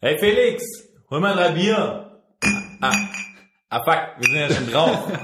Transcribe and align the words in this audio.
Hey 0.00 0.18
Felix, 0.20 0.62
hol 1.10 1.20
mal 1.20 1.34
drei 1.34 1.52
Bier. 1.52 2.10
Ah, 2.82 2.92
ah 3.70 3.82
fuck, 3.84 4.02
wir 4.18 4.28
sind 4.28 4.36
ja 4.36 4.54
schon 4.54 4.70
drauf. 4.70 5.12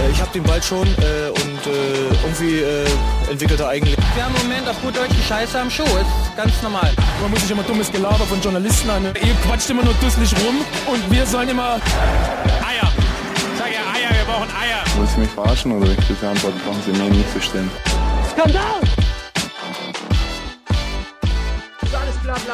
Äh, 0.00 0.10
Ich 0.10 0.20
habe 0.20 0.30
den 0.32 0.42
Ball 0.42 0.62
schon 0.62 0.86
äh, 0.88 1.28
und 1.30 1.66
äh, 1.66 2.08
irgendwie 2.24 2.58
äh, 2.58 2.84
entwickelt 3.30 3.60
er 3.60 3.68
eigentlich. 3.68 3.96
Wir 4.14 4.24
haben 4.24 4.34
im 4.34 4.48
Moment 4.48 4.68
auf 4.68 4.80
gut 4.82 4.96
Deutsch 4.96 5.12
die 5.16 5.22
Scheiße 5.22 5.58
am 5.58 5.70
Schuh. 5.70 5.84
Ist 5.84 6.36
ganz 6.36 6.60
normal. 6.62 6.90
Man 7.22 7.30
muss 7.30 7.40
sich 7.42 7.50
immer 7.52 7.62
dummes 7.62 7.90
Gelaber 7.92 8.26
von 8.26 8.40
Journalisten 8.40 8.90
an. 8.90 9.04
Ihr 9.04 9.34
quatscht 9.46 9.70
immer 9.70 9.84
nur 9.84 9.94
dusselig 9.94 10.34
rum 10.44 10.56
und 10.92 11.10
wir 11.10 11.24
sollen 11.26 11.48
immer. 11.48 11.74
Eier. 11.74 12.92
Sag 13.56 13.68
ja 13.72 13.80
Eier, 13.94 14.10
wir 14.10 14.24
brauchen 14.26 14.48
Eier. 14.50 14.82
Wollen 14.96 15.08
Sie 15.08 15.20
mich 15.20 15.30
verarschen 15.30 15.72
oder 15.72 15.90
ich 15.90 16.08
das 16.08 16.24
antworte, 16.28 16.58
brauchen 16.66 16.82
Sie 16.84 16.90
mir 16.92 17.08
nicht 17.10 17.32
zu 17.32 17.40
stellen. 17.40 17.70
Skandal! 18.32 18.83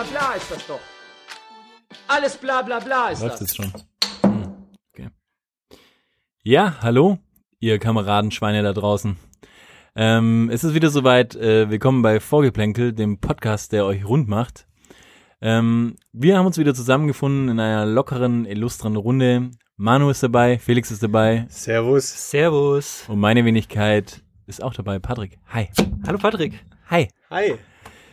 Bla 0.00 0.02
bla 0.02 0.18
bla 0.20 0.34
ist 0.36 0.50
das 0.50 0.66
doch. 0.66 0.80
Alles 2.08 2.36
bla 2.36 2.62
bla 2.62 2.78
bla 2.78 3.08
ist 3.10 3.20
Läuft 3.22 3.34
das. 3.34 3.40
jetzt 3.40 3.56
schon. 3.56 3.72
Hm, 4.22 4.54
Okay. 4.92 5.08
Ja, 6.42 6.76
hallo, 6.80 7.18
ihr 7.58 7.78
Kameradenschweine 7.78 8.62
da 8.62 8.72
draußen. 8.72 9.16
Ähm, 9.96 10.48
es 10.52 10.64
ist 10.64 10.74
wieder 10.74 10.90
soweit. 10.90 11.34
Äh, 11.36 11.68
willkommen 11.70 12.02
bei 12.02 12.20
Vorgeplänkel, 12.20 12.92
dem 12.92 13.18
Podcast, 13.20 13.72
der 13.72 13.84
euch 13.84 14.04
rund 14.06 14.28
macht. 14.28 14.66
Ähm, 15.42 15.96
wir 16.12 16.38
haben 16.38 16.46
uns 16.46 16.58
wieder 16.58 16.74
zusammengefunden 16.74 17.48
in 17.48 17.60
einer 17.60 17.84
lockeren, 17.86 18.44
illustren 18.46 18.96
Runde. 18.96 19.50
Manu 19.76 20.10
ist 20.10 20.22
dabei, 20.22 20.58
Felix 20.58 20.90
ist 20.90 21.02
dabei 21.02 21.46
Servus. 21.48 22.30
Servus. 22.30 23.04
und 23.08 23.18
meine 23.18 23.44
Wenigkeit 23.44 24.22
ist 24.46 24.62
auch 24.62 24.74
dabei, 24.74 24.98
Patrick. 24.98 25.38
Hi. 25.48 25.68
Hallo 26.06 26.18
Patrick. 26.18 26.64
Hi. 26.90 27.08
Hi. 27.30 27.54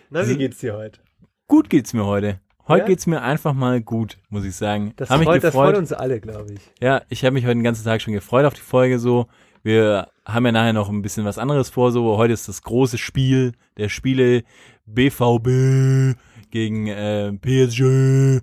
Na, 0.09 0.27
wie 0.27 0.37
geht's 0.37 0.59
dir 0.59 0.75
heute? 0.75 0.99
Gut 1.47 1.69
geht's 1.69 1.93
mir 1.93 2.05
heute. 2.05 2.39
Heute 2.67 2.79
Ja? 2.81 2.85
geht's 2.87 3.07
mir 3.07 3.21
einfach 3.21 3.53
mal 3.53 3.79
gut, 3.81 4.17
muss 4.29 4.43
ich 4.43 4.55
sagen. 4.55 4.93
Das, 4.97 5.09
Hab 5.09 5.19
mich 5.19 5.27
freut, 5.27 5.43
das 5.43 5.53
gefreut. 5.53 5.69
freut 5.69 5.77
uns 5.77 5.93
alle, 5.93 6.19
glaube 6.19 6.53
ich. 6.53 6.59
Ja, 6.81 7.01
ich 7.09 7.23
habe 7.23 7.33
mich 7.33 7.45
heute 7.45 7.55
den 7.55 7.63
ganzen 7.63 7.85
Tag 7.85 8.01
schon 8.01 8.13
gefreut 8.13 8.45
auf 8.45 8.53
die 8.53 8.61
Folge 8.61 8.99
so. 8.99 9.27
Wir 9.63 10.09
haben 10.25 10.45
ja 10.45 10.51
nachher 10.51 10.73
noch 10.73 10.89
ein 10.89 11.01
bisschen 11.01 11.23
was 11.25 11.37
anderes 11.37 11.69
vor 11.69 11.91
so. 11.91 12.17
Heute 12.17 12.33
ist 12.33 12.47
das 12.49 12.61
große 12.63 12.97
Spiel 12.97 13.53
der 13.77 13.87
Spiele 13.89 14.43
BVB 14.85 16.17
gegen 16.51 16.87
äh, 16.87 17.31
PSG 17.33 18.41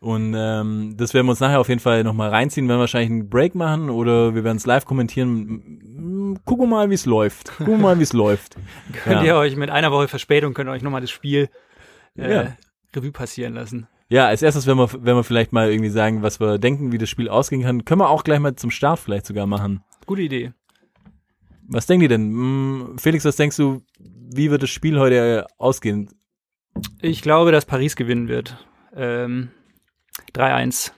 und 0.00 0.34
ähm, 0.36 0.94
das 0.96 1.14
werden 1.14 1.26
wir 1.26 1.30
uns 1.30 1.40
nachher 1.40 1.60
auf 1.60 1.68
jeden 1.68 1.80
Fall 1.80 2.04
nochmal 2.04 2.28
reinziehen. 2.30 2.66
Wir 2.66 2.70
werden 2.70 2.80
wahrscheinlich 2.80 3.10
einen 3.10 3.28
Break 3.30 3.54
machen 3.54 3.88
oder 3.90 4.34
wir 4.34 4.44
werden 4.44 4.56
es 4.58 4.66
live 4.66 4.84
kommentieren. 4.86 6.38
Gucken 6.44 6.64
wir 6.64 6.76
mal, 6.76 6.90
wie 6.90 6.94
es 6.94 7.06
läuft. 7.06 7.56
Gucken 7.58 7.74
wir 7.74 7.78
mal, 7.78 7.98
wie 7.98 8.02
es 8.02 8.12
läuft. 8.14 8.56
Könnt 9.04 9.16
Ja. 9.20 9.24
ihr 9.24 9.36
euch 9.36 9.56
mit 9.56 9.70
einer 9.70 9.90
Woche 9.92 10.08
Verspätung 10.08 10.52
könnt 10.54 10.68
ihr 10.68 10.72
euch 10.72 10.82
nochmal 10.82 11.00
das 11.02 11.10
Spiel 11.10 11.48
äh, 12.16 12.34
Ja. 12.34 12.56
Revue 12.94 13.12
passieren 13.12 13.54
lassen. 13.54 13.86
Ja, 14.08 14.26
als 14.28 14.40
erstes 14.42 14.66
werden 14.66 14.78
wir, 14.78 14.92
werden 14.92 15.16
wir 15.18 15.24
vielleicht 15.24 15.52
mal 15.52 15.70
irgendwie 15.70 15.90
sagen, 15.90 16.22
was 16.22 16.38
wir 16.40 16.58
denken, 16.58 16.92
wie 16.92 16.98
das 16.98 17.08
Spiel 17.10 17.28
ausgehen 17.28 17.62
kann. 17.62 17.84
Können 17.84 18.00
wir 18.00 18.08
auch 18.08 18.22
gleich 18.24 18.38
mal 18.38 18.54
zum 18.54 18.70
Start 18.70 18.98
vielleicht 19.00 19.26
sogar 19.26 19.46
machen. 19.46 19.82
Gute 20.06 20.22
Idee. 20.22 20.52
Was 21.68 21.86
denkt 21.86 22.02
ihr 22.04 22.08
denn? 22.08 22.22
Hm, 22.30 22.96
Felix, 22.98 23.24
was 23.24 23.34
denkst 23.36 23.56
du, 23.56 23.82
wie 23.98 24.50
wird 24.52 24.62
das 24.62 24.70
Spiel 24.70 25.00
heute 25.00 25.46
ausgehen? 25.58 26.08
Ich 27.00 27.22
glaube, 27.22 27.50
dass 27.50 27.64
Paris 27.64 27.96
gewinnen 27.96 28.28
wird. 28.28 28.56
Ähm, 28.94 29.50
3-1. 30.34 30.92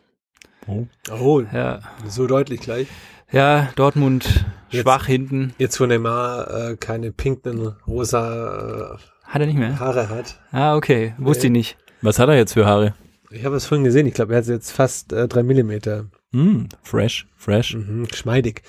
Oh, 0.67 1.41
Ja. 1.53 1.81
so 2.07 2.27
deutlich 2.27 2.61
gleich. 2.61 2.89
ja, 3.33 3.71
Dortmund 3.77 4.45
Jetzt- 4.71 4.83
schwach 4.83 5.07
hinten. 5.07 5.55
Jetzt, 5.57 5.81
wo 5.81 5.87
Neymar 5.87 6.51
äh, 6.73 6.77
keine 6.77 7.11
pinken, 7.13 7.75
rosa 7.87 8.99
Hat 9.29 9.43
er 9.43 9.47
nicht 9.47 9.57
äh, 9.57 9.61
mehr? 9.61 9.79
Haare 9.79 10.09
hat. 10.09 10.41
Ah, 10.53 10.75
okay. 10.75 11.15
Wusste 11.19 11.47
ich 11.47 11.53
nicht. 11.53 11.77
Was 12.01 12.19
hat 12.19 12.29
er 12.29 12.37
jetzt 12.37 12.55
für 12.55 12.65
Haare? 12.67 12.95
Ich 13.31 13.45
habe 13.45 13.57
es 13.57 13.67
vorhin 13.67 13.85
gesehen. 13.85 14.07
Ich 14.07 14.15
glaube, 14.15 14.33
er 14.33 14.39
hat 14.39 14.47
jetzt 14.47 14.73
fast 14.73 15.13
äh, 15.13 15.29
drei 15.29 15.43
Millimeter. 15.43 16.07
Hm, 16.33 16.69
fresh, 16.83 17.27
fresh. 17.37 17.75
Mhm, 17.75 18.07
geschmeidig. 18.07 18.63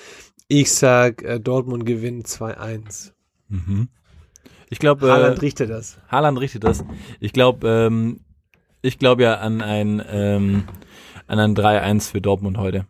Ich 0.48 0.72
sag, 0.72 1.22
äh, 1.22 1.40
Dortmund 1.40 1.86
gewinnt 1.86 2.26
2-1. 2.26 3.12
Mhm. 3.48 3.88
Ich 4.68 4.78
glaube, 4.78 5.10
Haaland 5.10 5.38
äh, 5.38 5.40
richtet 5.40 5.70
das. 5.70 5.98
Haaland 6.08 6.38
richtet 6.38 6.64
das. 6.64 6.84
Ich 7.20 7.32
glaube, 7.32 7.66
ähm, 7.66 8.20
ich 8.82 8.98
glaube 8.98 9.22
ja 9.22 9.36
an 9.36 9.62
ein, 9.62 10.02
ähm, 10.10 10.64
an 11.26 11.38
ein 11.38 11.54
3-1 11.54 12.10
für 12.10 12.20
Dortmund 12.20 12.58
heute. 12.58 12.86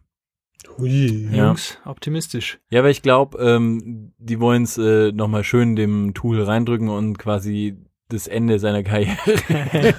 Hui. 0.78 1.28
Ja. 1.32 1.46
Jungs, 1.48 1.78
optimistisch. 1.84 2.58
Ja, 2.70 2.80
aber 2.80 2.90
ich 2.90 3.02
glaube, 3.02 3.38
ähm, 3.38 4.12
die 4.18 4.40
wollen 4.40 4.64
es 4.64 4.78
äh, 4.78 5.12
nochmal 5.12 5.44
schön 5.44 5.76
dem 5.76 6.14
Tool 6.14 6.42
reindrücken 6.42 6.88
und 6.88 7.18
quasi 7.18 7.76
das 8.12 8.26
Ende 8.26 8.58
seiner 8.58 8.82
Karriere 8.82 9.16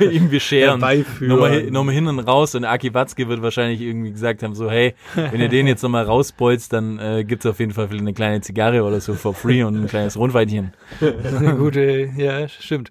ihm 0.10 0.30
bescheren. 0.30 0.80
Nochmal, 1.20 1.70
nochmal 1.70 1.94
hin 1.94 2.06
und 2.06 2.18
raus 2.20 2.54
und 2.54 2.64
Aki 2.64 2.94
Watzke 2.94 3.28
wird 3.28 3.42
wahrscheinlich 3.42 3.80
irgendwie 3.80 4.12
gesagt 4.12 4.42
haben, 4.42 4.54
so 4.54 4.70
hey, 4.70 4.94
wenn 5.14 5.40
ihr 5.40 5.48
den 5.48 5.66
jetzt 5.66 5.82
nochmal 5.82 6.04
rausbolzt, 6.04 6.72
dann 6.72 6.98
äh, 6.98 7.24
gibt's 7.24 7.46
auf 7.46 7.58
jeden 7.58 7.72
Fall 7.72 7.88
eine 7.90 8.12
kleine 8.12 8.40
Zigarre 8.40 8.84
oder 8.84 9.00
so 9.00 9.14
for 9.14 9.34
free 9.34 9.62
und 9.62 9.76
ein 9.76 9.86
kleines 9.88 10.16
Rundweitchen. 10.16 10.72
Das 11.00 11.32
ist 11.32 11.38
eine 11.38 11.56
gute, 11.56 12.10
ja, 12.16 12.48
stimmt. 12.48 12.90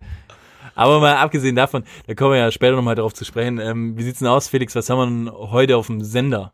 Aber 0.75 0.99
mal 0.99 1.15
abgesehen 1.15 1.55
davon, 1.55 1.83
da 2.05 2.13
kommen 2.13 2.31
wir 2.31 2.39
ja 2.39 2.51
später 2.51 2.75
nochmal 2.75 2.95
drauf 2.95 3.13
zu 3.13 3.25
sprechen. 3.25 3.59
Ähm, 3.59 3.97
wie 3.97 4.03
sieht's 4.03 4.19
denn 4.19 4.27
aus, 4.27 4.47
Felix? 4.47 4.75
Was 4.75 4.89
haben 4.89 4.97
wir 4.99 5.05
denn 5.05 5.51
heute 5.51 5.77
auf 5.77 5.87
dem 5.87 6.01
Sender? 6.01 6.53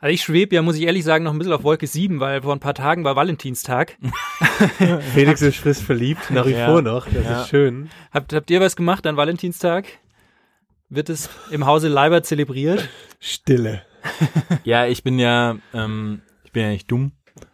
Also 0.00 0.14
ich 0.14 0.22
schwebe 0.22 0.54
ja, 0.54 0.62
muss 0.62 0.76
ich 0.76 0.82
ehrlich 0.82 1.04
sagen, 1.04 1.24
noch 1.24 1.32
ein 1.32 1.38
bisschen 1.38 1.52
auf 1.52 1.62
Wolke 1.62 1.86
7, 1.86 2.20
weil 2.20 2.42
vor 2.42 2.54
ein 2.54 2.60
paar 2.60 2.74
Tagen 2.74 3.04
war 3.04 3.16
Valentinstag. 3.16 3.98
Felix 5.14 5.42
ist 5.42 5.56
frisch 5.58 5.78
verliebt, 5.78 6.30
nach 6.30 6.46
wie 6.46 6.52
Ja. 6.52 6.66
vor 6.66 6.80
noch. 6.82 7.06
Das 7.06 7.24
Ja. 7.24 7.42
ist 7.42 7.48
schön. 7.50 7.90
Habt, 8.12 8.32
habt 8.32 8.50
ihr 8.50 8.60
was 8.60 8.76
gemacht 8.76 9.06
an 9.06 9.16
Valentinstag? 9.16 9.84
Wird 10.88 11.08
es 11.10 11.28
im 11.50 11.66
Hause 11.66 11.88
Leiber 11.88 12.22
zelebriert? 12.22 12.88
Stille. 13.20 13.82
Ja, 14.64 14.86
ich 14.86 15.02
bin 15.04 15.18
ja, 15.18 15.56
ähm, 15.74 16.22
ich 16.44 16.52
bin 16.52 16.62
ja 16.62 16.68
nicht 16.70 16.90
dumm. 16.90 17.12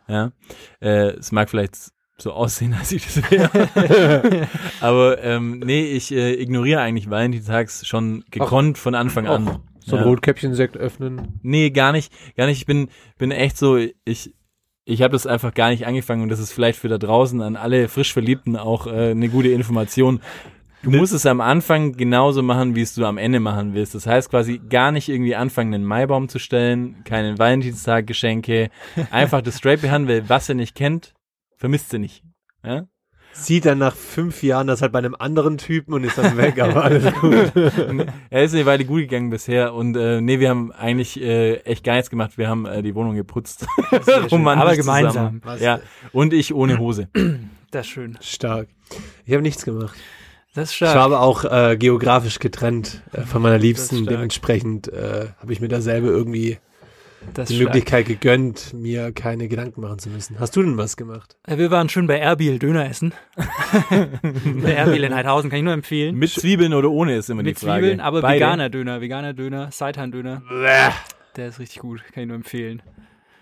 Ja, 0.09 0.31
äh, 0.81 1.09
es 1.17 1.33
mag 1.33 1.51
vielleicht 1.51 1.75
so 2.19 2.33
aussehen, 2.33 2.75
als 2.79 2.93
ich 2.93 3.05
das 3.05 3.31
wäre. 3.31 4.49
Aber 4.81 5.23
ähm, 5.23 5.59
nee, 5.59 5.85
ich 5.85 6.13
äh, 6.13 6.35
ignoriere 6.35 6.81
eigentlich 6.81 7.11
Valentinstags 7.11 7.87
schon 7.87 8.25
gekonnt 8.31 8.79
von 8.79 8.95
Anfang 8.95 9.27
an. 9.27 9.61
So 9.87 9.97
ein 9.97 10.03
Ja. 10.03 10.09
Rotkäppchen-Sekt 10.09 10.77
öffnen. 10.77 11.39
Nee, 11.43 11.71
gar 11.71 11.93
nicht, 11.93 12.13
gar 12.37 12.47
nicht. 12.47 12.59
Ich 12.59 12.67
bin, 12.67 12.89
bin 13.19 13.31
echt 13.31 13.57
so, 13.57 13.77
ich, 14.05 14.35
ich 14.85 15.03
habe 15.03 15.13
das 15.13 15.27
einfach 15.27 15.55
gar 15.55 15.71
nicht 15.71 15.87
angefangen 15.87 16.23
und 16.23 16.29
das 16.29 16.41
ist 16.41 16.53
vielleicht 16.53 16.79
für 16.79 16.89
da 16.89 16.99
draußen 16.99 17.41
an 17.41 17.55
alle 17.57 17.89
frisch 17.89 18.13
Verliebten 18.13 18.57
auch 18.57 18.89
äh, 18.89 19.11
eine 19.13 19.29
gute 19.29 19.49
Information. 19.49 20.21
Du 20.83 20.91
musst 20.91 21.13
es 21.13 21.25
am 21.27 21.41
Anfang 21.41 21.93
genauso 21.97 22.43
machen, 22.43 22.75
wie 22.77 22.83
es 22.83 22.95
du 22.95 23.05
am 23.07 23.17
Ende 23.19 23.41
machen 23.41 23.75
willst. 23.75 23.95
Das 23.95 24.07
heißt 24.07 24.31
quasi 24.31 24.59
gar 24.69 24.93
nicht 24.93 25.09
irgendwie 25.09 25.35
anfangen, 25.35 25.73
einen 25.75 25.85
Maibaum 25.85 26.29
zu 26.29 26.39
stellen, 26.39 27.03
keine 27.05 27.39
Valentinstag-Geschenke, 27.39 28.71
einfach 29.11 29.41
das 29.41 29.59
straight 29.59 29.83
behandeln, 29.83 30.23
weil 30.23 30.29
was 30.29 30.49
er 30.49 30.55
nicht 30.57 30.75
kennt, 30.75 31.15
vermisst 31.57 31.91
sie 31.91 31.99
nicht. 31.99 32.23
Ja? 32.65 32.87
Sieht 33.39 33.67
dann 33.67 33.79
nach 33.79 33.95
fünf 33.95 34.43
Jahren 34.43 34.67
das 34.67 34.83
halt 34.83 34.93
bei 34.93 34.99
einem 34.99 35.15
anderen 35.15 35.59
Typen 35.59 35.93
und 35.93 36.05
ist 36.05 36.17
dann 36.19 36.37
weg, 36.37 36.59
aber 36.61 36.85
alles 36.85 37.13
gut. 37.21 37.53
Er 38.31 38.43
ist 38.45 38.55
eine 38.55 38.67
Weile 38.67 38.85
gut 38.85 39.01
gegangen 39.01 39.31
bisher 39.31 39.75
und 39.75 39.97
äh, 39.97 40.21
nee, 40.21 40.41
wir 40.41 40.49
haben 40.49 40.73
eigentlich 40.73 41.21
äh, 41.21 41.57
echt 41.59 41.85
gar 41.85 41.95
nichts 41.95 42.11
gemacht. 42.11 42.39
Wir 42.39 42.49
haben 42.49 42.67
äh, 42.67 42.83
die 42.83 42.95
Wohnung 42.95 43.15
geputzt. 43.15 43.67
Aber 44.31 44.77
gemeinsam. 44.77 45.43
Ja, 45.61 45.81
und 46.13 46.33
ich 46.33 46.55
ohne 46.55 46.79
Hose. 46.79 47.09
Das 47.71 47.87
ist 47.87 47.93
schön. 47.93 48.19
Stark. 48.21 48.69
Ich 49.27 49.33
habe 49.33 49.43
nichts 49.43 49.65
gemacht. 49.65 49.97
Das 50.55 50.71
ist 50.71 50.77
Ich 50.77 50.81
war 50.81 50.89
stark. 50.91 51.05
aber 51.05 51.21
auch 51.21 51.45
äh, 51.45 51.77
geografisch 51.77 52.39
getrennt 52.39 53.03
äh, 53.13 53.23
von 53.23 53.43
meiner 53.43 53.59
Liebsten. 53.59 54.07
Dementsprechend 54.07 54.89
äh, 54.89 55.27
habe 55.39 55.53
ich 55.53 55.61
mir 55.61 55.69
da 55.69 55.81
selber 55.83 56.09
irgendwie 56.09 56.59
Das 57.35 57.49
die. 57.49 57.63
Möglichkeit 57.63 58.07
gegönnt, 58.07 58.73
mir 58.73 59.13
keine 59.13 59.49
Gedanken 59.49 59.81
machen 59.81 59.99
zu 59.99 60.09
müssen. 60.09 60.39
Hast 60.41 60.57
du 60.57 60.63
denn 60.63 60.77
was 60.79 60.97
gemacht? 60.97 61.37
Äh, 61.47 61.59
Wir 61.59 61.71
waren 61.71 61.89
schön 61.89 62.07
bei 62.07 62.19
Erbil 62.19 62.59
Döner 62.59 62.89
essen. 62.89 63.13
bei 63.91 64.73
Erbil 64.73 65.05
in 65.05 65.15
Heidhausen 65.15 65.51
kann 65.51 65.59
ich 65.59 65.65
nur 65.65 65.73
empfehlen. 65.75 66.17
Mit 66.17 66.31
Zwiebeln 66.31 66.73
oder 66.75 66.91
ohne 66.91 67.17
ist 67.17 67.29
immer 67.31 67.43
Mit 67.43 67.57
die 67.57 67.67
Frage. 67.67 67.83
Zwiebeln, 67.83 68.01
aber 68.01 68.21
Beide. 68.23 68.37
veganer 68.41 68.71
Döner, 68.71 69.01
veganer 69.01 69.35
Döner, 69.35 69.71
Seitan 69.73 70.11
Döner. 70.13 70.43
Der 71.37 71.49
ist 71.49 71.59
richtig 71.59 71.81
gut, 71.81 72.03
kann 72.13 72.23
ich 72.23 72.27
nur 72.29 72.37
empfehlen. 72.37 72.83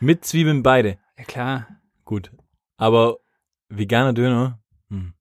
Mit 0.00 0.24
Zwiebeln 0.24 0.62
beide. 0.62 0.98
Ja 1.18 1.24
klar. 1.24 1.66
Gut. 2.04 2.30
Aber 2.76 3.18
veganer 3.68 4.12
Döner? 4.12 4.58
Hm. 4.90 5.14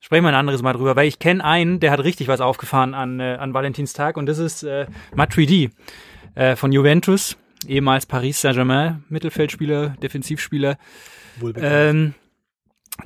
Sprechen 0.00 0.24
wir 0.24 0.28
ein 0.28 0.34
anderes 0.34 0.60
Mal 0.62 0.74
drüber, 0.74 0.96
weil 0.96 1.08
ich 1.08 1.18
kenne 1.18 1.42
einen, 1.42 1.80
der 1.80 1.90
hat 1.90 2.04
richtig 2.04 2.28
was 2.28 2.40
aufgefahren 2.42 2.92
an, 2.92 3.20
äh, 3.20 3.36
an 3.40 3.54
Valentinstag 3.54 4.16
und 4.18 4.26
das 4.26 4.38
ist 4.38 4.62
äh, 4.62 4.86
Matuidi 5.16 5.70
äh, 6.34 6.56
von 6.56 6.72
Juventus, 6.72 7.38
ehemals 7.68 8.06
Paris 8.06 8.40
Saint-Germain, 8.40 9.04
Mittelfeldspieler, 9.08 9.96
Defensivspieler. 10.02 10.78
Ähm, 11.56 12.14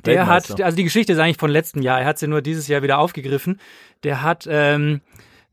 der 0.05 0.27
hat, 0.27 0.61
also 0.61 0.75
die 0.75 0.83
Geschichte 0.83 1.13
ist 1.13 1.19
eigentlich 1.19 1.37
von 1.37 1.49
letztem 1.49 1.81
Jahr, 1.81 1.99
er 1.99 2.05
hat 2.05 2.19
sie 2.19 2.27
nur 2.27 2.41
dieses 2.41 2.67
Jahr 2.67 2.83
wieder 2.83 2.99
aufgegriffen. 2.99 3.59
Der 4.03 4.21
hat 4.21 4.47
ähm, 4.49 5.01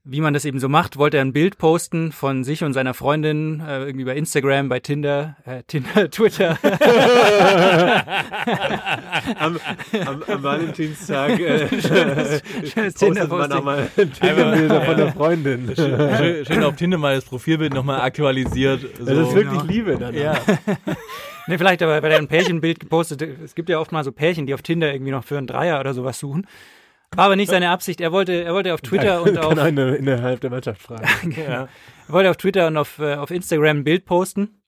wie 0.08 0.20
man 0.20 0.32
das 0.34 0.44
eben 0.44 0.60
so 0.60 0.68
macht, 0.68 0.98
wollte 0.98 1.16
er 1.16 1.24
ein 1.24 1.32
Bild 1.32 1.58
posten 1.58 2.12
von 2.12 2.44
sich 2.44 2.62
und 2.62 2.72
seiner 2.72 2.94
Freundin, 2.94 3.60
äh, 3.60 3.84
irgendwie 3.84 4.04
bei 4.04 4.14
Instagram, 4.14 4.68
bei 4.68 4.78
Tinder, 4.78 5.36
äh, 5.44 5.62
Tinder, 5.66 6.08
Twitter. 6.08 6.56
am, 9.38 9.58
am, 10.06 10.22
am 10.28 10.42
Valentinstag 10.42 11.40
äh, 11.40 11.68
schönes 11.80 12.42
postet 12.62 12.78
man 12.78 12.92
Tinder-Posting. 12.94 13.56
nochmal 13.56 13.90
Tinder-Bilder 13.96 14.82
von 14.82 14.96
der 14.96 15.12
Freundin. 15.12 15.72
Schön, 15.74 16.44
schön 16.46 16.62
auf 16.62 16.76
Tinder 16.76 16.98
mal 16.98 17.16
das 17.16 17.24
Profilbild 17.24 17.74
nochmal 17.74 18.00
aktualisiert. 18.00 18.82
So. 18.98 19.04
Das 19.04 19.28
ist 19.28 19.34
wirklich 19.34 19.60
genau. 19.60 19.72
Liebe 19.72 19.96
dann. 19.98 20.14
ja. 20.14 20.38
Ne, 21.48 21.58
vielleicht 21.58 21.80
aber, 21.80 22.02
weil 22.02 22.10
er 22.10 22.18
ein 22.18 22.26
Pärchenbild 22.26 22.80
gepostet 22.80 23.22
Es 23.22 23.54
gibt 23.54 23.68
ja 23.68 23.78
oft 23.78 23.92
mal 23.92 24.02
so 24.02 24.10
Pärchen, 24.10 24.46
die 24.46 24.54
auf 24.54 24.62
Tinder 24.62 24.92
irgendwie 24.92 25.12
noch 25.12 25.22
für 25.22 25.38
einen 25.38 25.46
Dreier 25.46 25.78
oder 25.78 25.94
sowas 25.94 26.18
suchen. 26.18 26.44
War 27.14 27.26
aber 27.26 27.36
nicht 27.36 27.50
seine 27.50 27.70
Absicht. 27.70 28.00
Er 28.00 28.12
wollte, 28.12 28.44
er 28.44 28.52
wollte 28.52 28.74
auf 28.74 28.80
Twitter 28.80 29.22
und 29.22 29.38
auf, 29.38 29.50
Kann 29.50 29.58
eine 29.58 29.96
innerhalb 29.96 30.40
der 30.40 30.50
Mannschaft 30.50 30.82
fragen. 30.82 31.32
er 31.36 31.68
wollte 32.08 32.30
auf 32.30 32.36
Twitter 32.36 32.66
und 32.66 32.76
auf, 32.76 32.98
äh, 32.98 33.14
auf 33.14 33.30
Instagram 33.30 33.78
ein 33.78 33.84
Bild 33.84 34.04
posten. 34.04 34.60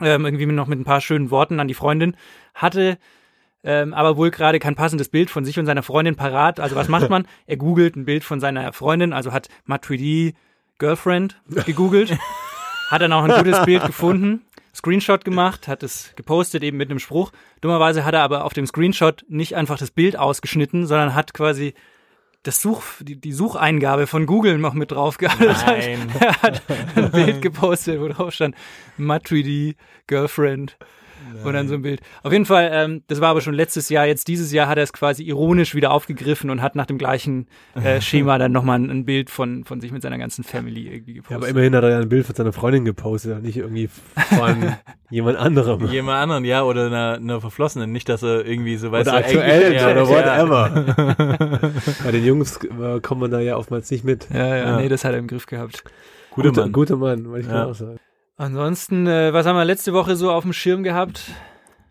Ähm, 0.00 0.24
irgendwie 0.24 0.46
noch 0.46 0.66
mit 0.66 0.78
ein 0.78 0.84
paar 0.84 1.00
schönen 1.00 1.30
Worten 1.30 1.58
an 1.60 1.68
die 1.68 1.74
Freundin. 1.74 2.16
Hatte 2.54 2.98
ähm, 3.66 3.94
aber 3.94 4.16
wohl 4.16 4.30
gerade 4.30 4.60
kein 4.60 4.76
passendes 4.76 5.08
Bild 5.08 5.28
von 5.28 5.44
sich 5.44 5.58
und 5.58 5.66
seiner 5.66 5.82
Freundin 5.82 6.14
parat. 6.14 6.60
Also 6.60 6.76
was 6.76 6.88
macht 6.88 7.10
man? 7.10 7.26
Er 7.46 7.56
googelt 7.56 7.96
ein 7.96 8.04
Bild 8.04 8.22
von 8.22 8.38
seiner 8.38 8.72
Freundin, 8.72 9.12
also 9.12 9.32
hat 9.32 9.48
Matridi 9.64 10.34
Girlfriend 10.78 11.40
gegoogelt. 11.66 12.16
hat 12.90 13.02
dann 13.02 13.12
auch 13.12 13.24
ein 13.24 13.44
gutes 13.44 13.64
Bild 13.64 13.84
gefunden, 13.84 14.42
Screenshot 14.76 15.24
gemacht, 15.24 15.68
hat 15.68 15.82
es 15.82 16.12
gepostet 16.16 16.62
eben 16.62 16.76
mit 16.76 16.90
einem 16.90 16.98
Spruch. 16.98 17.32
Dummerweise 17.62 18.04
hat 18.04 18.14
er 18.14 18.22
aber 18.22 18.44
auf 18.44 18.52
dem 18.52 18.66
Screenshot 18.66 19.24
nicht 19.28 19.54
einfach 19.54 19.78
das 19.78 19.90
Bild 19.90 20.16
ausgeschnitten, 20.16 20.86
sondern 20.86 21.14
hat 21.14 21.32
quasi 21.32 21.74
das 22.42 22.60
Such, 22.60 22.82
die, 23.00 23.16
die 23.16 23.32
Sucheingabe 23.32 24.06
von 24.06 24.26
Google 24.26 24.58
noch 24.58 24.74
mit 24.74 24.92
drauf 24.92 25.16
gehabt. 25.16 25.42
Das 25.42 25.64
heißt, 25.64 25.88
Nein. 25.88 26.08
er 26.20 26.42
hat 26.42 26.62
ein 26.94 27.10
Bild 27.10 27.42
gepostet, 27.42 28.00
wo 28.00 28.08
drauf 28.08 28.34
stand 28.34 28.54
Matridi 28.98 29.76
Girlfriend. 30.06 30.76
Und 31.44 31.52
dann 31.54 31.68
so 31.68 31.74
ein 31.74 31.82
Bild. 31.82 32.00
Auf 32.22 32.32
jeden 32.32 32.44
Fall, 32.46 32.70
ähm, 32.72 33.02
das 33.08 33.20
war 33.20 33.28
aber 33.30 33.40
schon 33.40 33.54
letztes 33.54 33.88
Jahr. 33.88 34.06
Jetzt 34.06 34.28
dieses 34.28 34.52
Jahr 34.52 34.68
hat 34.68 34.78
er 34.78 34.84
es 34.84 34.92
quasi 34.92 35.22
ironisch 35.24 35.74
wieder 35.74 35.90
aufgegriffen 35.90 36.50
und 36.50 36.62
hat 36.62 36.74
nach 36.76 36.86
dem 36.86 36.98
gleichen 36.98 37.46
äh, 37.74 38.00
Schema 38.02 38.38
dann 38.38 38.52
nochmal 38.52 38.78
ein, 38.78 38.90
ein 38.90 39.04
Bild 39.04 39.30
von, 39.30 39.64
von 39.64 39.80
sich 39.80 39.92
mit 39.92 40.02
seiner 40.02 40.18
ganzen 40.18 40.44
Family 40.44 40.88
irgendwie 40.88 41.14
gepostet. 41.14 41.30
Ja, 41.30 41.36
aber 41.38 41.48
immerhin 41.48 41.74
hat 41.74 41.84
er 41.84 41.90
ja 41.90 41.98
ein 42.00 42.08
Bild 42.08 42.26
von 42.26 42.34
seiner 42.34 42.52
Freundin 42.52 42.84
gepostet, 42.84 43.42
nicht 43.42 43.56
irgendwie 43.56 43.88
von 43.88 44.72
jemand 45.10 45.38
anderem. 45.38 45.86
Jemand 45.88 46.18
anderen, 46.18 46.44
ja, 46.44 46.62
oder 46.62 46.86
einer, 46.86 47.14
einer 47.14 47.40
Verflossenen. 47.40 47.92
Nicht, 47.92 48.08
dass 48.08 48.22
er 48.22 48.44
irgendwie 48.46 48.76
so 48.76 48.92
weiß. 48.92 49.06
Oder 49.08 49.16
aktuell 49.18 49.74
ja, 49.74 49.90
oder 49.90 50.08
whatever. 50.08 51.70
Bei 52.04 52.10
den 52.10 52.24
Jungs 52.24 52.58
äh, 52.64 53.00
kommt 53.00 53.20
man 53.20 53.30
da 53.30 53.40
ja 53.40 53.56
oftmals 53.56 53.90
nicht 53.90 54.04
mit. 54.04 54.28
ja, 54.32 54.46
ja, 54.46 54.56
Ja. 54.56 54.76
nee, 54.76 54.88
das 54.88 55.04
hat 55.04 55.12
er 55.12 55.18
im 55.18 55.26
Griff 55.26 55.46
gehabt. 55.46 55.84
Guter 56.30 56.48
Guter 56.50 56.62
Mann. 56.62 56.72
Guter 56.72 56.96
Mann, 56.96 57.28
wollte 57.28 57.40
ich 57.40 57.46
Ja. 57.46 57.52
gerade 57.52 57.70
auch 57.70 57.74
sagen. 57.74 57.98
Ansonsten, 58.36 59.06
äh, 59.06 59.32
was 59.32 59.46
haben 59.46 59.56
wir 59.56 59.64
letzte 59.64 59.92
Woche 59.92 60.16
so 60.16 60.30
auf 60.30 60.42
dem 60.44 60.52
Schirm 60.52 60.82
gehabt? 60.82 61.22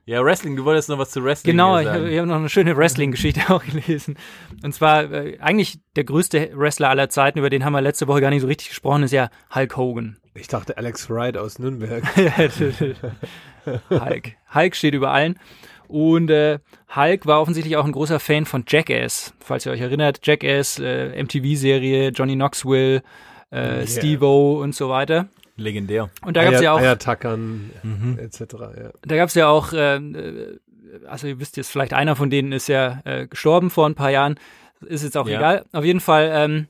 Ja, 0.07 0.23
Wrestling, 0.23 0.55
du 0.55 0.65
wolltest 0.65 0.87
noch 0.89 0.99
was 0.99 1.09
zu 1.09 1.23
Wrestling 1.23 1.53
Genau, 1.53 1.77
äh, 1.77 1.81
ich 1.81 1.87
sagen. 1.87 2.05
habe 2.05 2.19
hab 2.19 2.25
noch 2.27 2.35
eine 2.35 2.49
schöne 2.49 2.77
Wrestling-Geschichte 2.77 3.41
auch 3.49 3.63
gelesen. 3.63 4.17
Und 4.63 4.73
zwar, 4.73 5.11
äh, 5.11 5.39
eigentlich 5.39 5.79
der 5.95 6.03
größte 6.03 6.51
Wrestler 6.53 6.89
aller 6.89 7.09
Zeiten, 7.09 7.39
über 7.39 7.49
den 7.49 7.65
haben 7.65 7.73
wir 7.73 7.81
letzte 7.81 8.07
Woche 8.07 8.21
gar 8.21 8.29
nicht 8.29 8.41
so 8.41 8.47
richtig 8.47 8.69
gesprochen, 8.69 9.01
ist 9.01 9.11
ja 9.11 9.29
Hulk 9.53 9.75
Hogan. 9.75 10.17
Ich 10.35 10.47
dachte 10.47 10.77
Alex 10.77 11.09
Wright 11.09 11.37
aus 11.37 11.57
Nürnberg. 11.57 12.03
Hulk. 13.89 14.33
Hulk 14.53 14.75
steht 14.75 14.93
über 14.93 15.11
allen. 15.11 15.39
Und 15.87 16.29
äh, 16.29 16.59
Hulk 16.95 17.25
war 17.25 17.41
offensichtlich 17.41 17.77
auch 17.77 17.85
ein 17.85 17.91
großer 17.91 18.19
Fan 18.19 18.45
von 18.45 18.63
Jackass. 18.67 19.33
Falls 19.39 19.65
ihr 19.65 19.71
euch 19.71 19.81
erinnert, 19.81 20.19
Jackass, 20.23 20.77
äh, 20.77 21.23
MTV-Serie, 21.23 22.09
Johnny 22.09 22.35
Knoxville, 22.35 23.01
äh, 23.49 23.87
Steve-O 23.87 24.61
und 24.61 24.75
so 24.75 24.89
weiter. 24.89 25.29
Legendär. 25.57 26.09
Und 26.25 26.35
da 26.37 26.43
gab's 26.43 26.61
ja 26.61 26.73
auch, 26.73 26.79
Eiertackern, 26.79 27.71
Mhm. 27.83 28.19
etc. 28.19 28.39
Ja. 28.77 28.89
da 29.01 29.15
gab's 29.15 29.35
ja 29.35 29.47
auch, 29.47 29.71
ähm, 29.75 30.15
äh, 30.15 31.05
also 31.07 31.27
ihr 31.27 31.39
wisst 31.39 31.57
jetzt 31.57 31.71
vielleicht, 31.71 31.93
einer 31.93 32.15
von 32.15 32.29
denen 32.29 32.51
ist 32.51 32.67
ja 32.67 33.01
äh, 33.05 33.27
gestorben 33.27 33.69
vor 33.69 33.85
ein 33.87 33.95
paar 33.95 34.11
Jahren. 34.11 34.35
Ist 34.81 35.03
jetzt 35.03 35.17
auch 35.17 35.27
Ja. 35.27 35.37
egal. 35.37 35.65
Auf 35.71 35.83
jeden 35.85 35.99
Fall, 36.01 36.29
ähm, 36.33 36.67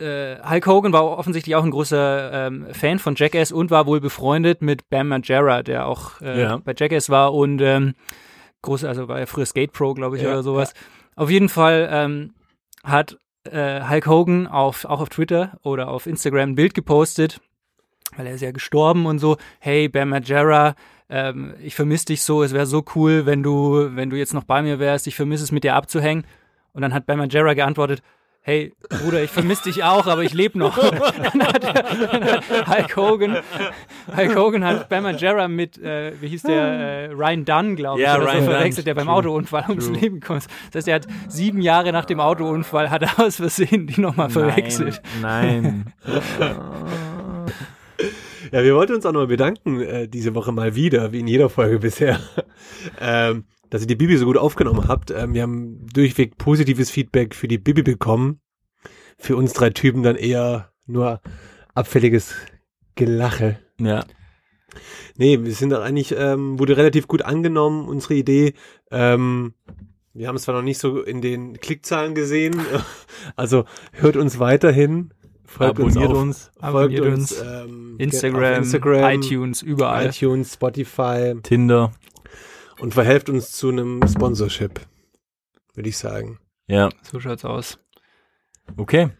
äh, 0.00 0.36
Hulk 0.48 0.66
Hogan 0.66 0.92
war 0.92 1.04
offensichtlich 1.04 1.56
auch 1.56 1.64
ein 1.64 1.70
großer 1.70 2.46
ähm, 2.46 2.66
Fan 2.72 2.98
von 2.98 3.14
Jackass 3.16 3.50
und 3.52 3.70
war 3.70 3.86
wohl 3.86 4.00
befreundet 4.00 4.62
mit 4.62 4.88
Bam 4.90 5.08
Margera, 5.08 5.62
der 5.62 5.86
auch 5.86 6.20
äh, 6.20 6.42
Ja. 6.42 6.56
bei 6.58 6.74
Jackass 6.76 7.10
war 7.10 7.34
und 7.34 7.60
ähm, 7.60 7.94
groß, 8.62 8.84
also 8.84 9.08
war 9.08 9.18
ja 9.18 9.26
früher 9.26 9.46
Skate 9.46 9.72
Pro, 9.72 9.94
glaube 9.94 10.16
ich, 10.16 10.22
Ja, 10.22 10.28
oder 10.30 10.42
sowas. 10.42 10.72
Auf 11.16 11.30
jeden 11.30 11.48
Fall 11.48 11.88
ähm, 11.90 12.34
hat 12.84 13.18
äh, 13.52 13.82
Hulk 13.88 14.06
Hogan 14.06 14.46
auf, 14.46 14.84
auch 14.84 15.00
auf 15.00 15.08
Twitter 15.08 15.58
oder 15.62 15.88
auf 15.88 16.06
Instagram 16.06 16.50
ein 16.50 16.54
Bild 16.54 16.74
gepostet, 16.74 17.40
weil 18.16 18.26
er 18.26 18.34
ist 18.34 18.40
ja 18.40 18.52
gestorben 18.52 19.06
und 19.06 19.18
so, 19.18 19.36
hey 19.58 19.88
Bam 19.88 20.10
Margera, 20.10 20.74
ähm, 21.10 21.54
ich 21.62 21.74
vermisse 21.74 22.06
dich 22.06 22.22
so, 22.22 22.42
es 22.42 22.52
wäre 22.52 22.66
so 22.66 22.84
cool, 22.94 23.26
wenn 23.26 23.42
du, 23.42 23.94
wenn 23.96 24.10
du 24.10 24.16
jetzt 24.16 24.34
noch 24.34 24.44
bei 24.44 24.62
mir 24.62 24.78
wärst, 24.78 25.06
ich 25.06 25.16
vermisse 25.16 25.44
es 25.44 25.52
mit 25.52 25.64
dir 25.64 25.74
abzuhängen. 25.74 26.24
Und 26.72 26.82
dann 26.82 26.94
hat 26.94 27.06
Bam 27.06 27.18
Margera 27.18 27.54
geantwortet, 27.54 28.02
hey 28.48 28.72
Bruder, 28.88 29.22
ich 29.22 29.30
vermisse 29.30 29.64
dich 29.64 29.84
auch, 29.84 30.06
aber 30.06 30.22
ich 30.22 30.32
lebe 30.32 30.58
noch. 30.58 30.78
dann 31.34 31.46
hat, 31.46 31.62
dann 31.62 32.24
hat 32.24 32.66
Hulk 32.66 32.96
Hogan, 32.96 33.36
Hulk 34.16 34.36
Hogan 34.36 34.64
hat 34.64 34.88
Bam 34.88 35.02
Margera 35.02 35.48
mit, 35.48 35.76
äh, 35.76 36.14
wie 36.18 36.28
hieß 36.28 36.44
der, 36.44 36.62
äh, 36.62 37.04
Ryan 37.12 37.44
Dunn, 37.44 37.76
glaube 37.76 38.00
ich, 38.00 38.06
Ja, 38.06 38.14
Ryan 38.14 38.26
so 38.26 38.32
Dunn. 38.32 38.44
verwechselt, 38.44 38.86
der 38.86 38.94
beim 38.94 39.04
True. 39.06 39.16
Autounfall 39.16 39.64
ums 39.68 39.90
Leben 39.90 40.20
kommt. 40.20 40.46
Das 40.72 40.76
heißt, 40.80 40.88
er 40.88 40.94
hat 40.94 41.06
sieben 41.28 41.60
Jahre 41.60 41.92
nach 41.92 42.06
dem 42.06 42.20
Autounfall, 42.20 42.88
hat 42.90 43.02
er 43.02 43.20
aus 43.20 43.36
Versehen 43.36 43.86
die 43.86 44.00
nochmal 44.00 44.30
verwechselt. 44.30 45.02
Nein. 45.20 45.92
Ja, 48.50 48.62
wir 48.62 48.74
wollten 48.74 48.94
uns 48.94 49.04
auch 49.04 49.12
nochmal 49.12 49.26
bedanken, 49.26 49.82
äh, 49.82 50.08
diese 50.08 50.34
Woche 50.34 50.52
mal 50.52 50.74
wieder, 50.74 51.12
wie 51.12 51.20
in 51.20 51.26
jeder 51.26 51.50
Folge 51.50 51.80
bisher, 51.80 52.18
ähm, 52.98 53.44
dass 53.70 53.82
ihr 53.82 53.86
die 53.86 53.96
Bibi 53.96 54.16
so 54.16 54.26
gut 54.26 54.36
aufgenommen 54.36 54.88
habt. 54.88 55.10
Ähm, 55.10 55.34
wir 55.34 55.42
haben 55.42 55.86
durchweg 55.92 56.38
positives 56.38 56.90
Feedback 56.90 57.34
für 57.34 57.48
die 57.48 57.58
Bibi 57.58 57.82
bekommen. 57.82 58.40
Für 59.18 59.36
uns 59.36 59.52
drei 59.52 59.70
Typen 59.70 60.02
dann 60.02 60.16
eher 60.16 60.70
nur 60.86 61.20
abfälliges 61.74 62.34
Gelache. 62.94 63.58
Ja. 63.80 64.04
Nee, 65.16 65.42
wir 65.42 65.52
sind 65.52 65.70
da 65.70 65.82
eigentlich, 65.82 66.14
ähm, 66.16 66.58
wurde 66.58 66.76
relativ 66.76 67.08
gut 67.08 67.22
angenommen, 67.22 67.88
unsere 67.88 68.14
Idee. 68.14 68.54
Ähm, 68.90 69.54
wir 70.14 70.28
haben 70.28 70.36
es 70.36 70.42
zwar 70.42 70.54
noch 70.54 70.62
nicht 70.62 70.78
so 70.78 71.02
in 71.02 71.20
den 71.20 71.58
Klickzahlen 71.60 72.14
gesehen, 72.14 72.60
also 73.36 73.64
hört 73.92 74.16
uns 74.16 74.38
weiterhin, 74.38 75.12
folgt 75.44 75.78
Abonniert 75.78 76.10
uns, 76.10 76.10
auf, 76.10 76.22
uns. 76.22 76.44
folgt 76.44 76.64
Abonniert 76.64 77.06
uns, 77.06 77.32
uns. 77.32 77.42
ähm, 77.42 77.94
Instagram, 77.98 78.54
Instagram, 78.62 79.20
iTunes, 79.20 79.62
überall. 79.62 80.06
iTunes, 80.08 80.54
Spotify 80.54 81.34
Tinder. 81.42 81.92
Und 82.78 82.94
verhelft 82.94 83.28
uns 83.28 83.52
zu 83.52 83.68
einem 83.68 84.00
Sponsorship, 84.06 84.80
würde 85.74 85.88
ich 85.88 85.96
sagen. 85.96 86.38
Ja. 86.66 86.90
So 87.02 87.20
schaut's 87.20 87.44
aus. 87.44 87.78
Okay. 88.76 89.10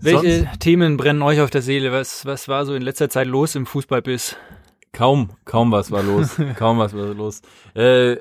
Welche 0.00 0.48
Themen 0.60 0.96
brennen 0.96 1.22
euch 1.22 1.40
auf 1.40 1.50
der 1.50 1.62
Seele? 1.62 1.92
Was, 1.92 2.24
was 2.24 2.48
war 2.48 2.64
so 2.64 2.74
in 2.74 2.82
letzter 2.82 3.10
Zeit 3.10 3.26
los 3.26 3.54
im 3.54 3.66
Fußballbiss? 3.66 4.36
Kaum, 4.92 5.30
kaum 5.44 5.72
was 5.72 5.90
war 5.90 6.02
los. 6.02 6.36
kaum 6.56 6.78
was 6.78 6.94
war 6.94 7.12
los. 7.14 7.42
Äh, 7.74 8.16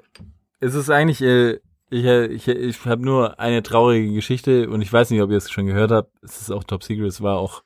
es 0.59 0.75
ist 0.75 0.89
eigentlich, 0.89 1.21
äh, 1.21 1.59
ich, 1.89 2.05
äh, 2.05 2.25
ich, 2.25 2.47
ich 2.47 2.85
habe 2.85 3.05
nur 3.05 3.39
eine 3.39 3.63
traurige 3.63 4.11
Geschichte 4.13 4.69
und 4.69 4.81
ich 4.81 4.91
weiß 4.91 5.11
nicht, 5.11 5.21
ob 5.21 5.29
ihr 5.29 5.37
es 5.37 5.51
schon 5.51 5.67
gehört 5.67 5.91
habt. 5.91 6.11
Es 6.21 6.41
ist 6.41 6.51
auch 6.51 6.63
Top 6.63 6.83
Secret, 6.83 7.07
es 7.07 7.21
war 7.21 7.37
auch 7.37 7.63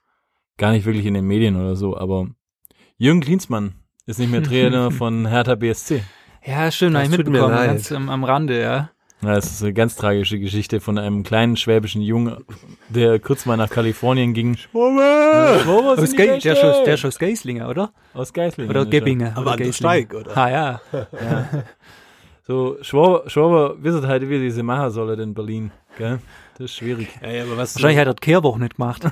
gar 0.57 0.71
nicht 0.71 0.85
wirklich 0.85 1.05
in 1.05 1.13
den 1.13 1.25
Medien 1.25 1.55
oder 1.55 1.75
so, 1.75 1.97
aber 1.97 2.27
Jürgen 2.97 3.21
Klinsmann 3.21 3.75
ist 4.05 4.19
nicht 4.19 4.31
mehr 4.31 4.43
Trainer 4.43 4.91
von 4.91 5.27
Hertha 5.27 5.55
BSC. 5.55 6.03
Ja, 6.47 6.71
stimmt, 6.71 6.95
Das 6.95 7.03
habe 7.03 7.11
ich 7.13 7.17
mir 7.17 7.23
mitbekommen, 7.25 7.53
leid. 7.55 7.67
ganz 7.67 7.91
am, 7.91 8.09
am 8.09 8.23
Rande, 8.23 8.61
ja. 8.61 8.89
Ja, 9.21 9.35
es 9.35 9.45
ist 9.51 9.63
eine 9.63 9.73
ganz 9.73 9.95
tragische 9.95 10.39
Geschichte 10.39 10.79
von 10.79 10.97
einem 10.99 11.23
kleinen 11.23 11.57
schwäbischen 11.57 12.01
Jungen, 12.03 12.45
der 12.89 13.19
kurz 13.19 13.47
mal 13.47 13.57
nach 13.57 13.69
Kalifornien 13.69 14.33
ging. 14.33 14.55
Schwumme! 14.57 15.59
Aus 15.97 16.15
Ge 16.15 16.39
der, 16.39 16.55
Schuss, 16.55 16.83
der 16.85 16.97
Schuss 16.97 17.17
Geislinger, 17.17 17.67
oder? 17.67 17.91
Aus 18.13 18.31
Geislingen. 18.31 18.69
Oder 18.69 18.81
ist 18.81 18.87
er. 18.87 18.91
Gebbinger. 18.91 19.31
Aber 19.31 19.41
oder 19.41 19.51
an 19.53 19.57
der 19.57 19.65
Geislinger. 19.67 19.91
Steig, 19.93 20.13
oder? 20.13 20.37
Ah, 20.37 20.49
ja. 20.49 20.81
So, 22.47 22.77
Schwaber, 22.81 23.29
Schwaber 23.29 23.75
wisset 23.83 24.07
halt, 24.07 24.29
wie 24.29 24.39
diese 24.39 24.63
machen 24.63 24.89
sollen 24.91 25.19
in 25.19 25.33
Berlin. 25.33 25.71
Gell? 25.97 26.19
Das 26.57 26.71
ist 26.71 26.75
schwierig. 26.77 27.09
Ja, 27.21 27.29
ja, 27.29 27.43
aber 27.43 27.57
was 27.57 27.75
Wahrscheinlich 27.75 27.99
hat 27.99 28.07
er 28.07 28.13
das 28.13 28.21
Kehrwoch 28.21 28.57
nicht 28.57 28.77
gemacht. 28.77 29.03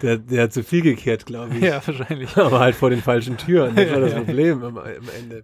der, 0.00 0.18
der 0.18 0.42
hat 0.44 0.52
zu 0.52 0.62
viel 0.62 0.82
gekehrt, 0.82 1.26
glaube 1.26 1.56
ich. 1.56 1.62
ja, 1.62 1.84
wahrscheinlich. 1.84 2.36
Aber 2.36 2.60
halt 2.60 2.76
vor 2.76 2.90
den 2.90 3.02
falschen 3.02 3.36
Türen. 3.36 3.74
Das 3.74 3.90
war 3.90 4.00
das 4.00 4.14
Problem 4.24 4.62
am, 4.62 4.78
am 4.78 4.86
Ende. 5.18 5.42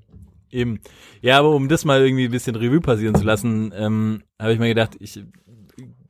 Eben. 0.51 0.81
Ja, 1.23 1.39
aber 1.39 1.51
um 1.51 1.69
das 1.69 1.85
mal 1.87 2.03
irgendwie 2.03 2.27
ein 2.27 2.31
bisschen 2.31 2.57
Revue 2.57 2.81
passieren 2.81 3.15
zu 3.15 3.25
lassen, 3.25 3.73
ähm, 3.75 4.23
habe 4.39 4.53
ich 4.53 4.59
mir 4.59 4.69
gedacht, 4.69 4.97
ich 5.01 5.23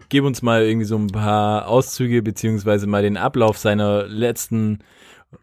gebe 0.09 0.27
uns 0.27 0.43
mal 0.43 0.65
irgendwie 0.65 0.87
so 0.87 0.97
ein 0.97 1.07
paar 1.07 1.69
Auszüge 1.69 2.23
beziehungsweise 2.23 2.89
mal 2.89 3.03
den 3.03 3.17
Ablauf 3.17 3.57
seiner 3.57 4.07
letzten, 4.09 4.81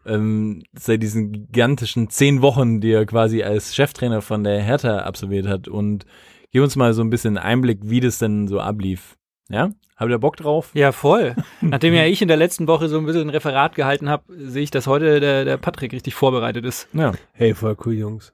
ähm, 0.06 0.62
seit 0.72 1.02
diesen 1.02 1.32
gigantischen 1.32 2.10
zehn 2.10 2.42
Wochen, 2.42 2.80
die 2.80 2.92
er 2.92 3.06
quasi 3.06 3.42
als 3.42 3.74
Cheftrainer 3.74 4.22
von 4.22 4.44
der 4.44 4.60
Hertha 4.62 4.98
absolviert 5.00 5.46
hat 5.46 5.68
und 5.68 6.06
gib 6.52 6.62
uns 6.62 6.76
mal 6.76 6.94
so 6.94 7.02
ein 7.02 7.10
bisschen 7.10 7.38
Einblick, 7.38 7.80
wie 7.82 8.00
das 8.00 8.18
denn 8.18 8.48
so 8.48 8.60
ablief. 8.60 9.16
Ja? 9.48 9.70
Habt 9.96 10.10
ihr 10.10 10.18
Bock 10.18 10.36
drauf? 10.36 10.70
Ja, 10.72 10.92
voll. 10.92 11.36
Nachdem 11.60 11.92
ja 11.92 12.06
ich 12.06 12.22
in 12.22 12.28
der 12.28 12.36
letzten 12.36 12.66
Woche 12.66 12.88
so 12.88 12.98
ein 12.98 13.04
bisschen 13.04 13.22
ein 13.22 13.30
Referat 13.30 13.74
gehalten 13.74 14.08
habe, 14.08 14.24
sehe 14.34 14.62
ich, 14.62 14.70
dass 14.70 14.86
heute 14.86 15.20
der, 15.20 15.44
der 15.44 15.56
Patrick 15.58 15.92
richtig 15.92 16.14
vorbereitet 16.14 16.64
ist. 16.64 16.88
Ja. 16.94 17.12
Hey, 17.32 17.54
voll 17.54 17.76
cool, 17.84 17.94
Jungs. 17.94 18.32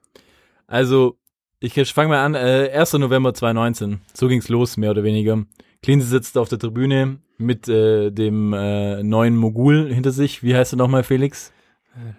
Also, 0.67 1.17
ich 1.59 1.73
fange 1.91 2.09
mal 2.09 2.23
an. 2.23 2.35
Äh, 2.35 2.71
1. 2.73 2.93
November 2.93 3.33
2019. 3.33 3.99
So 4.13 4.27
ging's 4.27 4.47
los, 4.47 4.77
mehr 4.77 4.91
oder 4.91 5.03
weniger. 5.03 5.43
Cleansy 5.81 6.07
sitzt 6.07 6.37
auf 6.37 6.49
der 6.49 6.59
Tribüne 6.59 7.19
mit 7.37 7.67
äh, 7.67 8.11
dem 8.11 8.53
äh, 8.53 9.03
neuen 9.03 9.35
Mogul 9.35 9.93
hinter 9.93 10.11
sich. 10.11 10.43
Wie 10.43 10.55
heißt 10.55 10.73
er 10.73 10.77
nochmal, 10.77 11.03
Felix? 11.03 11.53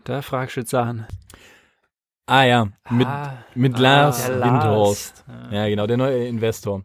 Da 0.05 0.23
fragst 0.23 0.57
du 0.57 0.61
jetzt 0.61 0.71
Sachen. 0.71 1.07
Ah 2.27 2.45
ja, 2.45 2.69
mit, 2.91 3.07
Ah, 3.07 3.45
mit 3.55 3.77
ah, 3.77 3.81
Lars. 3.81 4.29
Windhorst. 4.29 5.25
Ja, 5.51 5.67
genau, 5.69 5.87
der 5.87 5.97
neue 5.97 6.27
Investor. 6.27 6.85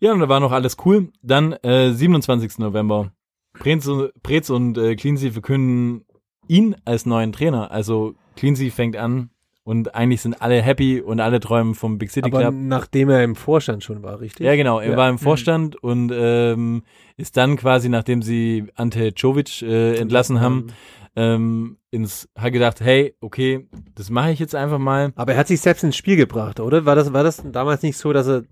Ja, 0.00 0.12
und 0.12 0.20
da 0.20 0.28
war 0.28 0.40
noch 0.40 0.52
alles 0.52 0.76
cool. 0.84 1.12
Dann 1.22 1.52
äh, 1.62 1.92
27. 1.92 2.58
November. 2.58 3.12
Prez, 3.54 3.88
Prez 4.22 4.50
und 4.50 4.76
äh, 4.76 4.96
Cleansy 4.96 5.30
verkünden 5.30 6.04
ihn 6.48 6.76
als 6.84 7.06
neuen 7.06 7.32
Trainer. 7.32 7.70
Also 7.70 8.14
Cleansy 8.34 8.70
fängt 8.70 8.96
an 8.96 9.30
und 9.66 9.96
eigentlich 9.96 10.20
sind 10.22 10.40
alle 10.40 10.62
happy 10.62 11.00
und 11.00 11.18
alle 11.18 11.40
träumen 11.40 11.74
vom 11.74 11.98
Big 11.98 12.10
City 12.12 12.28
Aber 12.30 12.38
Club. 12.38 12.54
nachdem 12.56 13.10
er 13.10 13.24
im 13.24 13.34
Vorstand 13.34 13.82
schon 13.82 14.00
war, 14.04 14.20
richtig? 14.20 14.46
Ja, 14.46 14.54
genau. 14.54 14.78
Er 14.78 14.92
Ja. 14.92 14.96
war 14.96 15.08
im 15.10 15.18
Vorstand 15.18 15.74
und 15.82 16.12
ähm, 16.14 16.84
ist 17.16 17.36
dann 17.36 17.56
quasi, 17.56 17.88
nachdem 17.88 18.22
sie 18.22 18.66
Ante 18.76 19.12
Czovic 19.12 19.62
äh, 19.62 19.96
entlassen 19.96 20.40
haben, 20.40 20.68
ähm, 21.16 21.78
ins, 21.90 22.28
hat 22.38 22.52
gedacht, 22.52 22.80
hey, 22.80 23.16
okay, 23.20 23.66
das 23.96 24.08
mache 24.08 24.30
ich 24.30 24.38
jetzt 24.38 24.54
einfach 24.54 24.78
mal. 24.78 25.12
Aber 25.16 25.32
er 25.32 25.38
hat 25.38 25.48
sich 25.48 25.60
selbst 25.60 25.82
ins 25.82 25.96
Spiel 25.96 26.14
gebracht, 26.16 26.60
oder? 26.60 26.84
War 26.84 26.94
das, 26.94 27.12
war 27.12 27.24
das 27.24 27.42
damals 27.50 27.82
nicht 27.82 27.96
so, 27.98 28.12
dass 28.12 28.28
er 28.28 28.44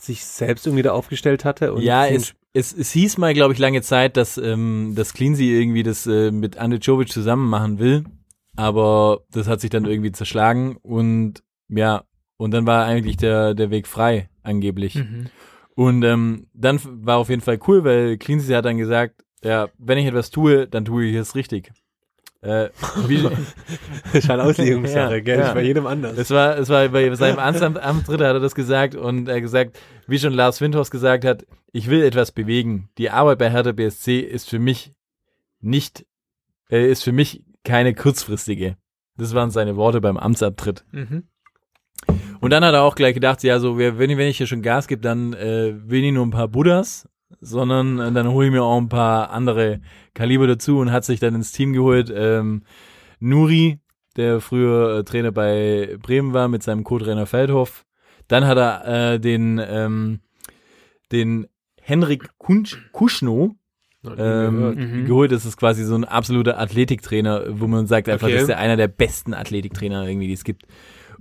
sich 0.00 0.24
selbst 0.24 0.66
irgendwie 0.66 0.82
da 0.84 0.92
aufgestellt 0.92 1.44
hatte? 1.44 1.74
Und 1.74 1.82
ja, 1.82 2.06
es, 2.06 2.32
es, 2.54 2.72
es 2.72 2.92
hieß 2.92 3.18
mal, 3.18 3.34
glaube 3.34 3.52
ich, 3.52 3.58
lange 3.58 3.82
Zeit, 3.82 4.16
dass, 4.16 4.38
ähm, 4.38 4.94
dass 4.96 5.12
Cleansy 5.12 5.50
irgendwie 5.52 5.82
das 5.82 6.06
äh, 6.06 6.30
mit 6.30 6.56
Ante 6.56 6.80
Czovic 6.80 7.10
zusammen 7.10 7.50
machen 7.50 7.78
will. 7.78 8.04
Aber 8.56 9.20
das 9.30 9.48
hat 9.48 9.60
sich 9.60 9.70
dann 9.70 9.84
irgendwie 9.86 10.12
zerschlagen 10.12 10.76
und 10.82 11.42
ja, 11.68 12.04
und 12.36 12.50
dann 12.52 12.66
war 12.66 12.84
eigentlich 12.84 13.16
der, 13.16 13.54
der 13.54 13.70
Weg 13.70 13.86
frei, 13.86 14.28
angeblich. 14.42 14.96
Mhm. 14.96 15.26
Und 15.74 16.02
ähm, 16.02 16.48
dann 16.52 16.78
war 16.84 17.16
auf 17.18 17.30
jeden 17.30 17.40
Fall 17.40 17.58
cool, 17.66 17.82
weil 17.84 18.18
Cleansy 18.18 18.52
hat 18.52 18.64
dann 18.66 18.76
gesagt, 18.76 19.24
ja, 19.42 19.68
wenn 19.78 19.96
ich 19.98 20.06
etwas 20.06 20.30
tue, 20.30 20.66
dann 20.68 20.84
tue 20.84 21.06
ich 21.06 21.14
es 21.16 21.34
richtig. 21.34 21.72
Äh, 22.42 22.70
wie, 23.06 23.22
Das 23.22 24.14
ist 24.14 24.28
halt 24.28 24.40
Auslegungssache, 24.40 25.14
Ja, 25.14 25.20
gell? 25.20 25.38
ja. 25.38 25.48
Ist 25.48 25.54
bei 25.54 25.62
jedem 25.62 25.86
anders. 25.86 26.18
es 26.18 26.30
war, 26.30 26.58
es 26.58 26.68
war 26.68 26.86
bei 26.88 27.14
seinem 27.14 27.38
Amtsamt- 27.38 27.78
Amtsritter 27.78 28.26
hat 28.28 28.34
er 28.34 28.40
das 28.40 28.54
gesagt 28.56 28.96
und 28.96 29.28
er 29.28 29.36
hat 29.36 29.42
gesagt, 29.42 29.78
wie 30.08 30.18
schon 30.18 30.32
Lars 30.32 30.60
Windhorst 30.60 30.90
gesagt 30.90 31.24
hat, 31.24 31.46
ich 31.72 31.88
will 31.88 32.02
etwas 32.02 32.32
bewegen. 32.32 32.90
Die 32.98 33.10
Arbeit 33.10 33.38
bei 33.38 33.48
Hertha 33.50 33.72
BSC 33.72 34.18
ist 34.20 34.50
für 34.50 34.58
mich 34.58 34.92
nicht, 35.60 36.04
äh, 36.68 36.90
ist 36.90 37.04
für 37.04 37.12
mich 37.12 37.44
keine 37.64 37.94
kurzfristige. 37.94 38.76
Das 39.16 39.34
waren 39.34 39.50
seine 39.50 39.76
Worte 39.76 40.00
beim 40.00 40.16
Amtsabtritt. 40.16 40.84
Mhm. 40.92 41.24
Und 42.40 42.50
dann 42.50 42.64
hat 42.64 42.74
er 42.74 42.82
auch 42.82 42.96
gleich 42.96 43.14
gedacht, 43.14 43.42
ja, 43.44 43.60
so, 43.60 43.78
wenn 43.78 44.10
ich, 44.10 44.16
wenn 44.16 44.28
ich 44.28 44.38
hier 44.38 44.46
schon 44.46 44.62
Gas 44.62 44.88
gebe, 44.88 45.00
dann 45.00 45.32
äh, 45.34 45.74
will 45.88 46.02
ich 46.02 46.12
nur 46.12 46.26
ein 46.26 46.30
paar 46.30 46.48
Buddhas, 46.48 47.08
sondern 47.40 47.98
äh, 48.00 48.12
dann 48.12 48.28
hole 48.28 48.46
ich 48.46 48.52
mir 48.52 48.64
auch 48.64 48.78
ein 48.78 48.88
paar 48.88 49.30
andere 49.30 49.80
Kaliber 50.14 50.46
dazu 50.46 50.78
und 50.78 50.90
hat 50.90 51.04
sich 51.04 51.20
dann 51.20 51.36
ins 51.36 51.52
Team 51.52 51.72
geholt. 51.72 52.12
Ähm, 52.14 52.64
Nuri, 53.20 53.78
der 54.16 54.40
früher 54.40 54.98
äh, 54.98 55.04
Trainer 55.04 55.30
bei 55.30 55.96
Bremen 56.02 56.32
war, 56.32 56.48
mit 56.48 56.62
seinem 56.62 56.82
Co-Trainer 56.82 57.26
Feldhoff. 57.26 57.84
Dann 58.26 58.46
hat 58.46 58.58
er 58.58 59.12
äh, 59.14 59.20
den, 59.20 59.60
ähm, 59.64 60.20
den 61.12 61.46
Henrik 61.80 62.38
Kunsch, 62.38 62.90
Kuschno 62.92 63.54
ähm, 64.18 64.74
Mhm. 64.74 65.04
geholt. 65.06 65.32
Das 65.32 65.44
ist 65.44 65.56
quasi 65.56 65.84
so 65.84 65.94
ein 65.94 66.04
absoluter 66.04 66.58
Athletiktrainer, 66.58 67.44
wo 67.50 67.66
man 67.66 67.86
sagt 67.86 68.08
einfach, 68.08 68.26
Okay. 68.26 68.34
das 68.34 68.42
ist 68.42 68.48
der 68.48 68.58
einer 68.58 68.76
der 68.76 68.88
besten 68.88 69.34
Athletiktrainer 69.34 70.06
irgendwie, 70.06 70.26
die 70.26 70.32
es 70.34 70.44
gibt. 70.44 70.62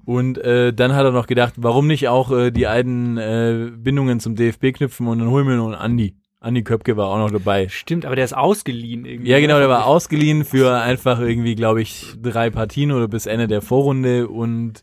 Und 0.04 0.40
äh, 0.40 0.74
dann 0.74 0.94
hat 0.96 1.06
er 1.06 1.12
noch 1.12 1.28
gedacht, 1.28 1.54
warum 1.58 1.86
nicht 1.88 2.08
auch 2.08 2.32
äh, 2.32 2.50
die 2.52 2.66
alten 2.66 3.18
äh, 3.18 3.70
Bindungen 3.76 4.20
zum 4.20 4.36
DFB 4.36 4.74
knüpfen 4.74 5.08
und 5.08 5.20
dann 5.20 5.30
holen 5.30 5.48
wir 5.48 5.56
noch 5.56 5.68
einen 5.68 5.76
Andi. 5.76 6.16
Andi 6.40 6.64
Köpke 6.64 6.98
war 6.98 7.06
auch 7.10 7.20
noch 7.20 7.30
dabei. 7.30 7.68
Stimmt, 7.70 8.04
aber 8.04 8.16
der 8.16 8.26
ist 8.26 8.36
ausgeliehen 8.36 9.06
irgendwie. 9.06 9.30
Ja, 9.30 9.40
genau, 9.40 9.60
der 9.60 9.70
war 9.70 9.86
ausgeliehen 9.86 10.44
für 10.44 10.74
einfach 10.82 11.20
irgendwie, 11.20 11.54
glaube 11.54 11.84
ich, 11.84 12.16
drei 12.20 12.50
Partien 12.50 12.92
oder 12.92 13.08
bis 13.08 13.28
Ende 13.28 13.48
der 13.48 13.62
Vorrunde 13.62 14.28
und 14.28 14.82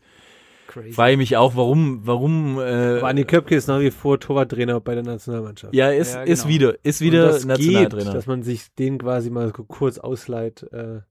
Crazy. 0.69 0.91
frage 0.93 1.17
mich 1.17 1.35
auch, 1.35 1.55
warum, 1.55 2.01
warum 2.05 2.59
äh, 2.59 2.97
Aber 2.99 3.07
Andi 3.07 3.25
Köpke 3.25 3.55
ist 3.55 3.67
nach 3.67 3.79
wie 3.79 3.91
vor 3.91 4.19
Torwarttrainer 4.19 4.79
bei 4.79 4.93
der 4.93 5.03
Nationalmannschaft. 5.03 5.73
ja, 5.73 5.89
ist, 5.89 6.13
Ja, 6.13 6.21
ist 6.23 6.43
genau. 6.43 6.53
wieder, 6.53 6.75
ist 6.83 7.01
Und 7.01 7.07
wieder 7.07 7.25
das 7.27 7.37
geht, 7.39 7.47
Nationaltrainer. 7.47 8.13
dass 8.13 8.27
man 8.27 8.43
sich 8.43 8.73
den 8.75 8.99
quasi 8.99 9.29
mal 9.29 9.51
kurz 9.51 9.97
ausleiht, 9.97 10.63
äh, 10.71 11.01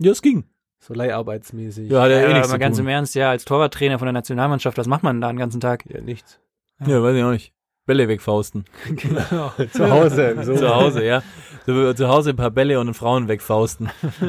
ja, 0.00 0.12
es 0.12 0.22
ging. 0.22 0.44
so 0.78 0.94
leiharbeitsmäßig. 0.94 1.90
Ja, 1.90 2.02
hat 2.02 2.10
er 2.10 2.22
Ja, 2.22 2.28
eh 2.30 2.34
nichts 2.34 2.50
zu 2.50 2.58
ganz 2.58 2.76
tun. 2.76 2.86
im 2.86 2.90
Ernst, 2.90 3.14
ja, 3.16 3.30
als 3.30 3.44
Torwarttrainer 3.44 3.98
von 3.98 4.06
der 4.06 4.12
Nationalmannschaft, 4.12 4.78
was 4.78 4.86
macht 4.86 5.02
man 5.02 5.20
da 5.20 5.28
den 5.28 5.38
ganzen 5.38 5.60
Tag? 5.60 5.84
ja 5.92 6.00
nichts. 6.00 6.38
Ja, 6.86 7.02
weiß 7.02 7.16
ich 7.16 7.22
auch 7.24 7.32
nicht. 7.32 7.52
Bälle 7.86 8.06
wegfausten. 8.06 8.66
genau. 8.86 9.52
Zu 9.72 9.90
Hause. 9.90 10.36
So. 10.44 10.54
Zu 10.54 10.68
Hause, 10.74 11.04
ja. 11.04 11.22
Zu, 11.64 11.94
zu 11.94 12.08
Hause 12.08 12.30
ein 12.30 12.36
paar 12.36 12.50
Bälle 12.50 12.78
und 12.78 12.92
Frauen 12.94 13.26
wegfausten. 13.28 13.88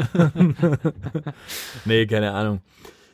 nee, 1.86 2.05
keine 2.08 2.31
Ahnung. 2.31 2.62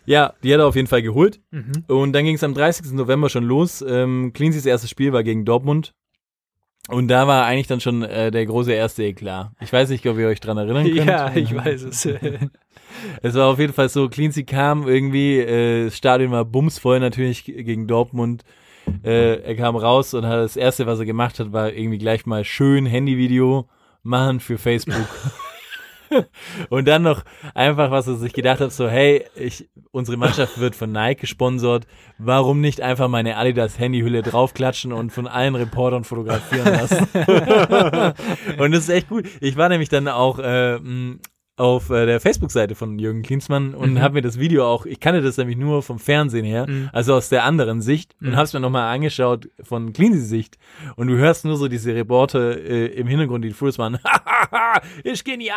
Ja, 0.06 0.34
die 0.44 0.54
hat 0.54 0.60
er 0.60 0.68
auf 0.68 0.76
jeden 0.76 0.88
Fall 0.88 1.02
geholt. 1.02 1.40
Mhm. 1.52 1.84
Und 1.88 2.14
dann 2.14 2.26
ging 2.26 2.36
es 2.36 2.44
am 2.44 2.54
30. 2.54 2.92
November 2.94 3.30
schon 3.30 3.44
los. 3.44 3.84
Ähm, 3.88 4.32
Cleansys 4.34 4.66
erstes 4.66 4.90
Spiel 4.90 5.14
war 5.14 5.24
gegen 5.24 5.46
Dortmund. 5.46 5.94
Und 6.88 7.08
da 7.08 7.28
war 7.28 7.46
eigentlich 7.46 7.68
dann 7.68 7.82
schon 7.82 8.04
äh, 8.04 8.30
der 8.30 8.46
große 8.46 8.72
erste 8.72 9.04
Eklat. 9.04 9.52
Ich 9.60 9.74
weiß 9.74 9.90
nicht, 9.90 10.06
ob 10.06 10.18
ihr 10.18 10.28
euch 10.28 10.40
dran 10.40 10.58
erinnern 10.58 10.86
könnt. 10.96 11.08
Ja, 11.08 11.36
ich 11.36 11.56
weiß 11.56 11.84
es. 11.84 12.08
Es 13.22 13.34
war 13.36 13.48
auf 13.48 13.60
jeden 13.60 13.74
Fall 13.74 13.90
so, 13.90 14.08
Cleansy 14.08 14.46
kam 14.46 14.88
irgendwie, 14.88 15.38
äh, 15.40 15.86
das 15.86 15.98
Stadion 15.98 16.32
war 16.32 16.46
bumsvoll 16.46 17.00
natürlich 17.02 17.44
gegen 17.44 17.88
Dortmund. 17.88 18.44
Äh, 19.04 19.42
er 19.42 19.56
kam 19.56 19.76
raus 19.76 20.14
und 20.14 20.26
hat 20.26 20.40
das 20.40 20.56
erste, 20.56 20.86
was 20.86 21.00
er 21.00 21.06
gemacht 21.06 21.40
hat, 21.40 21.52
war 21.52 21.74
irgendwie 21.74 21.98
gleich 21.98 22.26
mal 22.26 22.46
schön 22.46 22.86
Handyvideo 22.86 23.68
machen 24.04 24.40
für 24.40 24.58
Facebook. 24.58 24.96
und 26.70 26.88
dann 26.88 27.04
noch 27.04 27.24
einfach, 27.54 27.92
was 27.92 28.08
er 28.08 28.16
sich 28.16 28.34
gedacht 28.34 28.60
hat, 28.60 28.72
so, 28.72 28.88
hey, 28.88 29.26
ich, 29.36 29.68
unsere 29.92 30.18
Mannschaft 30.18 30.60
wird 30.60 30.76
von 30.76 30.92
Nike 30.92 31.22
gesponsert. 31.22 31.88
Warum 32.18 32.62
nicht 32.62 32.82
einfach 32.82 33.08
meine 33.08 33.38
Adidas 33.38 33.80
Handyhülle 33.80 34.22
draufklatschen 34.22 34.94
und 34.94 35.12
von 35.12 35.28
allen 35.28 35.56
Reportern 35.56 36.04
fotografieren 36.04 36.74
lassen? 36.74 37.08
und 38.60 38.72
das 38.72 38.84
ist 38.84 38.90
echt 38.90 39.10
gut. 39.10 39.26
Ich 39.42 39.58
war 39.58 39.70
nämlich 39.70 39.90
dann 39.90 40.08
auch 40.08 40.40
äh, 40.40 40.80
auf 41.58 41.90
äh, 41.90 42.06
der 42.06 42.20
Facebook-Seite 42.20 42.76
von 42.76 43.00
Jürgen 43.00 43.22
Klinsmann 43.22 43.74
und 43.76 43.94
Mhm. 43.94 44.02
habe 44.02 44.16
mir 44.16 44.22
das 44.22 44.38
Video 44.40 44.66
auch, 44.68 44.86
ich 44.86 45.00
kannte 45.00 45.22
das 45.22 45.38
nämlich 45.38 45.56
nur 45.56 45.82
vom 45.84 46.00
Fernsehen 46.00 46.44
her, 46.44 46.66
Mhm. 46.68 46.90
also 46.92 47.14
aus 47.16 47.30
der 47.30 47.46
anderen 47.46 47.82
Sicht 47.82 48.14
und 48.22 48.32
Mhm. 48.32 48.36
habe 48.36 48.44
es 48.44 48.54
mir 48.54 48.60
nochmal 48.60 48.94
angeschaut 48.94 49.48
von 49.64 49.94
Cleansys 49.94 50.28
Sicht 50.28 50.58
und 50.98 51.08
du 51.08 51.16
hörst 51.16 51.46
nur 51.46 51.56
so 51.56 51.70
diese 51.70 51.96
Reporter 51.96 52.58
äh, 52.58 52.88
im 52.88 53.08
Hintergrund, 53.08 53.46
die 53.46 53.52
Fuß 53.52 53.80
waren, 53.80 53.98
ist 55.04 55.24
genial! 55.24 55.56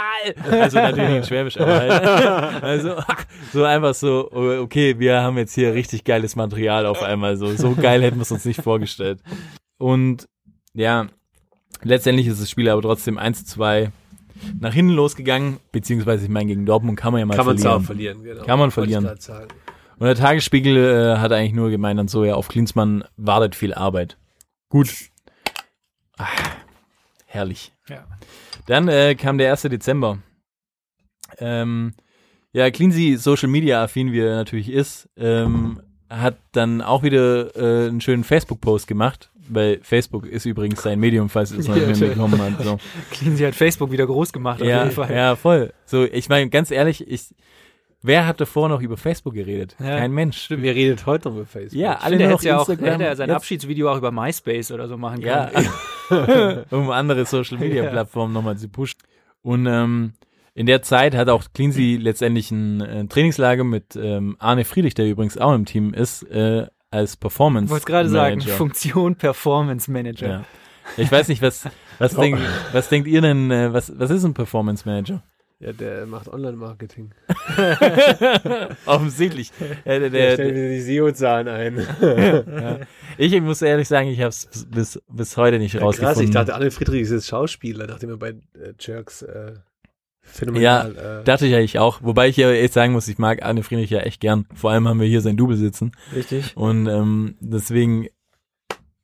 Also 0.50 0.78
natürlich 0.78 1.16
in 1.16 1.24
Schwäbisch, 1.24 1.58
aber 1.58 1.78
halt, 1.80 1.92
also 2.62 2.94
so 3.52 3.64
einfach 3.64 3.94
so, 3.94 4.30
okay, 4.32 4.98
wir 5.00 5.20
haben 5.22 5.36
jetzt 5.36 5.54
hier 5.54 5.74
richtig 5.74 6.04
geiles 6.04 6.36
Material 6.36 6.86
auf 6.86 7.02
einmal, 7.02 7.36
so, 7.36 7.52
so 7.56 7.74
geil 7.74 8.02
hätten 8.02 8.18
wir 8.18 8.22
es 8.22 8.30
uns 8.30 8.44
nicht 8.44 8.62
vorgestellt. 8.62 9.20
Und 9.78 10.28
ja, 10.74 11.06
letztendlich 11.82 12.28
ist 12.28 12.40
das 12.40 12.50
Spiel 12.50 12.68
aber 12.68 12.82
trotzdem 12.82 13.18
1 13.18 13.44
zu 13.44 13.54
2 13.56 13.90
nach 14.60 14.72
hinten 14.72 14.92
losgegangen, 14.92 15.58
beziehungsweise 15.72 16.24
ich 16.24 16.30
meine, 16.30 16.46
gegen 16.46 16.66
Dortmund 16.66 16.98
kann 16.98 17.12
man 17.12 17.20
ja 17.20 17.26
mal 17.26 17.36
Kann 17.36 17.46
man 17.46 17.58
verlieren. 17.58 17.82
auch 17.82 17.86
verlieren, 17.86 18.22
genau. 18.22 18.44
Kann 18.44 18.58
man 18.58 18.70
verlieren. 18.70 19.06
Und 19.06 20.06
der 20.06 20.14
Tagesspiegel 20.14 20.76
äh, 20.76 21.18
hat 21.18 21.32
eigentlich 21.32 21.54
nur 21.54 21.70
gemeint, 21.70 21.98
dann 21.98 22.08
so, 22.08 22.24
ja, 22.24 22.34
auf 22.34 22.48
Klinsmann 22.48 23.04
wartet 23.16 23.54
viel 23.54 23.74
Arbeit. 23.74 24.16
Gut. 24.68 24.90
Ah, 26.18 26.26
herrlich. 27.26 27.72
Ja. 27.88 28.06
Dann 28.66 28.88
äh, 28.88 29.14
kam 29.14 29.38
der 29.38 29.50
1. 29.50 29.62
Dezember. 29.62 30.18
Ähm, 31.38 31.94
ja, 32.52 32.70
Cleansy, 32.70 33.16
Social 33.16 33.48
Media 33.48 33.82
affin 33.82 34.12
wie 34.12 34.20
er 34.20 34.36
natürlich 34.36 34.70
ist, 34.70 35.08
ähm, 35.16 35.80
hat 36.08 36.38
dann 36.52 36.80
auch 36.80 37.02
wieder 37.02 37.54
äh, 37.56 37.88
einen 37.88 38.00
schönen 38.00 38.24
Facebook-Post 38.24 38.86
gemacht, 38.86 39.30
weil 39.50 39.80
Facebook 39.82 40.26
ist 40.26 40.44
übrigens 40.46 40.82
sein 40.82 40.98
Medium, 41.00 41.28
falls 41.28 41.50
es 41.50 41.68
noch 41.68 41.76
Ja, 41.76 41.86
nicht 41.86 42.00
mitbekommen 42.00 42.40
habt. 42.40 42.62
So. 42.64 42.78
Cleansy 43.12 43.44
hat 43.44 43.54
Facebook 43.54 43.90
wieder 43.90 44.06
groß 44.06 44.32
gemacht, 44.32 44.60
auf 44.62 44.68
Ja, 44.68 44.82
jeden 44.84 44.94
Fall. 44.94 45.12
ja, 45.14 45.36
voll. 45.36 45.72
So, 45.84 46.04
ich 46.04 46.28
meine, 46.28 46.48
ganz 46.50 46.70
ehrlich, 46.70 47.06
ich, 47.08 47.34
wer 48.02 48.26
hat 48.26 48.40
davor 48.40 48.68
noch 48.68 48.80
über 48.80 48.96
Facebook 48.96 49.34
geredet? 49.34 49.76
Ja. 49.80 49.98
Kein 49.98 50.12
Mensch. 50.12 50.38
Stimmt, 50.42 50.62
wir 50.62 50.74
redet 50.74 51.06
heute 51.06 51.28
noch 51.28 51.36
über 51.36 51.46
Facebook. 51.46 51.80
Ja, 51.80 51.94
alle 51.98 52.16
nur 52.16 52.28
noch 52.28 52.38
hätte 52.38 52.48
ja 52.48 52.58
auch 52.58 52.68
hätte 52.68 52.84
er 52.86 53.16
sein 53.16 53.28
Jetzt- 53.28 53.36
Abschiedsvideo 53.36 53.90
auch 53.92 53.98
über 53.98 54.12
MySpace 54.12 54.70
oder 54.72 54.88
so 54.88 54.96
machen 54.96 55.20
Ja, 55.22 55.50
können. 56.08 56.64
um 56.70 56.90
andere 56.90 57.24
Social 57.26 57.58
Media 57.58 57.84
Plattformen 57.90 58.32
nochmal 58.32 58.56
zu 58.56 58.68
pushen. 58.68 58.98
Und 59.42 59.66
ähm, 59.66 60.12
in 60.54 60.66
der 60.66 60.82
Zeit 60.82 61.14
hat 61.14 61.28
auch 61.28 61.44
Cleansy 61.54 61.96
letztendlich 62.00 62.50
ein 62.50 62.80
äh, 62.80 63.06
Trainingslager 63.06 63.62
mit 63.64 63.94
ähm, 63.94 64.34
Arne 64.40 64.64
Friedrich, 64.64 64.94
der 64.94 65.06
übrigens 65.08 65.38
auch 65.38 65.54
im 65.54 65.64
Team 65.66 65.94
ist, 65.94 66.24
äh, 66.24 66.66
als 66.90 67.16
Performance 67.16 67.66
Ich 67.66 67.70
wollte 67.70 67.86
gerade 67.86 68.08
sagen, 68.08 68.38
Manager. 68.38 68.56
Funktion 68.56 69.16
Performance 69.16 69.90
Manager. 69.90 70.28
Ja. 70.28 70.44
Ich 70.96 71.12
weiß 71.12 71.28
nicht, 71.28 71.42
was, 71.42 71.68
was, 71.98 72.14
denkt, 72.14 72.40
was 72.72 72.88
denkt 72.88 73.08
ihr 73.08 73.20
denn, 73.20 73.50
äh, 73.50 73.72
was, 73.72 73.92
was 73.98 74.10
ist 74.10 74.24
ein 74.24 74.34
Performance 74.34 74.88
Manager? 74.88 75.22
Ja, 75.60 75.72
der 75.72 76.06
macht 76.06 76.28
Online-Marketing. 76.28 77.10
Offensichtlich. 78.86 79.50
Äh, 79.84 79.98
der, 79.98 80.00
Der 80.00 80.10
der, 80.10 80.32
stellt 80.34 80.54
mir 80.54 80.68
die 80.68 80.80
SEO-Zahlen 80.80 81.48
ein. 81.48 81.86
ja. 82.00 82.78
Ich 83.16 83.40
muss 83.40 83.60
ehrlich 83.60 83.88
sagen, 83.88 84.08
ich 84.08 84.20
habe 84.20 84.28
es 84.28 84.66
bis, 84.70 85.02
bis 85.08 85.36
heute 85.36 85.58
nicht 85.58 85.74
Ja, 85.74 85.80
rausgefunden. 85.80 86.14
krass, 86.14 86.24
ich 86.24 86.30
dachte, 86.30 86.54
Anne 86.54 86.70
Friedrich 86.70 87.10
ist 87.10 87.26
Schauspieler, 87.26 87.88
dachte 87.88 88.06
mir 88.06 88.16
bei 88.16 88.30
äh, 88.30 88.72
Jerks 88.78 89.22
äh, 89.22 89.54
phänomenal. 90.32 91.20
äh, 91.20 91.24
Dachte 91.24 91.46
ich 91.46 91.54
eigentlich 91.54 91.78
auch. 91.78 92.00
Wobei 92.02 92.28
ich 92.28 92.36
ja 92.36 92.50
echt 92.50 92.72
sagen 92.74 92.92
muss, 92.92 93.08
ich 93.08 93.18
mag 93.18 93.42
Arne 93.44 93.62
Friedrich 93.62 93.90
ja 93.90 94.00
echt 94.00 94.20
gern. 94.20 94.46
Vor 94.54 94.70
allem 94.70 94.86
haben 94.88 95.00
wir 95.00 95.06
hier 95.08 95.20
sein 95.20 95.36
Double 95.36 95.56
sitzen. 95.56 95.92
Richtig. 96.14 96.56
Und 96.56 96.86
ähm, 96.86 97.36
deswegen 97.40 98.06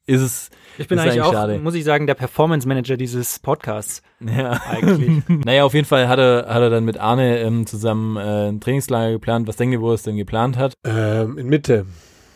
ist 0.06 0.20
es, 0.20 0.50
Ich 0.76 0.86
bin 0.86 0.98
eigentlich 0.98 1.12
eigentlich 1.12 1.22
auch, 1.24 1.32
schade. 1.32 1.58
muss 1.60 1.74
ich 1.74 1.82
sagen, 1.84 2.06
der 2.06 2.12
Performance 2.14 2.68
Manager 2.68 2.96
dieses 2.98 3.38
Podcasts. 3.38 4.02
ja. 4.20 4.60
Eigentlich. 4.68 5.22
Naja, 5.28 5.64
auf 5.64 5.72
jeden 5.74 5.86
Fall 5.86 6.08
hat 6.08 6.18
er, 6.18 6.46
hat 6.48 6.60
er 6.60 6.68
dann 6.70 6.84
mit 6.84 6.98
Arne 6.98 7.38
ähm, 7.38 7.66
zusammen 7.66 8.16
äh, 8.18 8.48
ein 8.50 8.60
Trainingslager 8.60 9.12
geplant. 9.12 9.48
Was 9.48 9.56
denkt 9.56 9.72
ihr, 9.72 9.80
wo 9.80 9.88
er 9.88 9.94
es 9.94 10.02
denn 10.02 10.16
geplant 10.16 10.58
hat? 10.58 10.74
ähm, 10.84 11.38
in 11.38 11.46
Mitte. 11.48 11.86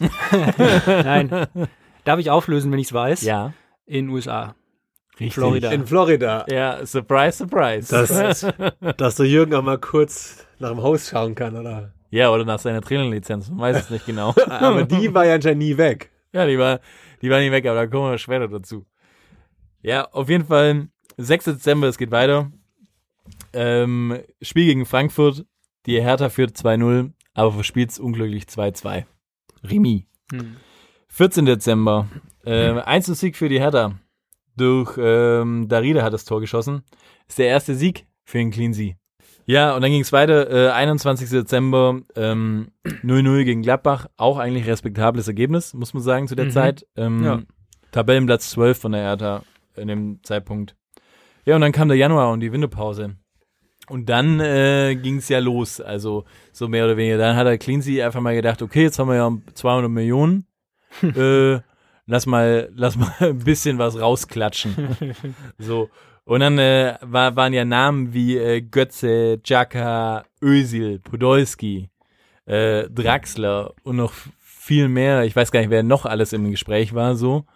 Nein. 0.87 1.31
Darf 2.05 2.19
ich 2.21 2.31
auflösen, 2.31 2.73
wenn 2.73 2.79
ich 2.79 2.87
es 2.87 2.93
weiß? 2.93 3.23
Ja. 3.23 3.53
In 3.87 4.07
den 4.07 4.15
USA. 4.15 4.55
Richtig. 5.21 5.35
Florida. 5.35 5.73
In 5.73 5.87
Florida. 5.87 6.47
Ja, 6.49 6.85
surprise, 6.87 7.39
surprise. 7.39 7.91
Das, 7.91 8.47
dass 8.97 9.17
der 9.17 9.27
Jürgen 9.27 9.55
auch 9.55 9.63
mal 9.63 9.79
kurz 9.79 10.47
nach 10.59 10.71
dem 10.71 10.83
Haus 10.83 11.09
schauen 11.09 11.35
kann, 11.35 11.57
oder? 11.57 11.93
ja, 12.11 12.31
oder 12.31 12.45
nach 12.45 12.59
seiner 12.59 12.81
Trainerlizenz, 12.81 13.51
man 13.51 13.61
weiß 13.61 13.85
es 13.85 13.91
nicht 13.91 14.07
genau. 14.07 14.35
Aber 14.49 14.85
die 14.85 15.13
war 15.13 15.27
ja 15.27 15.35
anscheinend 15.35 15.63
nie 15.63 15.77
weg. 15.77 16.11
Ja, 16.33 16.47
die 16.47 16.59
war, 16.59 16.81
die 17.23 17.31
war 17.31 17.41
nicht 17.41 17.53
weg, 17.53 17.67
aber 17.67 17.77
da 17.77 17.87
kommen 17.87 18.11
wir 18.11 18.19
später 18.19 18.49
dazu. 18.49 18.87
Ja, 19.81 20.05
auf 20.13 20.29
jeden 20.29 20.45
Fall, 20.45 20.89
6. 21.17 21.47
Dezember, 21.47 21.89
es 21.89 21.97
geht 21.97 22.11
weiter. 22.11 22.53
Ähm, 23.55 24.19
Spiel 24.43 24.67
gegen 24.67 24.85
Frankfurt, 24.85 25.47
die 25.87 26.01
Hertha 26.03 26.29
führt 26.29 26.57
2-0, 26.57 27.13
aber 27.33 27.53
verspielt 27.53 27.91
es 27.91 27.99
unglücklich 27.99 28.45
2-2. 28.45 29.05
Remis. 29.65 30.03
Hm. 30.31 30.57
14. 31.09 31.47
Dezember, 31.47 32.09
äh, 32.45 32.73
1 32.73 33.07
Sieg 33.07 33.37
für 33.37 33.49
die 33.49 33.59
Hertha. 33.59 33.99
Durch 34.59 34.99
ähm, 35.01 35.69
Darida 35.69 36.03
hat 36.03 36.13
das 36.13 36.25
Tor 36.27 36.41
geschossen. 36.41 36.83
Ist 37.29 37.39
der 37.39 37.47
erste 37.49 37.75
Sieg 37.75 38.07
für 38.25 38.37
den 38.39 38.51
Cleansea. 38.51 38.95
Ja, 39.47 39.75
und 39.75 39.81
dann 39.81 39.91
ging 39.91 40.03
es 40.03 40.13
weiter, 40.13 40.51
äh, 40.51 40.71
21. 40.73 41.31
Dezember, 41.31 42.01
ähm, 42.17 42.69
0-0 43.03 43.45
gegen 43.45 43.63
Gladbach, 43.63 44.07
auch 44.19 44.37
eigentlich 44.39 44.67
respektables 44.67 45.27
Ergebnis, 45.27 45.73
muss 45.73 45.95
man 45.95 46.03
sagen, 46.03 46.29
zu 46.29 46.35
der 46.37 46.47
Mhm. 46.47 46.51
Zeit. 46.51 46.87
Ähm, 46.97 47.25
Ja. 47.25 47.41
Tabellenplatz 47.93 48.51
12 48.51 48.79
von 48.79 48.93
der 48.93 49.01
Hertha 49.03 49.43
in 49.77 49.89
dem 49.89 50.21
Zeitpunkt. 50.23 50.77
Ja, 51.47 51.55
und 51.55 51.63
dann 51.63 51.73
kam 51.73 51.89
der 51.89 51.97
Januar 51.97 52.31
und 52.31 52.41
die 52.41 52.53
Winterpause. 52.53 53.17
Und 53.89 54.11
dann 54.11 54.39
äh, 54.41 54.95
ging 54.97 55.17
es 55.17 55.31
ja 55.31 55.39
los, 55.39 55.81
also 55.81 56.25
so 56.53 56.69
mehr 56.69 56.85
oder 56.85 56.99
weniger. 56.99 57.17
Dann 57.17 57.35
hat 57.37 57.47
der 57.47 57.57
Cleansea 57.57 58.05
einfach 58.05 58.21
mal 58.21 58.35
gedacht, 58.35 58.61
okay, 58.61 58.83
jetzt 58.83 58.99
haben 58.99 59.09
wir 59.09 59.17
ja 59.17 59.33
200 59.55 59.91
Millionen, 59.91 60.45
äh, 61.03 61.61
lass 62.09 62.27
mal, 62.27 62.71
lass 62.75 62.97
mal 62.97 63.15
ein 63.21 63.39
bisschen 63.39 63.79
was 63.79 64.01
rausklatschen. 64.01 64.75
so. 65.59 65.89
Und 66.25 66.41
dann 66.41 66.59
äh, 66.59 66.99
war, 67.01 67.37
waren 67.37 67.55
ja 67.55 67.65
Namen 67.65 68.13
wie 68.13 68.37
äh, 68.37 68.61
Götze, 68.61 69.41
Jaka, 69.45 70.25
Özil, 70.43 70.99
Podolski, 70.99 71.89
äh, 72.45 72.89
Draxler 72.91 73.73
und 73.83 73.97
noch 73.97 74.13
viel 74.39 74.89
mehr. 74.89 75.25
Ich 75.25 75.35
weiß 75.35 75.53
gar 75.53 75.61
nicht, 75.61 75.71
wer 75.71 75.83
noch 75.83 76.05
alles 76.05 76.35
im 76.35 76.51
Gespräch 76.51 76.93
war, 76.93 77.15
so. 77.15 77.47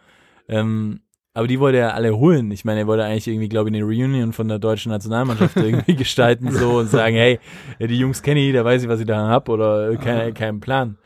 Ähm, 0.49 1.01
aber 1.35 1.47
die 1.47 1.61
wollte 1.61 1.79
er 1.79 1.95
alle 1.95 2.17
holen. 2.17 2.51
Ich 2.51 2.65
meine, 2.65 2.81
er 2.81 2.87
wollte 2.87 3.05
eigentlich 3.05 3.29
irgendwie, 3.29 3.49
glaube 3.49 3.71
ich, 3.71 3.75
eine 3.75 3.85
Reunion 3.85 4.33
von 4.33 4.49
der 4.49 4.59
deutschen 4.59 4.93
Nationalmannschaft 4.93 5.57
irgendwie 5.59 5.97
gestalten 5.97 6.51
so 6.51 6.79
und 6.79 6.89
sagen, 6.89 7.17
hey, 7.17 7.41
äh, 7.79 7.87
die 7.87 7.99
Jungs 7.99 8.23
kenne 8.23 8.41
ich, 8.41 8.55
da 8.55 8.65
weiß 8.65 8.83
ich, 8.83 8.89
was 8.89 9.01
ich 9.01 9.07
da 9.07 9.29
hab 9.29 9.49
oder 9.51 9.91
äh, 9.91 9.97
kein, 9.97 10.33
keinen 10.35 10.61
Plan. 10.61 10.97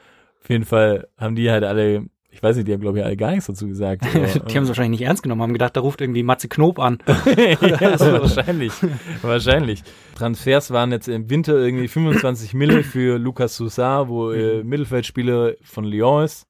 Auf 0.40 0.50
jeden 0.50 0.64
Fall 0.64 1.08
haben 1.18 1.34
die 1.34 1.50
halt 1.50 1.64
alle, 1.64 2.06
ich 2.36 2.42
weiß 2.42 2.56
nicht, 2.56 2.68
die 2.68 2.74
haben, 2.74 2.82
glaube 2.82 2.98
ich, 2.98 3.04
alle 3.04 3.16
gar 3.16 3.30
nichts 3.30 3.46
dazu 3.46 3.66
gesagt. 3.66 4.04
Die 4.14 4.54
haben 4.56 4.64
es 4.64 4.68
wahrscheinlich 4.68 5.00
nicht 5.00 5.08
ernst 5.08 5.22
genommen, 5.22 5.40
haben 5.40 5.54
gedacht, 5.54 5.74
da 5.74 5.80
ruft 5.80 6.02
irgendwie 6.02 6.22
Matze 6.22 6.48
Knob 6.48 6.78
an. 6.78 6.98
ja, 7.36 7.96
so 7.98 8.12
wahrscheinlich. 8.12 8.74
wahrscheinlich. 9.22 9.82
Transfers 10.16 10.70
waren 10.70 10.92
jetzt 10.92 11.08
im 11.08 11.30
Winter 11.30 11.54
irgendwie 11.54 11.88
25 11.88 12.52
Mille 12.52 12.82
für 12.82 13.18
Lucas 13.18 13.56
Sousa, 13.56 14.08
wo 14.08 14.32
äh, 14.32 14.62
Mittelfeldspieler 14.62 15.54
von 15.62 15.84
Lyon 15.84 16.24
ist. 16.24 16.46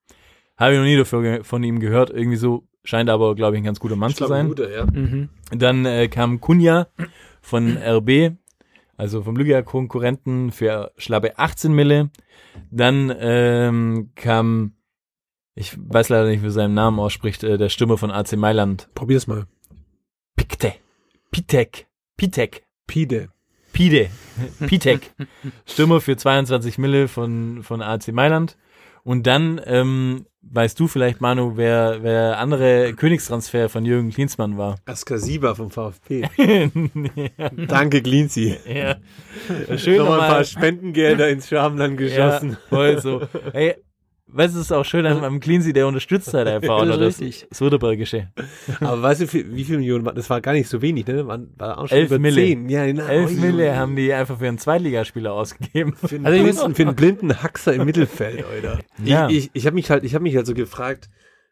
Habe 0.57 0.73
ich 0.73 0.79
noch 0.79 0.87
nie 0.87 0.97
dafür 0.97 1.45
von 1.45 1.63
ihm 1.63 1.79
gehört. 1.79 2.11
Irgendwie 2.11 2.37
so, 2.37 2.65
scheint 2.83 3.09
aber, 3.09 3.37
glaube 3.37 3.55
ich, 3.55 3.61
ein 3.61 3.65
ganz 3.65 3.79
guter 3.79 3.95
Mann 3.95 4.11
Ich 4.11 4.17
zu 4.17 4.27
sein. 4.27 4.49
guter, 4.49 4.69
ja. 4.69 4.87
Mhm. 4.87 5.29
Dann 5.53 5.87
äh, 5.87 6.09
kam 6.09 6.41
Kunja 6.41 6.89
von 7.41 7.77
RB, 7.77 8.33
also 8.97 9.23
vom 9.23 9.37
Liga-Konkurrenten 9.37 10.51
für 10.51 10.91
schlappe 10.97 11.39
18 11.39 11.73
Mille. 11.73 12.11
Dann 12.73 13.15
ähm, 13.21 14.11
kam, 14.17 14.73
ich 15.57 15.77
weiß 15.77 16.11
leider 16.11 16.29
nicht, 16.29 16.43
wie 16.45 16.51
seinen 16.51 16.75
Namen 16.75 17.01
ausspricht, 17.01 17.43
äh, 17.43 17.57
der 17.59 17.71
Stimme 17.71 17.97
von 17.97 18.11
AC 18.11 18.37
Mailand. 18.37 18.89
Probier's 18.95 19.27
mal. 19.27 19.47
Pikte. 20.37 20.75
Pitek. 21.31 21.87
Pitek. 22.17 22.63
Pide. 22.87 23.31
Pide. 23.73 24.11
Pitek. 24.67 25.13
Stürmer 25.65 26.01
für 26.01 26.17
22 26.17 26.79
Mille 26.79 27.09
von, 27.09 27.63
von 27.63 27.83
AC 27.83 28.09
Mailand. 28.09 28.57
Und 29.03 29.27
dann, 29.27 29.61
ähm, 29.65 30.27
weißt 30.43 30.79
du 30.79 30.89
vielleicht, 30.89 31.21
Manu, 31.21 31.57
wer, 31.57 32.03
wer 32.03 32.31
der 32.31 32.39
andere 32.39 32.93
Königstransfer 32.95 33.69
von 33.69 33.85
Jürgen 33.85 34.11
Klinsmann 34.11 34.59
war? 34.59 34.77
Askasiba 34.85 35.55
vom 35.55 35.71
VfB. 35.71 36.23
ja. 36.37 36.69
Danke, 37.67 38.03
Glinzi. 38.03 38.57
ja. 38.67 38.97
Schön 39.79 39.99
Nochmal 39.99 40.21
ein 40.21 40.29
paar. 40.29 40.45
Spendengelder 40.45 41.31
ins 41.31 41.49
Schwarmland 41.49 41.97
geschossen. 41.97 42.51
Ja, 42.51 42.57
voll 42.69 43.01
so. 43.01 43.23
Hey, 43.53 43.77
weißt 44.29 44.55
du, 44.55 44.61
es 44.61 44.67
ist 44.67 44.73
auch 44.73 44.85
schön 44.85 45.07
am, 45.07 45.23
am 45.23 45.41
Cleansea, 45.41 45.73
der 45.73 45.87
unterstützt 45.87 46.33
halt 46.35 46.49
einfach. 46.49 46.77
Das 46.87 47.19
das, 47.19 47.47
das 47.49 47.61
Württembergische. 47.61 48.29
Aber 48.81 49.03
weißt 49.03 49.23
du, 49.23 49.33
wie, 49.33 49.65
viele 49.65 49.79
Millionen 49.79 50.05
waren? 50.05 50.15
Das 50.15 50.31
war 50.31 50.41
gar 50.41 50.53
nicht 50.53 50.69
so 50.69 50.83
wenig, 50.83 51.07
ne? 51.07 51.27
Waren, 51.27 51.53
war 51.57 51.79
auch 51.79 51.89
schon 51.89 51.99
Elf 51.99 52.11
über 52.11 52.19
Mille. 52.19 52.37
zehn. 52.37 52.69
Ja, 52.69 52.87
genau. 52.87 53.05
Elf 53.07 53.31
Ui, 53.31 53.37
Mille 53.37 53.77
haben 53.77 53.97
die 53.97 54.13
einfach 54.13 54.39
für 54.39 54.49
einen 54.49 54.59
Zweitligaspieler 54.59 55.33
ausgegeben. 55.33 55.95
Für 55.95 56.17
einen, 56.17 56.27
Also 56.27 56.43
blinden, 56.43 56.75
für 56.75 56.83
einen 56.83 56.97
blinden 56.97 57.43
Haxer 57.43 57.75
im 57.75 57.85
Mittelfeld, 57.85 58.45
Alter. 58.47 58.81
Ja. 59.05 59.29
Ich, 59.29 59.37
ich, 59.37 59.51
ich 59.53 59.67
habe 59.67 59.75
mich 59.75 59.91
halt, 59.91 60.05
ich 60.05 60.15
habe 60.15 60.23
mich 60.23 60.37
halt 60.37 60.47
so 60.47 60.55
gefragt, 60.55 61.09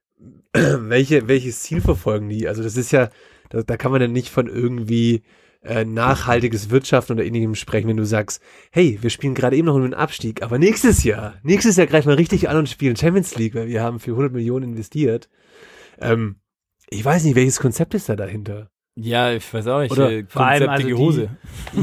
welche, 0.52 1.28
welches 1.28 1.60
Ziel 1.60 1.80
verfolgen 1.80 2.28
die? 2.28 2.48
Also 2.48 2.62
das 2.62 2.76
ist 2.76 2.92
ja, 2.92 3.10
da, 3.50 3.62
da 3.62 3.76
kann 3.76 3.92
man 3.92 4.00
ja 4.00 4.08
nicht 4.08 4.30
von 4.30 4.46
irgendwie 4.46 5.22
äh, 5.64 5.84
nachhaltiges 5.84 6.70
Wirtschaften 6.70 7.14
oder 7.14 7.24
ähnlichem 7.24 7.54
sprechen, 7.54 7.88
wenn 7.88 7.96
du 7.96 8.04
sagst, 8.06 8.42
hey, 8.70 8.98
wir 9.00 9.10
spielen 9.10 9.34
gerade 9.34 9.56
eben 9.56 9.66
noch 9.66 9.74
um 9.74 9.82
den 9.82 9.94
Abstieg, 9.94 10.42
aber 10.42 10.58
nächstes 10.58 11.04
Jahr, 11.04 11.34
nächstes 11.42 11.76
Jahr 11.76 11.86
greifen 11.86 12.08
wir 12.08 12.18
richtig 12.18 12.48
an 12.48 12.56
und 12.58 12.68
spielen 12.68 12.96
Champions 12.96 13.36
League, 13.36 13.54
weil 13.54 13.68
wir 13.68 13.82
haben 13.82 13.98
für 13.98 14.10
100 14.12 14.32
Millionen 14.32 14.70
investiert. 14.70 15.28
Ähm, 16.00 16.36
ich 16.90 17.04
weiß 17.04 17.24
nicht, 17.24 17.34
welches 17.34 17.60
Konzept 17.60 17.94
ist 17.94 18.08
da 18.08 18.16
dahinter? 18.16 18.68
Ja, 18.96 19.32
ich 19.32 19.52
weiß 19.52 19.66
auch 19.66 19.80
nicht. 19.80 19.90
Oder 19.90 20.12
äh, 20.12 20.24
vor 20.28 20.46
allem 20.46 20.68
also 20.68 20.86
die- 20.86 20.94
Hose. 20.94 21.30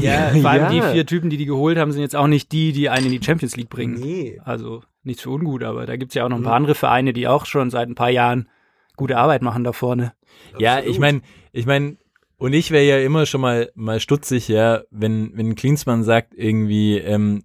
Ja, 0.00 0.28
vor 0.40 0.50
allem 0.50 0.62
Ja. 0.62 0.70
die 0.70 0.92
vier 0.94 1.04
Typen, 1.06 1.28
die 1.28 1.36
die 1.36 1.44
geholt 1.46 1.76
haben, 1.76 1.92
sind 1.92 2.00
jetzt 2.02 2.16
auch 2.16 2.26
nicht 2.28 2.52
die, 2.52 2.72
die 2.72 2.88
einen 2.88 3.06
in 3.06 3.12
die 3.20 3.22
Champions 3.24 3.56
League 3.56 3.68
bringen. 3.68 3.94
Nee. 4.00 4.40
Also 4.44 4.82
nichts 5.02 5.22
für 5.22 5.30
ungut, 5.30 5.62
aber 5.64 5.84
da 5.86 5.96
gibt's 5.96 6.14
ja 6.14 6.24
auch 6.24 6.28
noch 6.30 6.36
ein 6.36 6.40
Mhm. 6.40 6.44
paar 6.46 6.54
andere 6.54 6.74
Vereine, 6.74 7.12
die 7.12 7.28
auch 7.28 7.44
schon 7.46 7.68
seit 7.70 7.88
ein 7.88 7.94
paar 7.96 8.10
Jahren 8.10 8.48
gute 8.96 9.18
Arbeit 9.18 9.42
machen 9.42 9.64
da 9.64 9.72
vorne. 9.72 10.12
Ja, 10.58 10.74
Absolut. 10.76 10.94
ich 10.94 11.00
meine, 11.00 11.20
ich 11.52 11.66
meine, 11.66 11.96
und 12.42 12.52
ich 12.54 12.72
wäre 12.72 12.84
ja 12.84 12.98
immer 12.98 13.24
schon 13.24 13.40
mal 13.40 13.70
mal 13.76 14.00
stutzig, 14.00 14.48
ja, 14.48 14.82
wenn 14.90 15.30
wenn 15.36 15.54
Klinsmann 15.54 16.02
sagt 16.02 16.34
irgendwie 16.34 16.98
ähm, 16.98 17.44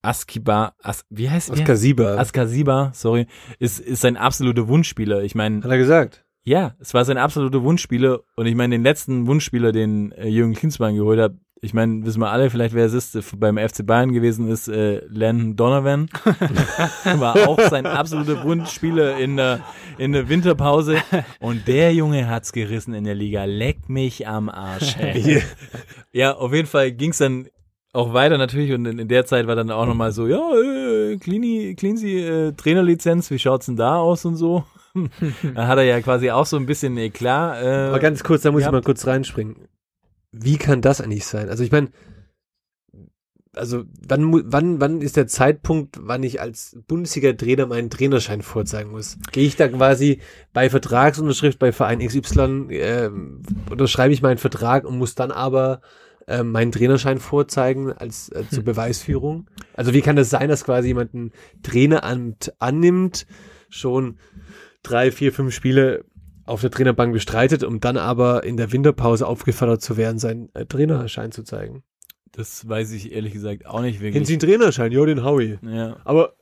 Askiba, 0.00 0.74
As, 0.82 1.04
wie 1.10 1.28
heißt 1.28 1.50
er? 1.50 1.56
Askasiba. 1.56 2.16
Askasiba, 2.16 2.92
sorry, 2.94 3.26
ist 3.58 3.80
ist 3.80 4.00
sein 4.00 4.16
absoluter 4.16 4.66
Wunschspieler. 4.66 5.22
Ich 5.22 5.34
meine, 5.34 5.62
Hat 5.62 5.70
er 5.70 5.76
gesagt. 5.76 6.24
ja, 6.42 6.74
es 6.80 6.94
war 6.94 7.04
sein 7.04 7.18
absoluter 7.18 7.62
Wunschspieler 7.62 8.20
und 8.34 8.46
ich 8.46 8.54
meine 8.54 8.74
den 8.74 8.82
letzten 8.82 9.26
Wunschspieler, 9.26 9.72
den 9.72 10.12
äh, 10.12 10.26
Jürgen 10.26 10.54
Klinsmann 10.54 10.96
geholt 10.96 11.20
hat, 11.20 11.34
ich 11.64 11.74
meine, 11.74 12.04
wissen 12.04 12.20
wir 12.20 12.30
alle 12.30 12.50
vielleicht, 12.50 12.74
wer 12.74 12.84
es 12.84 12.92
ist, 12.92 13.14
äh, 13.14 13.22
beim 13.36 13.56
FC 13.56 13.86
Bayern 13.86 14.12
gewesen 14.12 14.48
ist, 14.48 14.66
äh, 14.66 15.00
Len 15.06 15.54
Donovan. 15.54 16.08
War 17.04 17.48
auch 17.48 17.60
sein 17.60 17.86
absoluter 17.86 18.42
Wunschspieler 18.42 19.16
in 19.18 19.36
der, 19.36 19.60
in 19.96 20.10
der 20.10 20.28
Winterpause. 20.28 20.96
Und 21.38 21.68
der 21.68 21.94
Junge 21.94 22.28
hat's 22.28 22.52
gerissen 22.52 22.94
in 22.94 23.04
der 23.04 23.14
Liga. 23.14 23.44
Leck 23.44 23.88
mich 23.88 24.26
am 24.26 24.48
Arsch. 24.48 24.96
Ey. 24.98 25.40
ja, 26.12 26.34
auf 26.34 26.52
jeden 26.52 26.66
Fall 26.66 26.90
ging's 26.90 27.18
dann 27.18 27.46
auch 27.92 28.12
weiter 28.12 28.38
natürlich 28.38 28.72
und 28.72 28.84
in, 28.86 28.98
in 28.98 29.08
der 29.08 29.24
Zeit 29.24 29.46
war 29.46 29.54
dann 29.54 29.70
auch 29.70 29.86
nochmal 29.86 30.10
so, 30.10 30.26
ja, 30.26 30.40
äh, 30.54 31.16
Cleany, 31.18 31.76
Cleansy, 31.78 32.18
äh, 32.18 32.52
Trainerlizenz, 32.52 33.30
wie 33.30 33.38
schaut's 33.38 33.66
denn 33.66 33.76
da 33.76 33.98
aus 33.98 34.24
und 34.24 34.34
so? 34.34 34.64
da 35.54 35.68
hat 35.68 35.78
er 35.78 35.84
ja 35.84 36.00
quasi 36.00 36.30
auch 36.30 36.46
so 36.46 36.56
ein 36.56 36.66
bisschen 36.66 36.96
Eklat. 36.96 37.62
Äh, 37.62 37.88
Aber 37.88 38.00
ganz 38.00 38.24
kurz, 38.24 38.42
da 38.42 38.50
muss 38.50 38.62
ich 38.62 38.70
mal 38.70 38.82
kurz 38.82 39.06
reinspringen. 39.06 39.68
Wie 40.32 40.56
kann 40.56 40.80
das 40.80 41.00
eigentlich 41.00 41.26
sein? 41.26 41.48
Also 41.48 41.62
ich 41.62 41.70
meine, 41.70 41.90
also 43.54 43.84
wann, 44.08 44.32
wann, 44.50 44.80
wann 44.80 45.00
ist 45.02 45.16
der 45.16 45.26
Zeitpunkt, 45.26 45.98
wann 46.00 46.22
ich 46.22 46.40
als 46.40 46.78
Bundesliga-Trainer 46.88 47.66
meinen 47.66 47.90
Trainerschein 47.90 48.40
vorzeigen 48.40 48.90
muss? 48.90 49.18
Gehe 49.30 49.46
ich 49.46 49.56
da 49.56 49.68
quasi 49.68 50.20
bei 50.52 50.70
Vertragsunterschrift 50.70 51.58
bei 51.58 51.70
Verein 51.72 51.98
XY, 51.98 52.68
ähm, 52.70 53.42
unterschreibe 53.70 54.14
ich 54.14 54.22
meinen 54.22 54.38
Vertrag 54.38 54.84
und 54.84 54.96
muss 54.96 55.14
dann 55.14 55.30
aber 55.30 55.82
ähm, 56.28 56.50
meinen 56.50 56.72
Trainerschein 56.72 57.18
vorzeigen 57.18 57.92
als 57.92 58.30
äh, 58.30 58.44
zur 58.50 58.64
Beweisführung? 58.64 59.50
Also 59.74 59.92
wie 59.92 60.00
kann 60.00 60.16
das 60.16 60.30
sein, 60.30 60.48
dass 60.48 60.64
quasi 60.64 60.88
jemand 60.88 61.12
ein 61.12 61.32
Traineramt 61.62 62.54
annimmt, 62.58 63.26
schon 63.68 64.18
drei, 64.82 65.10
vier, 65.12 65.32
fünf 65.32 65.54
Spiele 65.54 66.04
auf 66.44 66.60
der 66.60 66.70
Trainerbank 66.70 67.12
bestreitet, 67.12 67.64
um 67.64 67.80
dann 67.80 67.96
aber 67.96 68.44
in 68.44 68.56
der 68.56 68.72
Winterpause 68.72 69.26
aufgefordert 69.26 69.82
zu 69.82 69.96
werden, 69.96 70.18
seinen 70.18 70.54
äh, 70.54 70.66
Trainerschein 70.66 71.32
zu 71.32 71.42
zeigen? 71.42 71.82
Das 72.32 72.68
weiß 72.68 72.92
ich 72.92 73.12
ehrlich 73.12 73.32
gesagt 73.32 73.66
auch 73.66 73.80
nicht 73.80 74.00
Kennen 74.00 74.14
wirklich. 74.14 74.26
Sie 74.26 74.34
einen 74.34 74.40
Trainerschein? 74.40 74.92
Ja, 74.92 75.04
den 75.04 75.22
Howie. 75.22 75.58
Ja. 75.62 75.96
Aber 76.04 76.34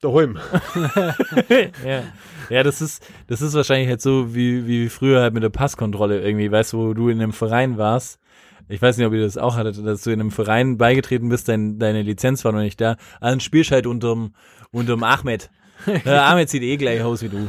daheim. 0.00 0.38
ja. 1.84 2.02
ja, 2.48 2.62
das 2.62 2.80
ist, 2.80 3.04
das 3.26 3.42
ist 3.42 3.54
wahrscheinlich 3.54 3.88
halt 3.88 4.00
so 4.00 4.34
wie, 4.34 4.66
wie 4.66 4.88
früher 4.88 5.20
halt 5.20 5.34
mit 5.34 5.42
der 5.42 5.50
Passkontrolle 5.50 6.20
irgendwie, 6.20 6.50
weißt 6.50 6.72
du, 6.72 6.78
wo 6.78 6.94
du 6.94 7.08
in 7.08 7.20
einem 7.20 7.32
Verein 7.32 7.76
warst. 7.76 8.18
Ich 8.68 8.80
weiß 8.80 8.96
nicht, 8.96 9.06
ob 9.06 9.12
ihr 9.12 9.22
das 9.22 9.36
auch 9.36 9.56
hattet, 9.56 9.84
dass 9.84 10.02
du 10.02 10.10
in 10.10 10.20
einem 10.20 10.30
Verein 10.30 10.78
beigetreten 10.78 11.28
bist, 11.28 11.48
dein, 11.48 11.78
deine 11.78 12.02
Lizenz 12.02 12.44
war 12.44 12.52
noch 12.52 12.60
nicht 12.60 12.80
da. 12.80 12.96
Dann 13.20 13.40
spielst 13.40 13.72
halt 13.72 13.86
unterm, 13.86 14.34
unterm 14.70 15.02
Ahmed. 15.02 15.50
Der 16.04 16.24
Ahmed 16.26 16.48
sieht 16.48 16.62
eh 16.62 16.76
gleich 16.76 17.02
aus 17.02 17.22
wie 17.22 17.28
du. 17.28 17.48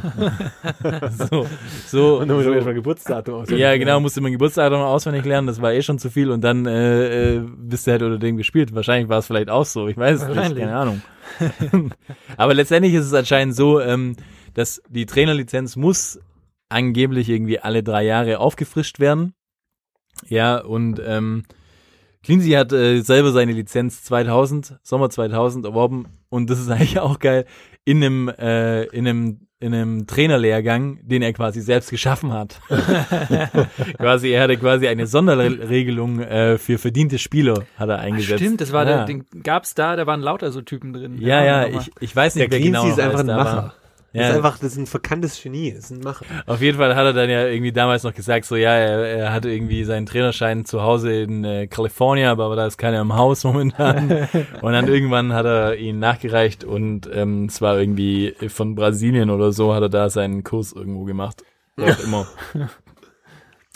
so, 1.30 1.46
so, 1.86 2.18
Und 2.20 2.28
dann 2.28 2.36
muss 2.36 2.44
so. 2.44 2.50
ich 2.50 2.56
erstmal 2.56 2.74
Geburtsdatum 2.74 3.34
aus. 3.34 3.50
Ja, 3.50 3.76
genau, 3.76 4.00
musste 4.00 4.20
mein 4.20 4.32
Geburtsdatum 4.32 4.80
auswendig 4.80 5.24
lernen, 5.24 5.46
das 5.46 5.60
war 5.60 5.72
eh 5.72 5.82
schon 5.82 5.98
zu 5.98 6.10
viel 6.10 6.30
und 6.30 6.42
dann 6.42 6.66
äh, 6.66 7.36
äh, 7.36 7.40
bist 7.40 7.86
du 7.86 7.90
halt 7.92 8.02
unter 8.02 8.18
dem 8.18 8.36
gespielt. 8.36 8.74
Wahrscheinlich 8.74 9.08
war 9.08 9.18
es 9.18 9.26
vielleicht 9.26 9.50
auch 9.50 9.64
so, 9.64 9.88
ich 9.88 9.96
weiß 9.96 10.22
es 10.22 10.28
nicht, 10.28 10.36
Wahrscheinlich. 10.36 10.64
keine 10.64 10.76
Ahnung. 10.76 11.02
Aber 12.36 12.54
letztendlich 12.54 12.94
ist 12.94 13.06
es 13.06 13.14
anscheinend 13.14 13.54
so, 13.54 13.80
ähm, 13.80 14.16
dass 14.54 14.82
die 14.88 15.06
Trainerlizenz 15.06 15.76
muss 15.76 16.20
angeblich 16.68 17.28
irgendwie 17.28 17.58
alle 17.58 17.82
drei 17.82 18.04
Jahre 18.04 18.38
aufgefrischt 18.38 18.98
werden. 18.98 19.34
Ja, 20.28 20.58
und 20.58 21.00
ähm, 21.04 21.44
Cleansey 22.22 22.52
hat 22.52 22.72
äh, 22.72 23.00
selber 23.00 23.32
seine 23.32 23.52
Lizenz 23.52 24.04
2000, 24.04 24.78
Sommer 24.82 25.10
2000 25.10 25.64
erworben 25.64 26.06
und 26.28 26.50
das 26.50 26.60
ist 26.60 26.70
eigentlich 26.70 26.98
auch 26.98 27.18
geil, 27.18 27.46
in 27.84 28.02
einem, 28.02 28.28
äh, 28.28 28.84
in 28.84 29.06
einem, 29.08 29.40
in 29.58 29.74
einem 29.74 30.06
Trainerlehrgang, 30.06 31.00
den 31.02 31.22
er 31.22 31.32
quasi 31.32 31.60
selbst 31.60 31.90
geschaffen 31.90 32.32
hat. 32.32 32.60
quasi, 33.98 34.30
er 34.30 34.42
hatte 34.42 34.56
quasi 34.56 34.88
eine 34.88 35.06
Sonderregelung 35.06 36.20
äh, 36.20 36.58
für 36.58 36.78
verdiente 36.78 37.18
Spieler, 37.18 37.64
hat 37.76 37.88
er 37.88 37.98
eingesetzt. 37.98 38.40
Stimmt, 38.40 38.60
das 38.60 38.72
war 38.72 38.88
ja. 38.88 38.98
der, 38.98 39.06
den 39.06 39.24
gab's 39.42 39.74
da, 39.74 39.96
da 39.96 40.06
waren 40.06 40.20
lauter 40.20 40.52
so 40.52 40.62
Typen 40.62 40.92
drin. 40.92 41.18
Ja, 41.20 41.44
ja, 41.44 41.66
ich, 41.66 41.90
ich 42.00 42.14
weiß 42.14 42.34
Der 42.34 42.44
nicht, 42.44 42.52
wer 42.52 42.60
Cleansey 42.60 42.82
genau 42.82 42.92
ist 42.92 43.00
einfach 43.00 43.20
ein 43.20 43.26
Macher. 43.26 43.74
War. 44.14 44.20
Das 44.20 44.22
Ja. 44.22 44.30
ist 44.30 44.36
einfach, 44.36 44.58
das 44.58 44.72
ist 44.72 44.78
ein 44.78 44.86
verkanntes 44.86 45.42
Genie. 45.42 45.72
Das 45.72 45.84
ist 45.84 45.90
ein 45.90 46.00
Macher. 46.00 46.24
Auf 46.46 46.60
jeden 46.60 46.78
Fall 46.78 46.94
hat 46.96 47.04
er 47.04 47.12
dann 47.12 47.30
ja 47.30 47.46
irgendwie 47.46 47.72
damals 47.72 48.02
noch 48.02 48.14
gesagt, 48.14 48.44
so 48.44 48.56
ja, 48.56 48.70
er, 48.74 48.98
er 49.06 49.32
hat 49.32 49.44
irgendwie 49.44 49.84
seinen 49.84 50.06
Trainerschein 50.06 50.64
zu 50.64 50.82
Hause 50.82 51.12
in 51.22 51.44
äh, 51.44 51.66
Kalifornien, 51.66 52.28
aber, 52.28 52.54
da 52.56 52.66
ist 52.66 52.76
keiner 52.78 53.00
im 53.00 53.14
Haus 53.14 53.44
momentan. 53.44 54.28
und 54.60 54.72
dann 54.72 54.88
irgendwann 54.88 55.32
hat 55.32 55.46
er 55.46 55.76
ihn 55.76 55.98
nachgereicht 55.98 56.64
und 56.64 57.08
ähm, 57.12 57.46
es 57.46 57.60
war 57.62 57.78
irgendwie 57.78 58.34
von 58.48 58.74
Brasilien 58.74 59.30
oder 59.30 59.52
so, 59.52 59.74
hat 59.74 59.82
er 59.82 59.88
da 59.88 60.10
seinen 60.10 60.44
Kurs 60.44 60.72
irgendwo 60.72 61.04
gemacht. 61.04 61.42
Auch 61.80 61.98
immer. 62.04 62.26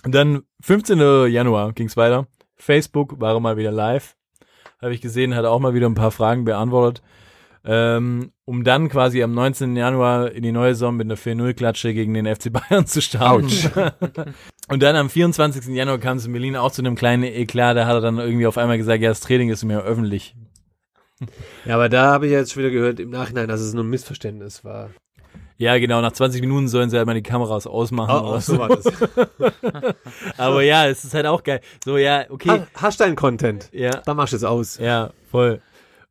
Und 0.04 0.14
dann 0.14 0.42
15. 0.60 0.98
Januar 1.32 1.72
ging's 1.72 1.96
weiter. 1.96 2.26
Facebook 2.56 3.20
war 3.20 3.38
mal 3.40 3.56
wieder 3.56 3.72
live. 3.72 4.16
Habe 4.80 4.94
ich 4.94 5.00
gesehen, 5.00 5.34
hat 5.34 5.44
auch 5.46 5.58
mal 5.58 5.74
wieder 5.74 5.86
ein 5.88 5.94
paar 5.94 6.10
Fragen 6.10 6.44
beantwortet. 6.44 7.02
Ähm, 7.68 8.30
um 8.44 8.62
dann 8.62 8.88
quasi 8.88 9.22
am 9.24 9.34
19. 9.34 9.76
Januar 9.76 10.30
in 10.30 10.44
die 10.44 10.52
neue 10.52 10.74
Saison 10.74 10.96
mit 10.96 11.06
einer 11.06 11.16
4-0-Klatsche 11.16 11.92
gegen 11.94 12.14
den 12.14 12.32
FC 12.32 12.52
Bayern 12.52 12.86
zu 12.86 13.02
starten. 13.02 13.48
Und 14.68 14.82
dann 14.82 14.94
am 14.94 15.10
24. 15.10 15.74
Januar 15.74 15.98
kam 15.98 16.16
es 16.18 16.26
in 16.26 16.32
Berlin 16.32 16.56
auch 16.56 16.70
zu 16.70 16.82
einem 16.82 16.94
kleinen 16.94 17.24
Eklat. 17.24 17.76
Da 17.76 17.86
hat 17.86 17.94
er 17.94 18.00
dann 18.00 18.18
irgendwie 18.18 18.46
auf 18.46 18.56
einmal 18.56 18.78
gesagt, 18.78 19.02
ja, 19.02 19.08
das 19.08 19.20
Training 19.20 19.50
ist 19.50 19.64
mir 19.64 19.82
öffentlich. 19.82 20.36
Ja, 21.64 21.74
aber 21.74 21.88
da 21.88 22.12
habe 22.12 22.26
ich 22.26 22.32
jetzt 22.32 22.52
schon 22.52 22.62
wieder 22.62 22.72
gehört 22.72 23.00
im 23.00 23.10
Nachhinein, 23.10 23.48
dass 23.48 23.60
es 23.60 23.74
nur 23.74 23.84
ein 23.84 23.90
Missverständnis 23.90 24.64
war. 24.64 24.90
Ja, 25.58 25.78
genau, 25.78 26.02
nach 26.02 26.12
20 26.12 26.42
Minuten 26.42 26.68
sollen 26.68 26.90
sie 26.90 26.98
halt 26.98 27.06
mal 27.06 27.14
die 27.14 27.22
Kameras 27.22 27.66
ausmachen. 27.66 28.14
Oh, 28.14 28.28
oder 28.28 28.36
oh, 28.36 28.40
so 28.40 28.58
war 28.58 28.68
das. 28.68 28.84
Aber 30.36 30.62
ja, 30.62 30.86
es 30.86 31.02
ist 31.04 31.14
halt 31.14 31.24
auch 31.24 31.42
geil. 31.42 31.62
So, 31.82 31.96
ja, 31.96 32.26
okay. 32.28 32.50
Ha, 32.50 32.66
hast 32.74 33.00
deinen 33.00 33.16
Content? 33.16 33.70
Ja, 33.72 33.90
Da 33.90 34.12
machst 34.12 34.34
du 34.34 34.36
es 34.36 34.44
aus. 34.44 34.76
Ja, 34.78 35.10
voll. 35.30 35.62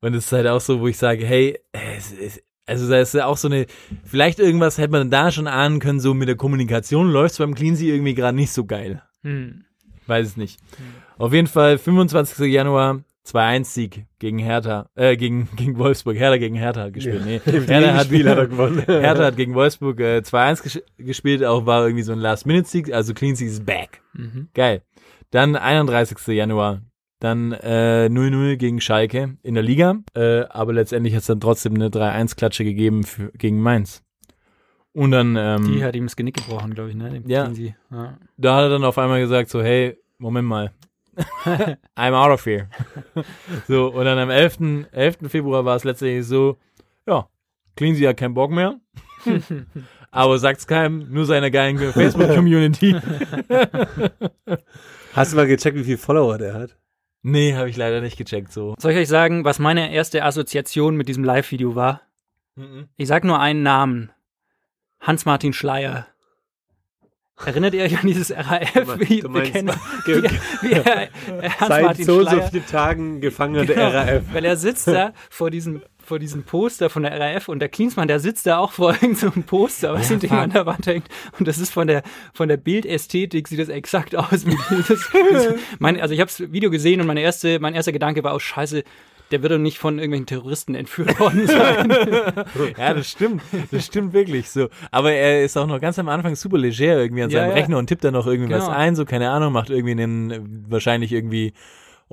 Und 0.06 0.14
es 0.14 0.26
ist 0.26 0.32
halt 0.34 0.46
auch 0.46 0.62
so, 0.62 0.82
wo 0.82 0.88
ich 0.88 1.00
sage, 1.00 1.26
hey, 1.26 1.58
es 1.72 2.12
ist, 2.12 2.44
also 2.68 2.88
da 2.88 3.00
ist 3.00 3.16
ja 3.16 3.26
auch 3.26 3.38
so 3.38 3.48
eine, 3.48 3.66
vielleicht 4.04 4.38
irgendwas 4.38 4.78
hätte 4.78 4.92
man 4.92 5.10
da 5.10 5.32
schon 5.32 5.48
ahnen 5.48 5.80
können, 5.80 6.00
so 6.00 6.14
mit 6.14 6.28
der 6.28 6.36
Kommunikation 6.36 7.10
läuft 7.10 7.40
beim 7.40 7.56
Cleansea 7.56 7.92
irgendwie 7.92 8.14
gerade 8.14 8.36
nicht 8.36 8.52
so 8.52 8.66
geil. 8.66 9.02
Hm. 9.24 9.66
Weiß 10.06 10.28
es 10.28 10.38
nicht. 10.38 10.60
Auf 11.18 11.34
jeden 11.34 11.48
Fall 11.48 11.80
25. 11.80 12.54
Januar 12.54 13.02
2-1-Sieg 13.26 14.06
gegen 14.20 14.38
Hertha, 14.38 14.92
äh, 14.94 15.18
gegen, 15.18 15.50
gegen 15.56 15.80
Wolfsburg. 15.80 16.18
Hertha 16.18 16.38
gegen 16.38 16.54
Hertha 16.56 16.82
hat 16.82 16.94
gespielt. 16.94 17.24
Nee, 17.26 17.42
Hertha 17.44 17.96
hat, 17.96 18.08
hat 18.08 18.12
er 18.12 18.48
gewonnen. 18.48 18.84
Hertha 18.86 19.24
hat 19.24 19.38
gegen 19.38 19.56
Wolfsburg 19.56 20.00
äh, 20.02 20.18
2-1 20.20 20.62
ges 20.62 20.84
gespielt, 21.00 21.44
auch 21.44 21.66
war 21.66 21.84
irgendwie 21.84 22.04
so 22.04 22.12
ein 22.12 22.20
Last-Minute-Sieg, 22.20 22.94
also 22.94 23.16
Cleansea 23.16 23.48
ist 23.48 23.66
back. 23.66 24.02
Mhm. 24.14 24.50
Geil. 24.54 24.84
Dann 25.32 25.56
31. 25.56 26.28
Januar. 26.28 26.84
Dann 27.20 27.54
äh, 27.54 28.10
0-0 28.12 28.58
gegen 28.58 28.82
Schalke 28.82 29.38
in 29.42 29.54
der 29.54 29.64
Liga. 29.64 29.96
Äh, 30.16 30.42
aber 30.50 30.74
letztendlich 30.74 31.14
hat 31.14 31.22
es 31.22 31.28
dann 31.28 31.40
trotzdem 31.40 31.76
eine 31.76 31.90
3-1-Klatsche 31.90 32.64
gegeben 32.64 33.04
für, 33.04 33.32
gegen 33.32 33.60
Mainz. 33.62 34.04
Und 34.94 35.12
dann, 35.12 35.36
ähm, 35.38 35.64
Die 35.74 35.84
hat 35.84 35.96
ihm 35.96 36.06
das 36.06 36.16
Genick 36.16 36.36
gebrochen, 36.36 36.74
glaube 36.74 36.90
ich, 36.90 36.96
ne? 36.96 37.10
Dem 37.10 37.28
Ja. 37.28 37.52
Ja. 37.92 38.18
da 38.38 38.56
hat 38.56 38.64
er 38.64 38.70
dann 38.70 38.84
auf 38.84 38.98
einmal 38.98 39.20
gesagt 39.20 39.50
so, 39.50 39.62
hey, 39.62 39.98
Moment 40.18 40.48
mal. 40.48 40.72
I'm 41.98 42.14
out 42.14 42.32
of 42.32 42.46
here. 42.46 42.68
so, 43.68 43.88
und 43.88 44.06
dann 44.06 44.18
am 44.18 44.30
11. 44.30 44.88
11. 44.92 45.18
Februar 45.28 45.64
war 45.66 45.76
es 45.76 45.84
letztendlich 45.84 46.26
so, 46.26 46.58
ja, 47.08 47.28
Cleansey 47.76 48.04
hat 48.06 48.18
keinen 48.18 48.34
Bock 48.34 48.52
mehr. 48.52 48.80
aber 50.12 50.40
sagt's 50.40 50.68
keinem, 50.68 51.12
nur 51.12 51.26
seiner 51.26 51.52
geilen 51.52 51.78
Facebook-Community. 51.78 52.96
Hast 55.14 55.34
du 55.34 55.38
mal 55.38 55.48
gecheckt, 55.48 55.78
wie 55.78 55.84
viele 55.84 55.98
Follower 55.98 56.38
der 56.38 56.54
hat? 56.54 56.78
Nee, 57.26 57.56
habe 57.56 57.70
ich 57.70 57.78
leider 57.78 58.02
nicht 58.02 58.18
gecheckt 58.18 58.52
so. 58.52 58.76
Soll 58.78 58.92
ich 58.94 58.98
euch 58.98 59.08
sagen, 59.08 59.44
was 59.44 59.60
meine 59.60 59.92
erste 59.94 60.24
Assoziation 60.24 60.96
mit 60.96 61.08
diesem 61.10 61.24
Live-Video 61.24 61.76
war? 61.76 62.02
Ich 62.98 63.08
sag 63.08 63.24
nur 63.26 63.40
einen 63.40 63.64
Namen. 63.64 64.12
Hans-Martin 65.02 65.52
Schleier. 65.54 66.08
Erinnert 67.46 67.74
ihr 67.74 67.84
euch 67.84 68.00
an 68.00 68.08
dieses 68.08 68.32
RAF? 68.32 68.98
Wie, 69.00 69.20
Du 69.20 69.28
meinst- 69.28 69.54
Ge- 70.06 70.24
wie, 70.62 70.70
wie 70.70 70.72
er, 70.72 70.86
äh, 71.04 71.08
Seit 71.42 71.60
Hans-Martin 71.60 72.06
so 72.06 72.14
und 72.20 72.24
so 72.24 72.30
Schleier. 72.32 72.50
vielen 72.50 72.66
Tagen 72.66 73.20
gefangen 73.22 73.68
der 73.68 73.76
Genau, 73.76 73.90
RAF. 73.90 74.24
Weil 74.34 74.46
er 74.46 74.56
sitzt 74.56 74.88
da 74.88 75.12
vor 75.30 75.52
diesem, 75.52 75.82
vor 76.06 76.20
diesem 76.20 76.44
Poster 76.44 76.90
von 76.90 77.04
der 77.04 77.20
RAF 77.20 77.50
und 77.50 77.60
der 77.60 77.70
Klinsmann, 77.70 78.08
der 78.08 78.20
sitzt 78.20 78.46
da 78.46 78.60
auch 78.60 78.72
vor 78.72 78.94
irgendeinem 79.02 79.44
Poster, 79.44 79.94
was 79.94 80.08
hinter 80.10 80.28
ihm 80.28 80.34
an 80.34 80.52
der 80.52 80.66
Wand 80.66 80.86
hängt. 80.88 81.08
Und 81.40 81.48
das 81.48 81.58
ist 81.58 81.74
von 81.74 81.88
der, 81.88 82.04
von 82.34 82.48
der 82.48 82.58
Bildästhetik 82.58 83.48
sieht 83.48 83.60
das 83.60 83.70
exakt 83.70 84.16
aus. 84.16 84.30
Das, 84.30 84.88
das, 84.88 85.54
mein, 85.80 86.00
also 86.00 86.14
ich 86.14 86.20
habe 86.22 86.30
das 86.30 86.52
Video 86.52 86.70
gesehen 86.70 87.02
und 87.02 87.08
meine 87.08 87.22
erste, 87.22 87.60
mein 87.60 87.76
erster 87.76 87.92
Gedanke 87.92 88.24
war, 88.24 88.36
oh 88.36 88.40
scheiße, 88.40 88.84
der 89.32 89.42
wird 89.42 89.52
doch 89.54 89.58
nicht 89.58 89.80
von 89.80 89.98
irgendwelchen 89.98 90.28
Terroristen 90.28 90.76
entführt 90.76 91.20
worden 91.20 91.48
sein. 91.48 91.92
Ja, 92.78 92.94
das 92.94 93.10
stimmt. 93.10 93.42
Das 93.72 93.84
stimmt 93.88 94.14
wirklich 94.14 94.52
so. 94.52 94.70
Aber 94.92 95.12
er 95.14 95.44
ist 95.44 95.58
auch 95.58 95.66
noch 95.66 95.82
ganz 95.82 95.98
am 95.98 96.10
Anfang 96.10 96.36
super 96.36 96.60
leger 96.60 97.00
irgendwie 97.02 97.24
an 97.24 97.32
Ja, 97.32 97.40
seinem 97.40 97.50
ja. 97.50 97.56
Rechner 97.56 97.78
und 97.80 97.88
tippt 97.88 98.04
dann 98.04 98.14
noch 98.14 98.28
irgendwie 98.28 98.54
was 98.54 98.66
Genau. 98.66 98.78
ein, 98.78 98.96
so 98.96 99.04
keine 99.04 99.32
Ahnung, 99.32 99.52
macht 99.52 99.72
irgendwie 99.72 99.94
einen, 99.94 100.66
wahrscheinlich 100.70 101.12
irgendwie 101.12 101.54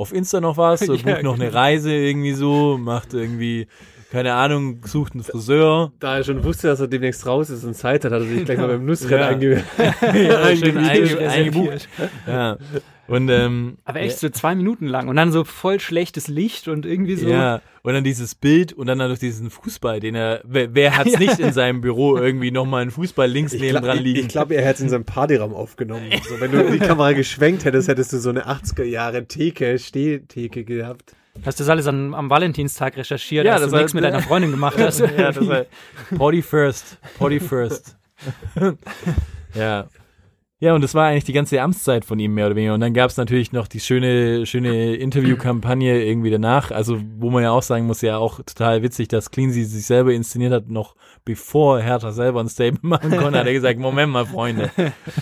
auf 0.02 0.12
Insta 0.12 0.40
noch 0.40 0.56
was, 0.56 0.80
so, 0.86 0.94
Ja, 0.94 1.02
bucht 1.14 1.22
noch 1.22 1.34
eine 1.34 1.46
genau. 1.46 1.58
Reise 1.58 1.92
irgendwie 1.94 2.32
so, 2.34 2.78
macht 2.78 3.14
irgendwie, 3.14 3.66
keine 4.10 4.34
Ahnung, 4.34 4.80
sucht 4.84 5.14
einen 5.14 5.24
Friseur. 5.24 5.92
Da 6.00 6.18
er 6.18 6.24
schon 6.24 6.44
wusste, 6.44 6.66
dass 6.68 6.80
er 6.80 6.88
demnächst 6.88 7.26
raus 7.26 7.48
ist 7.50 7.64
und 7.64 7.74
Zeit 7.74 8.04
hat, 8.04 8.12
hat 8.12 8.20
er 8.20 8.26
sich 8.26 8.44
gleich 8.44 8.58
mal 8.58 8.68
beim 8.68 8.84
Nussrennen 8.84 9.40
Ja. 9.40 9.62
einge 9.62 9.64
Ja, 10.28 11.28
eingebucht. 11.30 11.88
Ja. 12.26 12.58
Und 13.08 13.28
ähm, 13.30 13.78
Aber 13.84 14.00
echt 14.00 14.18
so 14.18 14.28
zwei 14.28 14.54
Minuten 14.54 14.86
lang 14.86 15.08
und 15.08 15.16
dann 15.16 15.32
so 15.32 15.42
voll 15.44 15.80
schlechtes 15.80 16.28
Licht 16.28 16.68
und 16.68 16.86
irgendwie 16.86 17.16
so. 17.16 17.28
Ja, 17.28 17.60
und 17.82 17.94
dann 17.94 18.04
dieses 18.04 18.34
Bild 18.36 18.72
und 18.72 18.86
dann 18.86 18.98
noch 18.98 19.18
diesen 19.18 19.50
Fußball, 19.50 19.98
den 19.98 20.14
er, 20.14 20.40
wer, 20.44 20.72
wer 20.74 20.96
hat's 20.96 21.18
nicht 21.18 21.40
in 21.40 21.52
seinem 21.52 21.80
Büro 21.80 22.16
irgendwie 22.16 22.52
nochmal 22.52 22.82
einen 22.82 22.92
Fußball 22.92 23.28
links 23.28 23.52
Ich 23.54 23.60
neben 23.60 23.72
glaube, 23.72 23.86
dran 23.88 23.96
ich, 23.98 24.02
liegen? 24.04 24.20
ich 24.20 24.28
glaub, 24.28 24.52
er 24.52 24.62
hätte 24.62 24.74
es 24.74 24.80
in 24.82 24.88
seinem 24.88 25.04
Partyraum 25.04 25.52
aufgenommen. 25.52 26.10
So, 26.28 26.40
wenn 26.40 26.52
du 26.52 26.70
die 26.70 26.78
Kamera 26.78 27.12
geschwenkt 27.12 27.64
hättest, 27.64 27.88
hättest 27.88 28.12
du 28.12 28.18
so 28.18 28.30
eine 28.30 28.46
80er 28.48 28.84
Jahre 28.84 29.26
Theke, 29.26 29.78
Stehtheke 29.78 30.64
gehabt. 30.64 31.16
Hast 31.44 31.58
du 31.58 31.64
das 31.64 31.70
alles 31.70 31.86
an, 31.88 32.14
am 32.14 32.30
Valentinstag 32.30 32.96
recherchiert, 32.96 33.44
Ja, 33.46 33.54
als 33.54 33.62
das 33.62 33.70
du 33.72 33.76
nichts 33.78 33.94
mit 33.94 34.04
deiner 34.04 34.20
Freundin 34.22 34.52
gemacht 34.52 34.76
hast? 34.78 35.00
ja, 35.00 35.32
das 35.32 35.46
war 35.48 35.64
Potty 36.16 36.40
first. 36.42 36.98
Potty 37.18 37.40
first. 37.40 37.96
ja. 39.54 39.86
Ja, 40.62 40.76
und 40.76 40.84
das 40.84 40.94
war 40.94 41.08
eigentlich 41.08 41.24
die 41.24 41.32
ganze 41.32 41.60
Amtszeit 41.60 42.04
von 42.04 42.20
ihm 42.20 42.34
mehr 42.34 42.46
oder 42.46 42.54
weniger. 42.54 42.74
Und 42.74 42.78
dann 42.78 42.94
gab 42.94 43.10
es 43.10 43.16
natürlich 43.16 43.50
noch 43.50 43.66
die 43.66 43.80
schöne, 43.80 44.46
schöne 44.46 44.94
Interviewkampagne 44.94 46.04
irgendwie 46.04 46.30
danach. 46.30 46.70
Also, 46.70 47.00
wo 47.18 47.30
man 47.30 47.42
ja 47.42 47.50
auch 47.50 47.64
sagen 47.64 47.86
muss, 47.86 48.00
ja 48.00 48.16
auch 48.16 48.36
total 48.44 48.80
witzig, 48.84 49.08
dass 49.08 49.32
Cleansy 49.32 49.64
sich 49.64 49.84
selber 49.84 50.12
inszeniert 50.12 50.52
hat, 50.52 50.68
noch 50.68 50.94
bevor 51.24 51.80
Hertha 51.80 52.12
selber 52.12 52.38
ein 52.38 52.48
Statement 52.48 52.84
machen 52.84 53.10
konnte, 53.16 53.40
hat 53.40 53.46
er 53.48 53.52
gesagt, 53.54 53.80
Moment 53.80 54.12
mal, 54.12 54.24
Freunde. 54.24 54.70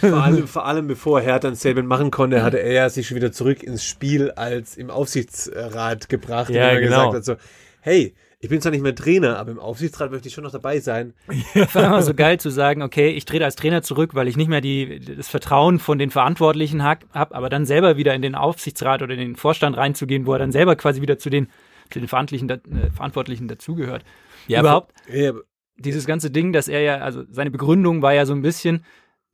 Vor 0.01 0.23
allem, 0.23 0.47
vor 0.47 0.67
allem 0.67 0.87
bevor 0.87 1.23
Hertha 1.23 1.49
ein 1.49 1.57
Statement 1.57 1.89
machen 1.89 2.11
konnte, 2.11 2.43
hatte 2.43 2.59
er 2.59 2.91
sich 2.91 3.09
schon 3.09 3.17
wieder 3.17 3.33
zurück 3.33 3.63
ins 3.63 3.83
Spiel 3.83 4.33
als 4.33 4.77
im 4.77 4.91
Aufsichtsrat 4.91 6.11
gebracht, 6.11 6.51
Ja, 6.51 6.65
er 6.65 6.81
genau. 6.81 7.13
gesagt 7.13 7.15
hat 7.15 7.25
so, 7.25 7.37
hey, 7.81 8.15
ich 8.43 8.49
bin 8.49 8.61
zwar 8.63 8.73
nicht 8.73 8.83
mehr 8.83 8.95
Trainer, 8.95 9.39
aber 9.39 9.51
im 9.51 9.59
Aufsichtsrat 9.59 10.11
möchte 10.11 10.29
ich 10.29 10.35
schon 10.35 10.45
noch 10.45 10.53
dabei 10.53 10.81
sein. 10.81 11.13
war 11.75 11.85
immer 11.85 12.03
so 12.03 12.15
geil 12.15 12.41
zu 12.41 12.51
sagen, 12.51 12.83
okay, 12.83 13.11
ich 13.11 13.27
trete 13.27 13.45
als 13.45 13.55
Trainer 13.55 13.83
zurück, 13.83 14.15
weil 14.15 14.29
ich 14.29 14.37
nicht 14.37 14.49
mehr 14.49 14.63
die, 14.63 14.99
das 14.99 15.29
Vertrauen 15.29 15.79
von 15.79 15.99
den 15.99 16.11
Verantwortlichen 16.11 16.83
habe, 16.83 17.07
aber 17.13 17.51
dann 17.51 17.67
selber 17.67 17.99
wieder 17.99 18.15
in 18.15 18.23
den 18.23 18.35
Aufsichtsrat 18.35 19.03
oder 19.03 19.13
in 19.13 19.21
den 19.21 19.37
Vorstand 19.37 19.77
reinzugehen, 19.77 20.25
wo 20.25 20.33
er 20.33 20.39
dann 20.39 20.53
selber 20.53 20.75
quasi 20.77 21.03
wieder 21.03 21.19
zu 21.19 21.29
den, 21.29 21.49
zu 21.91 21.99
den 21.99 22.09
Verantwortlichen, 22.09 22.49
äh, 22.49 22.91
Verantwortlichen 22.91 23.47
dazugehört. 23.47 24.05
Ja, 24.49 24.61
Überhaupt 24.61 24.95
Ja, 25.13 25.33
dieses 25.77 26.07
ganze 26.07 26.31
Ding, 26.31 26.55
dass 26.55 26.69
er 26.69 26.81
ja, 26.81 26.99
also 26.99 27.25
seine 27.31 27.51
Begründung 27.51 28.01
war 28.01 28.15
ja 28.15 28.25
so 28.25 28.33
ein 28.33 28.43
bisschen, 28.43 28.85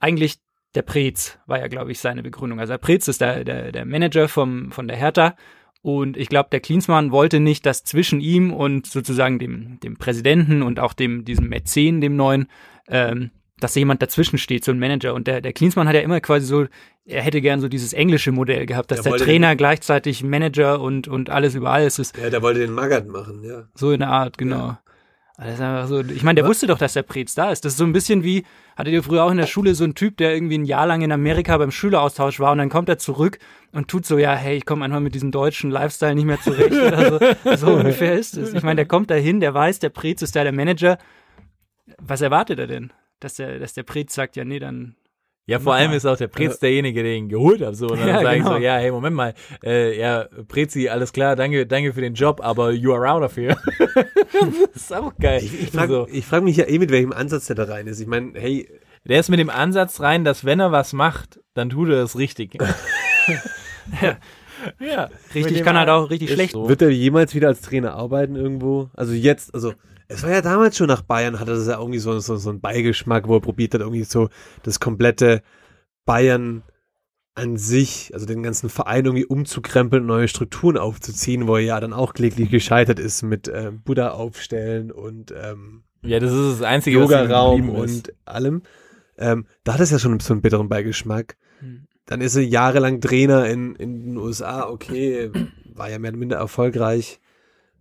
eigentlich 0.00 0.38
der 0.74 0.82
Prez 0.82 1.38
war 1.46 1.59
ja, 1.59 1.68
glaube 1.68 1.92
ich, 1.92 2.00
seine 2.00 2.22
Begründung. 2.22 2.61
Also 2.61 2.72
der 2.72 2.78
Prez 2.78 3.09
ist 3.09 3.20
der, 3.20 3.44
der, 3.44 3.72
der 3.72 3.85
Manager 3.85 4.28
vom, 4.28 4.72
von 4.72 4.88
der 4.88 4.96
Hertha 4.96 5.37
und 5.82 6.16
ich 6.16 6.28
glaube, 6.28 6.48
der 6.50 6.60
Klinsmann 6.60 7.12
wollte 7.12 7.40
nicht, 7.40 7.64
dass 7.64 7.84
zwischen 7.84 8.20
ihm 8.20 8.52
und 8.52 8.86
sozusagen 8.86 9.38
dem, 9.38 9.78
dem 9.80 9.96
Präsidenten 9.96 10.62
und 10.62 10.80
auch 10.80 10.92
dem, 10.92 11.24
diesem 11.24 11.48
Mäzen, 11.48 12.00
dem 12.00 12.16
neuen, 12.16 12.48
ähm, 12.88 13.30
dass 13.60 13.74
jemand 13.74 14.02
dazwischen 14.02 14.38
steht, 14.38 14.64
so 14.64 14.72
ein 14.72 14.78
Manager. 14.78 15.14
Und 15.14 15.26
der, 15.26 15.40
der 15.40 15.52
Klinsmann 15.52 15.88
hat 15.88 15.94
ja 15.94 16.00
immer 16.00 16.20
quasi 16.20 16.46
so, 16.46 16.66
er 17.04 17.22
hätte 17.22 17.40
gern 17.40 17.60
so 17.60 17.68
dieses 17.68 17.92
englische 17.92 18.32
Modell 18.32 18.66
gehabt, 18.66 18.90
dass 18.90 18.98
Er 18.98 19.02
der 19.04 19.12
wollte 19.12 19.24
Trainer 19.24 19.56
gleichzeitig 19.56 20.24
Manager 20.24 20.80
und, 20.80 21.08
und 21.08 21.30
alles 21.30 21.54
über 21.54 21.70
alles 21.70 21.98
ist. 21.98 22.16
ja, 22.18 22.30
der 22.30 22.42
wollte 22.42 22.60
den 22.60 22.72
Magath 22.72 23.06
machen, 23.06 23.44
ja. 23.44 23.68
So 23.74 23.92
in 23.92 24.00
der 24.00 24.10
Art, 24.10 24.38
genau. 24.38 24.56
Also 24.66 24.78
Das 25.38 25.55
ist 25.55 25.61
einfach 25.61 25.87
so, 25.87 26.01
ich 26.01 26.22
meine, 26.22 26.40
der 26.40 26.49
wusste 26.49 26.66
doch, 26.66 26.79
dass 26.79 26.94
der 26.94 27.03
Prez 27.03 27.35
da 27.35 27.51
ist. 27.51 27.64
Das 27.64 27.75
ist 27.75 27.79
so 27.79 27.85
ein 27.85 27.92
bisschen 27.92 28.22
wie, 28.22 28.46
hattet 28.75 28.94
ihr 28.94 29.03
früher 29.03 29.22
auch 29.25 29.31
in 29.31 29.37
der 29.37 29.46
Schule 29.46 29.75
so 29.75 29.85
einen 29.85 29.94
Typ, 29.94 30.16
der 30.16 30.33
irgendwie 30.33 30.57
ein 30.57 30.64
Jahr 30.64 30.87
lang 30.87 31.03
in 31.03 31.12
Amerika 31.12 31.59
beim 31.59 31.70
Schüleraustausch 31.70 32.40
war 32.40 32.53
und 32.53 32.59
dann 32.59 32.70
kommt 32.70 32.88
er 32.88 32.96
zurück 32.96 33.38
und 33.72 33.88
tut 33.88 34.07
so, 34.07 34.16
ja, 34.16 34.35
hey, 34.35 34.57
ich 34.57 34.64
komme 34.64 34.85
einfach 34.87 35.01
mit 35.01 35.14
diesem 35.14 35.33
deutschen 35.33 35.70
Lifestyle 35.70 36.14
nicht 36.14 36.25
mehr 36.25 36.40
zurecht 36.40 36.72
oder 36.72 37.11
so. 37.11 37.57
So 37.66 37.75
ungefähr 37.75 38.14
ist 38.14 38.37
es. 38.37 38.55
Ich 38.55 38.62
meine, 38.62 38.77
der 38.77 38.87
kommt 38.87 39.11
da 39.11 39.14
hin, 39.14 39.40
der 39.40 39.53
weiß, 39.53 39.79
der 39.79 39.90
Prez 39.90 40.22
ist 40.22 40.35
da 40.37 40.42
der 40.42 40.53
Manager. 40.53 40.96
Was 41.99 42.22
erwartet 42.22 42.59
er 42.59 42.66
denn? 42.66 42.92
Dass 43.20 43.35
der, 43.35 43.59
dass 43.59 43.75
der 43.75 43.83
Prez 43.83 44.14
sagt, 44.14 44.37
ja, 44.37 44.44
nee, 44.44 44.59
dann 44.59 44.96
Ja, 45.48 45.61
vor 45.61 45.74
allem 45.74 45.92
ist 45.92 46.04
auch 46.04 46.16
der 46.16 46.26
Prez 46.26 46.59
derjenige, 46.59 47.04
der 47.04 47.14
ihn 47.14 47.28
geholt 47.28 47.62
hat. 47.62 47.76
So, 47.76 47.87
und 47.87 48.00
dann 48.00 48.09
Ja, 48.09 48.20
sage 48.20 48.37
ich 48.38 48.42
genau. 48.42 48.56
so, 48.56 48.61
ja, 48.61 48.76
hey, 48.78 48.90
Moment 48.90 49.14
mal, 49.14 49.35
äh, 49.64 49.96
ja, 49.96 50.26
Prezi, 50.48 50.88
alles 50.88 51.12
klar, 51.12 51.37
danke, 51.37 51.66
danke 51.66 51.92
für 51.92 52.00
den 52.00 52.14
Job, 52.14 52.40
aber 52.42 52.72
you 52.72 52.92
are 52.92 53.09
out 53.09 53.22
of 53.22 53.37
here. 53.37 53.56
das 53.94 54.74
ist 54.74 54.92
auch 54.92 55.12
geil. 55.20 55.40
Ich, 55.44 55.62
ich 55.62 55.70
frage 55.70 56.06
so. 56.11 56.22
frag 56.22 56.42
mich 56.42 56.56
ja 56.56 56.66
eh, 56.66 56.80
mit 56.80 56.90
welchem 56.90 57.12
Ansatz 57.12 57.46
der 57.46 57.54
da 57.54 57.64
rein 57.64 57.87
ist. 57.87 58.00
Ich 58.00 58.09
meine, 58.09 58.32
hey, 58.35 58.68
Der 59.04 59.20
ist 59.20 59.28
mit 59.28 59.38
dem 59.38 59.50
Ansatz 59.50 60.00
rein, 60.00 60.24
dass 60.24 60.44
wenn 60.44 60.59
er 60.59 60.72
was 60.72 60.92
macht, 60.92 61.38
dann 61.54 61.70
tut 61.70 61.90
er 61.90 62.02
es 62.02 62.18
richtig. 62.18 62.54
ja. 64.02 64.18
ja. 64.80 65.11
richtig 65.32 65.62
kann 65.62 65.78
halt 65.78 65.88
auch 65.88 66.11
richtig 66.11 66.32
schlecht. 66.32 66.54
So. 66.54 66.68
wird 66.68 66.82
er 66.82 66.90
jemals 66.90 67.37
wieder 67.37 67.46
als 67.46 67.61
Trainer 67.61 67.94
arbeiten 67.94 68.35
irgendwo? 68.35 68.90
Also 68.94 69.12
jetzt, 69.12 69.54
also 69.54 69.74
es 70.08 70.22
war 70.22 70.30
ja 70.30 70.42
damals 70.42 70.76
schon 70.76 70.88
nach 70.88 71.02
Bayern, 71.02 71.40
hatte 71.40 71.52
das 71.52 71.66
ja 71.66 71.78
irgendwie 71.78 71.98
so, 71.98 72.18
so, 72.18 72.36
so 72.36 72.50
einen 72.50 72.60
Beigeschmack, 72.60 73.28
wo 73.28 73.36
er 73.36 73.40
probiert 73.40 73.74
hat, 73.74 73.80
irgendwie 73.80 74.04
so 74.04 74.28
das 74.62 74.80
komplette 74.80 75.42
Bayern 76.04 76.62
an 77.34 77.58
sich, 77.58 78.12
also 78.14 78.24
den 78.24 78.42
ganzen 78.42 78.70
Verein 78.70 79.04
irgendwie 79.04 79.26
umzukrempeln 79.26 80.02
und 80.02 80.08
neue 80.08 80.28
Strukturen 80.28 80.78
aufzuziehen, 80.78 81.46
wo 81.46 81.56
er 81.56 81.62
ja 81.62 81.80
dann 81.80 81.92
auch 81.92 82.14
kläglich 82.14 82.50
gescheitert 82.50 82.98
ist 82.98 83.22
mit 83.22 83.46
äh, 83.46 83.72
Buddha 83.72 84.10
aufstellen 84.10 84.90
und 84.90 85.32
ähm, 85.32 85.82
Ja, 86.02 86.18
das 86.18 86.32
ist 86.32 86.60
das 86.60 86.62
Einzige, 86.62 86.98
Yoga-Raum 86.98 87.68
und 87.68 88.14
allem. 88.24 88.62
Ähm, 89.18 89.46
da 89.64 89.74
hat 89.74 89.80
es 89.80 89.90
ja 89.90 89.98
schon 89.98 90.18
so 90.20 90.32
einen 90.32 90.40
bitteren 90.42 90.68
Beigeschmack. 90.68 91.36
Hm. 91.58 91.86
Dann 92.06 92.20
ist 92.22 92.36
er 92.36 92.44
jahrelang 92.44 93.00
Trainer 93.00 93.46
in, 93.46 93.74
in 93.76 94.04
den 94.04 94.16
USA, 94.16 94.66
okay, 94.68 95.30
war 95.74 95.90
ja 95.90 95.98
mehr 95.98 96.12
oder 96.12 96.18
minder 96.18 96.36
erfolgreich, 96.36 97.20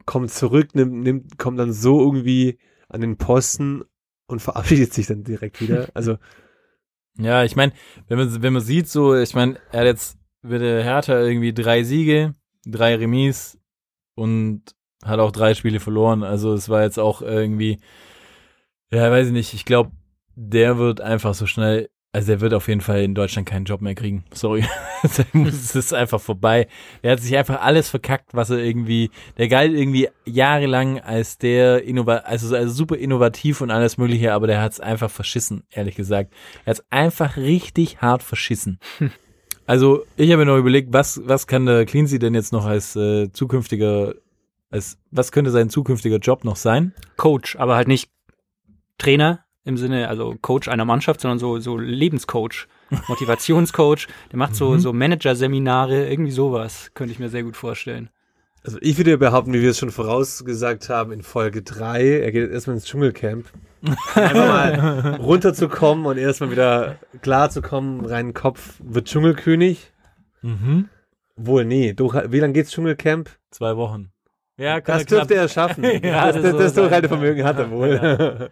kommt 0.06 0.32
zurück, 0.32 0.76
nimmt, 0.76 0.94
nimmt, 1.04 1.38
kommt 1.38 1.60
dann 1.60 1.74
so 1.74 2.02
irgendwie 2.02 2.60
an 2.90 3.02
den 3.02 3.18
Posten 3.18 3.84
und 4.28 4.42
verabschiedet 4.42 4.94
sich 4.94 5.08
dann 5.08 5.24
direkt 5.24 5.62
wieder. 5.62 5.90
Also, 5.94 6.18
Ja, 7.18 7.44
ich 7.44 7.56
meine, 7.56 7.72
wenn 8.08 8.18
man, 8.18 8.42
wenn 8.42 8.54
man 8.54 8.62
sieht, 8.62 8.90
so, 8.90 9.16
ich 9.16 9.34
meine, 9.36 9.60
er 9.72 9.82
hat 9.82 9.88
jetzt 9.88 10.18
mit 10.42 10.62
der 10.62 10.84
Hertha 10.84 11.20
irgendwie 11.20 11.54
drei 11.54 11.84
Siege, 11.84 12.34
drei 12.66 12.96
Remis 12.96 13.58
und 14.16 14.64
hat 15.04 15.20
auch 15.20 15.32
drei 15.32 15.54
Spiele 15.54 15.80
verloren. 15.80 16.24
Also 16.24 16.54
es 16.54 16.68
war 16.70 16.84
jetzt 16.84 17.00
auch 17.00 17.22
irgendwie, 17.22 17.80
ja, 18.92 19.10
weiß 19.12 19.28
ich 19.28 19.34
nicht, 19.34 19.54
ich 19.54 19.66
glaube, 19.66 19.92
der 20.36 20.78
wird 20.78 21.00
einfach 21.02 21.34
so 21.34 21.46
schnell, 21.48 21.90
also 22.16 22.28
der 22.28 22.40
wird 22.40 22.54
auf 22.54 22.70
jeden 22.70 22.80
Fall 22.80 23.04
in 23.04 23.14
Deutschland 23.14 23.46
keinen 23.46 23.66
Job 23.66 23.82
mehr 23.82 23.94
kriegen. 23.94 24.24
Sorry. 24.32 24.64
Es 25.04 25.76
ist 25.76 25.94
einfach 25.94 26.22
vorbei. 26.22 26.68
Er 27.02 27.12
hat 27.12 27.20
sich 27.20 27.36
einfach 27.36 27.62
alles 27.62 27.90
verkackt, 27.90 28.34
was 28.34 28.50
er 28.50 28.58
irgendwie, 28.58 29.12
der 29.38 29.50
galt 29.50 29.74
irgendwie 29.74 30.08
jahrelang 30.24 31.00
als 31.02 31.38
der 31.38 31.84
Innova 31.84 32.20
also, 32.20 32.56
also 32.56 32.74
super 32.74 32.96
innovativ 32.96 33.60
und 33.60 33.70
alles 33.70 33.98
mögliche, 33.98 34.32
aber 34.32 34.48
der 34.48 34.62
hat 34.62 34.72
es 34.72 34.80
einfach 34.80 35.12
verschissen, 35.12 35.64
ehrlich 35.70 35.96
gesagt. 35.96 36.34
Er 36.64 36.72
hat 36.72 36.78
es 36.78 36.86
einfach 36.90 37.36
richtig 37.36 38.02
hart 38.02 38.24
verschissen. 38.24 38.80
Also, 39.68 40.06
ich 40.16 40.30
habe 40.30 40.46
mir 40.46 40.52
noch 40.52 40.60
überlegt, 40.60 40.94
was, 40.94 41.22
was 41.26 41.48
kann 41.48 41.66
der 41.66 41.86
Cleansy 41.86 42.20
denn 42.20 42.36
jetzt 42.36 42.54
noch 42.54 42.66
als 42.66 42.96
äh, 42.96 43.32
zukünftiger, 43.32 44.14
als, 44.70 45.00
was 45.10 45.32
könnte 45.32 45.50
sein 45.50 45.72
zukünftiger 45.72 46.18
Job 46.18 46.44
noch 46.44 46.56
sein? 46.56 46.94
Coach, 47.18 47.56
aber 47.56 47.76
halt 47.76 47.88
nicht 47.88 48.12
Trainer 49.00 49.45
im 49.66 49.78
Sinne, 49.78 50.08
also 50.10 50.36
Coach 50.42 50.68
einer 50.70 50.86
Mannschaft, 50.86 51.20
sondern 51.22 51.40
so, 51.40 51.60
so 51.60 51.78
Lebenscoach, 51.78 52.68
Motivationscoach. 53.08 54.08
Der 54.32 54.38
macht 54.38 54.56
so, 54.56 54.78
so 54.78 54.94
Manager-Seminare, 54.94 56.08
irgendwie 56.08 56.32
sowas, 56.32 56.92
könnte 56.94 57.12
ich 57.12 57.20
mir 57.20 57.30
sehr 57.30 57.44
gut 57.44 57.58
vorstellen. 57.58 58.10
also 58.64 58.78
ich 58.82 58.98
würde 58.98 59.18
behaupten, 59.18 59.54
wie 59.54 59.62
wir 59.62 59.72
es 59.72 59.80
schon 59.80 59.92
vorausgesagt 59.92 60.90
haben 60.90 61.12
in 61.12 61.24
Folge 61.24 61.62
drei, 61.64 62.20
er 62.20 62.32
geht 62.32 62.44
jetzt 62.44 62.54
erstmal 62.54 62.76
ins 62.78 62.86
Dschungelcamp. 62.86 63.48
Einfach 64.16 64.34
mal 64.48 65.16
runterzukommen 65.20 66.06
und 66.06 66.18
erstmal 66.18 66.52
wieder 66.52 66.98
klar 67.22 67.50
zu 67.50 67.62
kommen, 67.62 68.06
reinen 68.06 68.34
Kopf, 68.34 68.76
wird 68.84 69.08
Dschungelkönig. 69.08 69.92
Mhm. 70.42 70.90
Wohl, 71.36 71.66
nee. 71.66 71.94
Durch, 71.94 72.16
wie 72.32 72.40
lange 72.40 72.54
geht's 72.54 72.72
Dschungelcamp? 72.72 73.30
Zwei 73.52 73.76
Wochen. 73.78 74.12
Ja, 74.58 74.80
Das 74.80 75.06
dürfte 75.06 75.34
er 75.36 75.50
schaffen. 75.50 75.84
Ja, 76.04 76.32
das 76.32 76.42
das 76.42 76.44
das, 76.44 76.58
das 76.58 76.74
Durchhaltevermögen 76.76 77.44
hat 77.44 77.60
er 77.60 77.70
wohl. 77.72 78.00
Ja, 78.02 78.48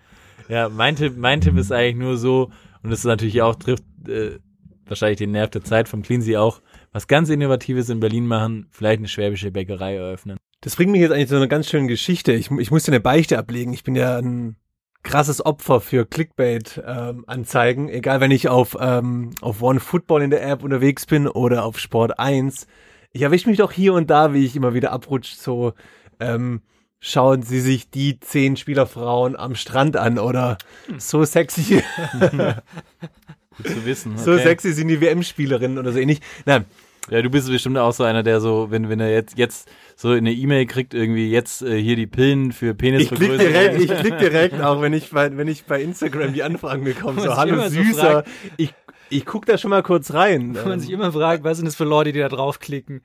mein 0.70 0.96
Tipp, 0.96 1.14
mein 1.18 1.42
Tipp 1.42 1.58
ist 1.58 1.72
eigentlich 1.72 1.96
nur 1.96 2.18
so, 2.18 2.52
und 2.82 2.90
das 2.90 3.00
ist 3.00 3.06
natürlich 3.06 3.42
auch, 3.42 3.56
trifft 3.56 3.84
äh, 4.08 4.40
wahrscheinlich 4.86 5.18
den 5.18 5.32
Nerv 5.32 5.50
der 5.50 5.64
Zeit 5.64 5.88
vom 5.88 6.02
Cleansy 6.02 6.38
auch, 6.38 6.62
was 6.92 7.08
ganz 7.08 7.30
Innovatives 7.30 7.90
in 7.90 8.00
Berlin 8.00 8.28
machen, 8.28 8.68
vielleicht 8.72 9.00
eine 9.00 9.08
schwäbische 9.08 9.52
Bäckerei 9.52 9.96
eröffnen. 9.96 10.38
Das 10.62 10.76
bringt 10.76 10.92
mich 10.92 11.02
jetzt 11.02 11.12
eigentlich 11.12 11.28
zu 11.28 11.36
einer 11.36 11.48
ganz 11.48 11.70
schönen 11.70 11.88
Geschichte. 11.88 12.32
Ich, 12.32 12.50
ich 12.52 12.72
musste 12.72 12.92
eine 12.92 13.02
Beichte 13.02 13.38
ablegen. 13.38 13.74
Ich 13.74 13.84
bin 13.84 13.96
ja 13.96 14.18
ein 14.18 14.56
krasses 15.04 15.46
Opfer 15.46 15.82
für 15.82 16.06
Clickbait-Anzeigen. 16.06 17.90
Egal, 17.90 18.22
wenn 18.22 18.32
ich 18.32 18.48
auf, 18.48 18.78
ähm, 18.80 19.32
auf 19.42 19.62
One 19.62 19.82
Football 19.82 20.22
in 20.22 20.30
der 20.30 20.48
App 20.48 20.64
unterwegs 20.64 21.06
bin 21.06 21.28
oder 21.28 21.66
auf 21.66 21.80
Sport 21.80 22.18
1. 22.18 22.68
Ich 23.12 23.22
erwische 23.22 23.50
mich 23.50 23.58
doch 23.58 23.74
hier 23.74 23.94
und 23.94 24.10
da, 24.10 24.34
wie 24.34 24.46
ich 24.46 24.56
immer 24.56 24.74
wieder 24.74 24.92
abrutsche, 24.94 25.36
so 25.36 25.74
ähm, 26.22 26.62
schauen 27.06 27.44
Sie 27.44 27.60
sich 27.60 27.90
die 27.90 28.18
zehn 28.22 28.56
Spielerfrauen 28.56 29.36
am 29.36 29.56
Strand 29.56 29.98
an 29.98 30.18
oder 30.18 30.58
so 30.98 31.26
sexy, 31.26 31.84
Gut 33.58 33.68
zu 33.68 33.86
wissen. 33.86 34.18
so 34.18 34.32
okay. 34.32 34.44
sexy 34.44 34.72
sind 34.74 34.88
die 34.88 35.00
WM-Spielerinnen 35.02 35.78
oder 35.78 35.92
so 35.92 36.00
ähnlich. 36.00 36.22
Nein, 36.46 36.66
Ja, 37.10 37.22
du 37.22 37.30
bist 37.30 37.50
bestimmt 37.50 37.78
auch 37.78 37.92
so 37.92 38.04
einer, 38.06 38.24
der 38.24 38.40
so, 38.40 38.72
wenn, 38.72 38.88
wenn 38.90 39.02
er 39.02 39.12
jetzt, 39.12 39.38
jetzt 39.38 39.70
so 39.98 40.10
eine 40.12 40.32
E-Mail 40.32 40.66
kriegt, 40.66 40.94
irgendwie 40.94 41.30
jetzt 41.30 41.62
äh, 41.62 41.80
hier 41.80 41.98
die 41.98 42.08
Pillen 42.08 42.52
für 42.54 42.70
Ich 42.72 42.78
klick 42.78 42.80
Penisvergrößerung. 42.80 43.38
direkt, 43.38 43.82
ich 43.82 43.94
klick 44.00 44.18
direkt, 44.20 44.62
auch 44.62 44.82
wenn 44.82 44.94
ich 44.94 45.12
bei, 45.12 45.36
wenn 45.36 45.50
ich 45.50 45.66
bei 45.66 45.82
Instagram 45.84 46.34
die 46.34 46.42
Anfragen 46.44 46.86
bekomme. 46.86 47.22
So, 47.24 47.36
hallo 47.36 47.62
so 47.64 47.70
Süßer. 47.70 48.12
fragt. 48.24 48.30
ich, 48.58 48.74
ich 49.16 49.26
guck 49.26 49.46
da 49.46 49.58
schon 49.58 49.70
mal 49.70 49.84
kurz 49.84 50.14
rein. 50.14 50.56
Wenn 50.56 50.64
man 50.64 50.74
Ähm, 50.74 50.80
sich 50.80 50.90
immer 50.90 51.12
fragt, 51.12 51.44
was 51.44 51.58
sind 51.58 51.66
das 51.66 51.76
für 51.76 51.84
Leute, 51.84 52.12
die 52.12 52.20
da 52.20 52.30
draufklicken? 52.30 53.02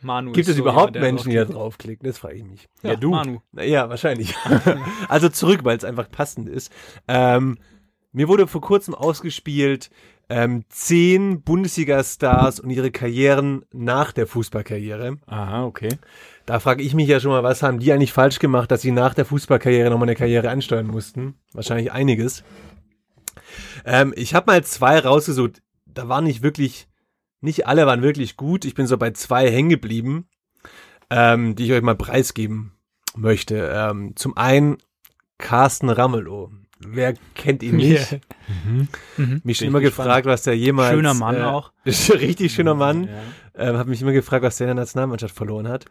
Manu 0.00 0.32
gibt 0.32 0.48
es 0.48 0.56
so 0.56 0.62
überhaupt 0.62 0.94
jemand, 0.94 1.12
Menschen, 1.14 1.30
die 1.30 1.36
da 1.36 1.44
draufklicken? 1.44 2.06
Das 2.06 2.18
frage 2.18 2.36
ich 2.36 2.44
mich. 2.44 2.68
Ja, 2.82 2.96
du. 2.96 3.10
Manu. 3.10 3.40
Ja, 3.52 3.88
wahrscheinlich. 3.88 4.34
also 5.08 5.28
zurück, 5.28 5.60
weil 5.64 5.76
es 5.76 5.84
einfach 5.84 6.10
passend 6.10 6.48
ist. 6.48 6.72
Ähm, 7.08 7.58
mir 8.12 8.28
wurde 8.28 8.46
vor 8.46 8.60
kurzem 8.60 8.94
ausgespielt, 8.94 9.90
ähm, 10.28 10.64
zehn 10.68 11.42
Bundesliga-Stars 11.42 12.60
und 12.60 12.70
ihre 12.70 12.90
Karrieren 12.90 13.64
nach 13.72 14.12
der 14.12 14.26
Fußballkarriere. 14.26 15.18
Aha, 15.26 15.64
okay. 15.64 15.88
Da 16.46 16.58
frage 16.60 16.82
ich 16.82 16.94
mich 16.94 17.08
ja 17.08 17.20
schon 17.20 17.30
mal, 17.30 17.42
was 17.42 17.62
haben 17.62 17.78
die 17.78 17.92
eigentlich 17.92 18.12
falsch 18.12 18.38
gemacht, 18.38 18.70
dass 18.70 18.82
sie 18.82 18.90
nach 18.90 19.14
der 19.14 19.24
Fußballkarriere 19.24 19.90
nochmal 19.90 20.08
eine 20.08 20.16
Karriere 20.16 20.50
ansteuern 20.50 20.86
mussten? 20.86 21.34
Wahrscheinlich 21.52 21.92
einiges. 21.92 22.44
Ähm, 23.84 24.12
ich 24.16 24.34
habe 24.34 24.50
mal 24.50 24.64
zwei 24.64 24.98
rausgesucht. 24.98 25.62
da 25.86 26.08
waren 26.08 26.24
nicht 26.24 26.42
wirklich, 26.42 26.88
nicht 27.40 27.66
alle 27.66 27.86
waren 27.86 28.02
wirklich 28.02 28.36
gut. 28.36 28.64
Ich 28.64 28.74
bin 28.74 28.86
so 28.86 28.96
bei 28.96 29.10
zwei 29.10 29.50
hängen 29.50 29.68
geblieben, 29.70 30.28
ähm, 31.10 31.54
die 31.56 31.66
ich 31.66 31.72
euch 31.72 31.82
mal 31.82 31.96
preisgeben 31.96 32.72
möchte. 33.16 33.70
Ähm, 33.74 34.14
zum 34.16 34.36
einen 34.36 34.78
Carsten 35.38 35.90
Ramelow. 35.90 36.50
Wer 36.78 37.14
kennt 37.34 37.62
ihn 37.62 37.76
nicht? 37.78 38.20
Mhm. 39.16 39.40
Mich 39.44 39.58
schon 39.58 39.68
immer 39.68 39.80
gefragt, 39.80 40.26
was 40.26 40.42
der 40.42 40.56
jemals. 40.56 40.94
Schöner 40.94 41.14
Mann 41.14 41.36
äh, 41.36 41.42
auch. 41.42 41.72
Ist 41.84 42.10
ein 42.10 42.18
richtig 42.18 42.52
schöner 42.52 42.74
Mann. 42.74 43.08
Ja. 43.08 43.68
Ähm, 43.68 43.76
habe 43.76 43.90
mich 43.90 44.02
immer 44.02 44.12
gefragt, 44.12 44.42
was 44.42 44.56
der 44.56 44.66
in 44.66 44.76
der 44.76 44.82
Nationalmannschaft 44.82 45.34
verloren 45.34 45.68
hat. 45.68 45.84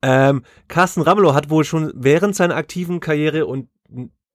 Ähm, 0.00 0.42
Carsten 0.68 1.02
Ramelow 1.02 1.34
hat 1.34 1.50
wohl 1.50 1.64
schon 1.64 1.92
während 1.94 2.34
seiner 2.34 2.56
aktiven 2.56 3.00
Karriere 3.00 3.46
und 3.46 3.68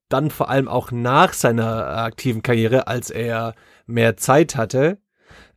dann 0.08 0.30
vor 0.30 0.48
allem 0.48 0.68
auch 0.68 0.90
nach 0.90 1.32
seiner 1.32 1.86
aktiven 1.98 2.42
Karriere, 2.42 2.86
als 2.86 3.10
er 3.10 3.54
mehr 3.86 4.16
Zeit 4.16 4.56
hatte, 4.56 4.98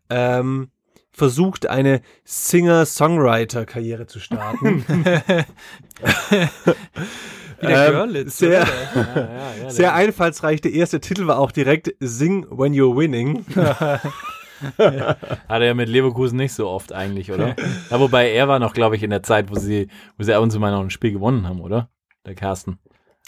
ähm, 0.10 0.72
versucht, 1.12 1.68
eine 1.68 2.02
Singer-Songwriter-Karriere 2.24 4.08
zu 4.08 4.20
starten. 4.20 4.86
Wie 7.60 7.68
der 7.68 7.88
Ähm, 7.88 7.92
Görlitz. 7.94 8.38
sehr, 8.38 8.62
Ja, 8.62 8.68
ja, 8.96 9.54
ja, 9.64 9.70
sehr 9.70 9.94
einfallsreich. 9.94 10.62
Der 10.62 10.72
erste 10.74 11.00
Titel 11.00 11.28
war 11.28 11.38
auch 11.38 11.52
direkt 11.52 11.94
Sing 12.00 12.46
When 12.50 12.74
You're 12.74 12.98
Winning. 12.98 13.46
Hat 14.78 15.20
er 15.50 15.64
ja 15.64 15.74
mit 15.74 15.90
Leverkusen 15.90 16.38
nicht 16.38 16.54
so 16.54 16.70
oft 16.70 16.94
eigentlich, 16.94 17.32
oder? 17.32 17.56
ja, 17.90 18.00
wobei 18.00 18.32
er 18.32 18.48
war 18.48 18.60
noch, 18.60 18.74
glaube 18.74 18.96
ich, 18.96 19.04
in 19.04 19.10
der 19.10 19.24
Zeit, 19.24 19.50
wo 19.50 19.56
sie, 19.56 19.88
wo 20.18 20.24
sie 20.24 20.34
ab 20.34 20.42
und 20.44 20.52
zu 20.52 20.60
mal 20.60 20.72
noch 20.72 20.82
ein 20.82 20.90
Spiel 20.92 21.12
gewonnen 21.12 21.48
haben, 21.48 21.62
oder? 21.62 21.90
Der 22.26 22.36
Carsten. 22.36 22.80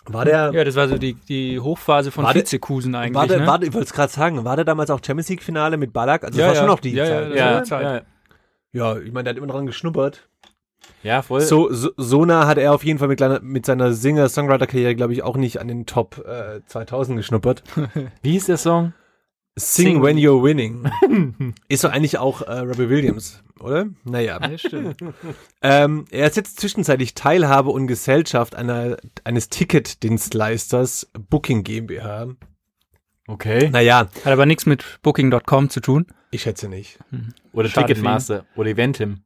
War 0.05 0.25
der, 0.25 0.51
Ja, 0.53 0.63
das 0.63 0.75
war 0.75 0.87
so 0.89 0.97
die, 0.97 1.13
die 1.13 1.59
Hochphase 1.59 2.11
von 2.11 2.25
Vizekusen 2.33 2.93
eigentlich. 2.95 3.15
war 3.15 3.27
der, 3.27 3.39
ne? 3.41 3.47
war 3.47 3.61
ich 3.63 3.73
wollte 3.73 3.85
es 3.87 3.93
gerade 3.93 4.11
sagen, 4.11 4.43
war 4.43 4.55
der 4.55 4.65
damals 4.65 4.89
auch 4.89 4.99
Champions 5.05 5.29
League 5.29 5.43
Finale 5.43 5.77
mit 5.77 5.93
Ballack? 5.93 6.23
Also 6.25 6.39
Ja, 6.39 6.47
das 6.47 6.49
war 6.49 6.55
ja. 6.55 6.59
schon 6.61 6.67
noch 6.75 6.79
die 6.81 6.91
Ja, 6.91 7.05
ja, 7.05 7.09
Zeit. 7.09 7.29
Ja, 7.35 7.51
ja, 7.51 7.63
Zeit. 7.63 8.05
ja, 8.73 8.93
Ja, 8.95 8.99
ich 8.99 9.11
meine, 9.13 9.23
der 9.25 9.31
hat 9.33 9.37
immer 9.37 9.47
dran 9.53 9.65
geschnuppert. 9.65 10.27
ja, 11.03 11.21
voll. 11.21 11.39
So, 11.41 11.71
so, 11.71 11.91
so 11.95 12.25
nah 12.25 12.47
hat 12.47 12.57
er 12.57 12.73
auf 12.73 12.83
jeden 12.83 12.99
Fall 12.99 13.07
mit, 13.07 13.17
kleiner, 13.17 13.39
mit 13.41 13.65
seiner 13.65 13.93
Singer-Songwriter-Karriere, 13.93 14.95
glaube 14.95 15.13
ich, 15.13 15.23
auch 15.23 15.37
nicht 15.37 15.61
an 15.61 15.67
den 15.69 15.85
Top 15.85 16.17
äh, 16.27 16.59
2000 16.65 17.17
geschnuppert. 17.17 17.63
Wie 18.21 18.31
hieß 18.31 18.47
der 18.47 18.57
Song? 18.57 18.93
Sing, 19.55 19.85
Sing- 19.85 20.01
When 20.03 20.17
You're 20.17 20.41
Winning. 20.43 21.53
Ist 21.67 21.83
doch 21.83 21.91
eigentlich 21.91 22.17
auch 22.17 22.41
äh, 22.41 22.59
Robbie 22.59 22.89
Williams, 22.89 23.43
oder? 23.59 23.85
Naja. 24.03 24.39
Ja, 24.41 24.57
stimmt. 24.57 24.97
ähm, 25.61 26.05
er 26.09 26.27
ist 26.27 26.37
jetzt 26.37 26.59
zwischenzeitlich 26.59 27.13
Teilhabe 27.13 27.69
und 27.69 27.85
Gesellschaft 27.87 28.55
einer, 28.55 28.97
eines 29.23 29.49
Ticketdienstleisters 29.49 31.09
Booking 31.29 31.63
GmbH. 31.63 32.27
Okay. 33.27 33.69
Naja, 33.69 34.07
Hat 34.25 34.33
aber 34.33 34.45
nichts 34.45 34.65
mit 34.65 34.83
Booking.com 35.01 35.69
zu 35.69 35.79
tun. 35.79 36.07
ich 36.31 36.41
schätze 36.41 36.67
nicht. 36.67 36.99
Oder 37.53 37.69
Schade 37.69 37.87
Ticketmaster. 37.87 38.45
Oder 38.55 38.71
Eventim. 38.71 39.19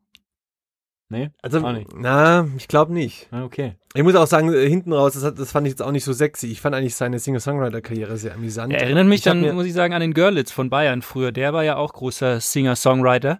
Nee? 1.09 1.29
Also, 1.41 1.59
Auch 1.65 1.71
nicht. 1.71 1.87
na, 1.95 2.47
ich 2.57 2.67
glaube 2.67 2.91
nicht. 2.93 3.27
Ah, 3.31 3.43
Okay. 3.43 3.75
Ich 3.95 4.03
muss 4.03 4.13
auch 4.15 4.27
sagen, 4.27 4.53
äh, 4.53 4.67
hinten 4.69 4.93
raus, 4.93 5.13
das, 5.13 5.23
hat, 5.23 5.39
das 5.39 5.51
fand 5.51 5.65
ich 5.65 5.71
jetzt 5.71 5.81
auch 5.81 5.91
nicht 5.91 6.03
so 6.03 6.13
sexy. 6.13 6.47
Ich 6.47 6.61
fand 6.61 6.75
eigentlich 6.75 6.93
seine 6.95 7.17
Singer-Songwriter-Karriere 7.17 8.17
sehr 8.17 8.35
amüsant. 8.35 8.71
Er 8.73 8.81
erinnert 8.83 9.07
mich 9.07 9.19
Ich 9.19 9.23
dann, 9.23 9.55
muss 9.55 9.65
ich 9.65 9.73
sagen, 9.73 9.93
an 9.93 10.01
den 10.01 10.13
Görlitz 10.13 10.51
von 10.51 10.69
Bayern 10.69 11.01
früher. 11.01 11.31
Der 11.31 11.53
war 11.53 11.63
ja 11.63 11.77
auch 11.77 11.93
großer 11.93 12.39
Singer-Songwriter. 12.39 13.39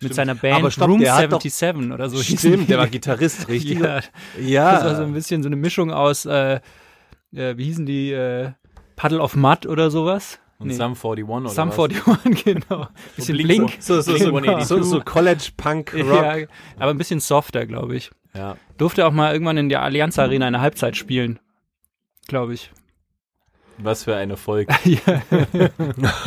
Mit 0.00 0.14
seiner 0.14 0.34
Band 0.34 0.56
Aber 0.56 0.70
stopp, 0.70 0.88
Room 0.88 1.00
der 1.00 1.14
hat 1.14 1.30
doch- 1.32 1.42
77 1.42 1.92
oder 1.92 2.08
so. 2.08 2.22
Stimmt, 2.22 2.70
der 2.70 2.78
war 2.78 2.86
Gitarrist, 2.86 3.48
richtig? 3.48 3.80
Ja, 3.80 4.00
ja. 4.40 4.72
das 4.76 4.84
war 4.84 4.96
so 4.96 5.02
ein 5.02 5.12
bisschen 5.12 5.42
so 5.42 5.48
eine 5.50 5.56
Mischung 5.56 5.90
aus, 5.92 6.24
äh, 6.24 6.60
äh, 7.34 7.58
wie 7.58 7.64
hießen 7.64 7.84
die, 7.84 8.12
äh, 8.12 8.52
Puddle 8.96 9.20
of 9.20 9.36
Mud 9.36 9.66
oder 9.66 9.90
sowas? 9.90 10.38
Und 10.60 10.68
Nee. 10.68 10.74
Sum 10.74 10.92
41 10.94 11.24
oder 11.26 11.48
Sum 11.48 11.68
was? 11.70 11.78
41, 11.78 12.44
genau. 12.44 12.86
Bisschen 13.16 13.36
Blink 13.38 13.48
Blink. 13.48 13.76
so, 13.80 14.00
so, 14.00 14.12
Blink 14.12 14.24
so, 14.24 14.28
182. 14.36 14.68
so, 14.68 14.82
so 14.82 15.00
College 15.00 15.48
Punk 15.56 15.92
Rock. 15.96 16.04
Ja, 16.38 16.46
aber 16.78 16.90
ein 16.90 16.98
bisschen 16.98 17.18
softer, 17.20 17.66
glaube 17.66 17.96
ich. 17.96 18.10
Ja. 18.34 18.56
Durfte 18.78 19.06
auch 19.06 19.10
mal 19.12 19.32
irgendwann 19.32 19.56
in 19.56 19.68
der 19.68 19.82
Allianz 19.82 20.18
Arena 20.18 20.46
eine 20.46 20.60
Halbzeit 20.60 20.96
spielen. 20.96 21.40
Glaube 22.28 22.54
ich. 22.54 22.70
Was 23.78 24.04
für 24.04 24.14
ein 24.14 24.30
Erfolg. 24.30 24.68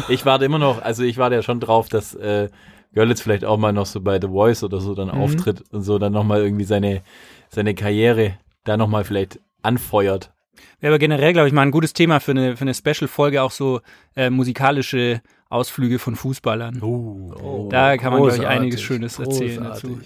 Ich 0.09 0.25
warte 0.25 0.45
immer 0.45 0.59
noch, 0.59 0.81
also 0.81 1.03
ich 1.03 1.17
warte 1.17 1.35
ja 1.35 1.41
schon 1.43 1.59
drauf, 1.59 1.89
dass 1.89 2.13
äh, 2.15 2.49
Görlitz 2.93 3.21
vielleicht 3.21 3.45
auch 3.45 3.57
mal 3.57 3.73
noch 3.73 3.85
so 3.85 4.01
bei 4.01 4.19
The 4.19 4.27
Voice 4.27 4.63
oder 4.63 4.79
so 4.79 4.93
dann 4.95 5.09
Mhm. 5.09 5.21
auftritt 5.21 5.63
und 5.71 5.81
so 5.83 5.97
dann 5.99 6.13
nochmal 6.13 6.41
irgendwie 6.41 6.63
seine, 6.65 7.03
seine 7.49 7.73
Karriere 7.75 8.37
da 8.63 8.77
nochmal 8.77 9.03
vielleicht 9.03 9.39
anfeuert. 9.61 10.31
Wäre 10.79 10.93
aber 10.93 10.99
generell, 10.99 11.33
glaube 11.33 11.47
ich, 11.47 11.53
mal 11.53 11.61
ein 11.63 11.71
gutes 11.71 11.93
Thema 11.93 12.19
für 12.19 12.31
eine, 12.31 12.55
für 12.57 12.61
eine 12.61 12.73
Special-Folge, 12.73 13.41
auch 13.41 13.51
so 13.51 13.81
äh, 14.15 14.29
musikalische 14.29 15.21
Ausflüge 15.49 15.99
von 15.99 16.15
Fußballern. 16.15 16.81
Oh, 16.81 17.67
Da 17.71 17.97
kann 17.97 18.11
man, 18.11 18.21
glaub 18.21 18.33
ich, 18.33 18.37
großartig, 18.39 18.47
einiges 18.59 18.81
Schönes 18.81 19.19
erzählen 19.19 19.63
dazu. 19.63 19.99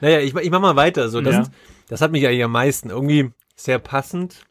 Naja, 0.00 0.20
ich, 0.20 0.34
ich 0.34 0.50
mach 0.50 0.60
mal 0.60 0.76
weiter. 0.76 1.08
So, 1.08 1.20
das, 1.20 1.34
Ja. 1.34 1.44
das 1.88 2.00
hat 2.00 2.10
mich 2.12 2.26
eigentlich 2.26 2.42
am 2.44 2.52
meisten 2.52 2.90
irgendwie 2.90 3.30
sehr 3.54 3.78
passend. 3.78 4.44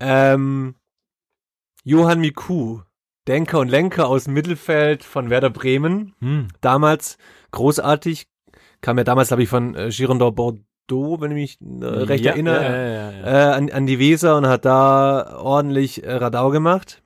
Ähm, 0.00 0.74
Johann 1.84 2.20
Miku, 2.20 2.80
Denker 3.26 3.58
und 3.60 3.68
Lenker 3.68 4.06
aus 4.08 4.26
Mittelfeld 4.28 5.02
von 5.04 5.30
Werder 5.30 5.50
Bremen. 5.50 6.14
Hm. 6.20 6.48
Damals 6.60 7.18
großartig. 7.50 8.26
Kam 8.80 8.98
ja 8.98 9.04
damals, 9.04 9.28
glaube 9.28 9.42
ich, 9.42 9.48
von 9.48 9.74
äh, 9.74 9.88
Girondin 9.90 10.34
Bordeaux, 10.34 10.62
wenn 10.90 11.30
ich 11.36 11.58
mich 11.60 11.82
äh, 11.82 11.84
recht 11.86 12.24
ja, 12.24 12.32
erinnere. 12.32 12.62
Ja, 12.62 12.70
ja, 12.72 12.86
ja, 12.86 13.10
ja. 13.10 13.50
äh, 13.52 13.54
an, 13.56 13.70
an 13.70 13.86
die 13.86 13.98
Weser 13.98 14.36
und 14.36 14.46
hat 14.46 14.64
da 14.64 15.36
ordentlich 15.38 16.04
äh, 16.04 16.12
Radau 16.12 16.50
gemacht. 16.50 17.02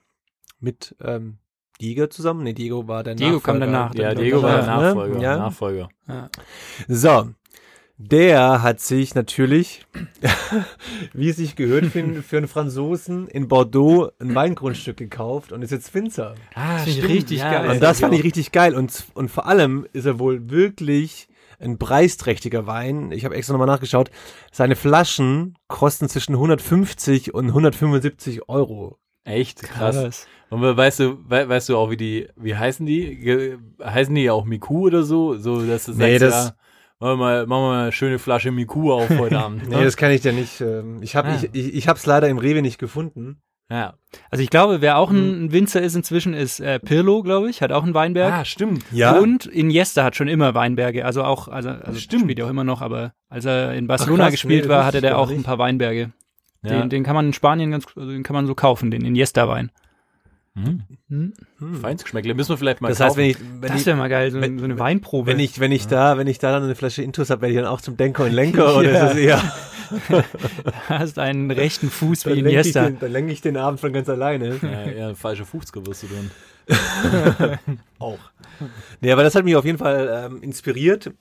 Mit 0.61 0.97
ähm, 1.01 1.39
Diego 1.81 2.09
zusammen. 2.09 2.43
Nee, 2.43 2.53
Diego 2.55 2.89
war 2.89 3.05
der 3.05 3.15
Diego 3.15 3.39
kam 3.39 3.59
Nachfolger. 3.61 3.73
danach. 3.79 3.95
ja 3.95 4.15
Diego 4.15 4.43
war 4.43 4.57
der 4.57 4.63
ne? 4.67 4.83
Nachfolger. 4.83 5.21
Ja. 5.21 5.37
Nachfolger. 5.39 5.89
Ja. 6.09 6.29
So. 6.89 7.29
Der 8.01 8.63
hat 8.63 8.79
sich 8.79 9.17
natürlich, 9.17 9.85
wie 11.13 11.31
es 11.31 11.37
sich 11.37 11.57
gehört 11.57 11.87
für, 11.87 11.99
einen- 11.99 12.23
für 12.23 12.37
einen 12.39 12.47
Franzosen 12.49 13.27
in 13.27 13.49
Bordeaux 13.49 14.11
ein 14.21 14.35
Weingrundstück 14.37 14.97
gekauft 14.97 15.51
und 15.51 15.63
ist 15.63 15.73
jetzt 15.73 15.93
Winzer. 15.95 16.35
Ah, 16.55 16.79
finde 16.79 17.01
ich 17.01 17.09
richtig 17.09 17.41
geil. 17.41 17.69
Und 17.71 17.83
das 17.83 17.99
fand 18.01 18.15
ich 18.15 18.23
richtig 18.23 18.53
geil. 18.53 18.77
Und, 18.77 19.05
und 19.15 19.31
vor 19.31 19.47
allem 19.47 19.85
ist 19.93 20.07
er 20.07 20.19
wohl 20.21 20.49
wirklich 20.51 21.28
ein 21.61 21.79
preisträchtiger 21.79 22.67
Wein. 22.67 23.11
Ich 23.13 23.25
habe 23.25 23.35
extra 23.35 23.53
nochmal 23.53 23.67
nachgeschaut. 23.67 24.11
Seine 24.53 24.77
Flaschen 24.77 25.57
kosten 25.69 26.09
zwischen 26.09 26.35
150 26.35 27.35
und 27.35 27.47
175 27.49 28.49
Euro. 28.49 28.99
Echt 29.25 29.63
krass. 29.63 29.97
Krass. 29.97 30.27
Und 30.51 30.63
we- 30.63 30.77
weißt 30.77 31.01
du, 31.01 31.19
we, 31.29 31.49
weißt 31.49 31.69
du 31.69 31.77
auch, 31.77 31.91
wie 31.91 31.97
die, 31.99 32.29
wie 32.37 32.57
heißen 32.57 32.87
die? 32.87 33.17
Ge, 33.19 33.59
heißen 33.85 34.15
die 34.15 34.31
auch 34.31 34.45
Miku 34.45 34.87
oder 34.87 35.03
so? 35.03 35.37
So, 35.37 35.65
dass 35.67 35.85
du 35.87 35.93
Nee, 35.93 36.17
sagst, 36.19 36.35
das- 36.37 36.47
ja, 36.49 36.55
machen 37.01 37.13
wir 37.13 37.17
mal, 37.17 37.47
machen 37.47 37.63
wir 37.63 37.69
mal 37.69 37.83
eine 37.83 37.93
schöne 37.93 38.19
Flasche 38.19 38.51
Miku 38.51 38.93
auf 38.93 39.11
heute 39.11 39.39
Abend. 39.39 39.63
Nee, 39.69 39.77
ne? 39.77 39.85
das 39.85 39.97
kann 39.99 40.11
ich 40.13 40.23
dir 40.23 40.33
nicht. 40.33 40.61
ähm, 40.63 41.03
Ich 41.03 41.15
habe 41.17 41.29
Ah. 41.29 41.35
ich, 41.37 41.51
ich, 41.53 41.75
ich 41.75 41.89
hab's 41.89 42.07
leider 42.07 42.29
im 42.29 42.39
Rewe 42.39 42.63
nicht 42.63 42.79
gefunden. 42.79 43.43
Ja. 43.71 43.95
Also 44.31 44.43
ich 44.43 44.51
glaube, 44.51 44.81
wer 44.81 44.97
auch 44.99 45.11
Mhm. 45.11 45.17
ein, 45.19 45.45
ein 45.47 45.53
Winzer 45.53 45.83
ist 45.83 45.95
inzwischen, 45.95 46.33
ist 46.35 46.61
äh, 46.61 46.79
Pirlo, 46.79 47.23
glaube 47.23 47.51
ich, 47.51 47.61
hat 47.63 47.73
auch 47.73 47.83
einen 47.85 47.95
Weinberg. 47.95 48.33
Ah, 48.33 48.45
stimmt. 48.45 48.85
Und 49.21 49.47
Iniesta 49.47 50.05
hat 50.05 50.17
schon 50.17 50.29
immer 50.29 50.55
Weinberge, 50.55 51.05
also 51.05 51.23
auch, 51.25 51.49
also, 51.49 51.71
also 51.71 51.99
Stimmt. 51.99 52.23
spielt 52.23 52.39
ja 52.39 52.47
auch 52.47 52.51
immer 52.51 52.65
noch, 52.65 52.81
aber 52.81 53.13
als 53.29 53.45
er 53.45 53.75
in 53.75 53.87
Barcelona 53.87 54.25
krass, 54.25 54.33
gespielt 54.33 54.65
nee, 54.65 54.71
war, 54.71 54.85
hatte 54.85 55.01
der 55.01 55.19
auch 55.19 55.29
nicht. 55.29 55.39
ein 55.41 55.43
paar 55.45 55.59
Weinberge. 55.59 56.13
Ja. 56.63 56.81
Den, 56.81 56.89
den 56.91 57.05
kann 57.05 57.15
man 57.15 57.27
in 57.27 57.33
Spanien 57.33 57.71
ganz, 57.71 57.87
also 57.95 58.11
den 58.11 58.23
kann 58.23 58.35
man 58.35 58.47
so 58.47 58.55
kaufen, 58.55 58.91
den 58.91 59.05
Iniesta-Wein. 59.05 59.71
Hm. 60.57 60.83
Hm? 61.09 61.33
Geschmäckle. 62.03 62.35
Müssen 62.35 62.51
wir 62.51 62.57
vielleicht 62.59 62.81
mal 62.81 62.89
Das 62.89 62.99
kaufen. 62.99 63.09
heißt, 63.09 63.17
wenn 63.19 63.31
ich, 63.31 63.37
wenn 63.61 63.73
Das 63.73 63.87
wäre 63.87 63.97
mal 63.97 64.09
geil, 64.09 64.31
so, 64.33 64.41
wenn- 64.41 64.59
so 64.59 64.65
eine 64.65 64.79
Weinprobe. 64.79 65.31
wenn 65.31 65.39
ich, 65.39 65.61
wenn 65.61 65.71
ich 65.73 65.87
da, 65.87 66.19
wenn 66.19 66.27
ich 66.27 66.39
da 66.39 66.51
dann 66.53 66.65
eine 66.65 66.75
Flasche 66.75 67.03
Intus 67.03 67.31
habe, 67.31 67.43
werde 67.43 67.53
ich 67.55 67.59
dann 67.61 67.67
auch 67.69 67.81
zum 67.81 67.97
Denker 67.97 68.25
und 68.25 68.33
Lenker 68.33 68.77
oder 68.77 68.91
Ja. 68.91 69.07
ist 69.07 69.13
es 69.13 69.19
eher, 69.19 69.43
hast 70.89 71.19
einen 71.19 71.51
rechten 71.51 71.91
Fuß 71.91 72.27
wie 72.27 72.31
dann 72.31 72.39
ich, 72.39 72.45
Iniesta. 72.45 72.85
den- 72.87 72.99
dann 72.99 73.13
lenke 73.13 73.33
ich 73.33 73.41
den 73.41 73.57
Abend 73.57 73.81
von 73.81 73.93
ganz 73.93 74.09
alleine. 74.09 74.57
ja, 74.63 74.83
eher 74.85 75.15
falsche 75.15 75.45
du 76.03 76.09
dann. 76.09 77.59
auch. 77.99 78.19
Nee, 79.01 79.13
aber 79.13 79.23
das 79.23 79.35
hat 79.35 79.45
mich 79.45 79.57
auf 79.57 79.65
jeden 79.65 79.79
Fall 79.79 80.27
ähm, 80.31 80.43
inspiriert 80.43 81.13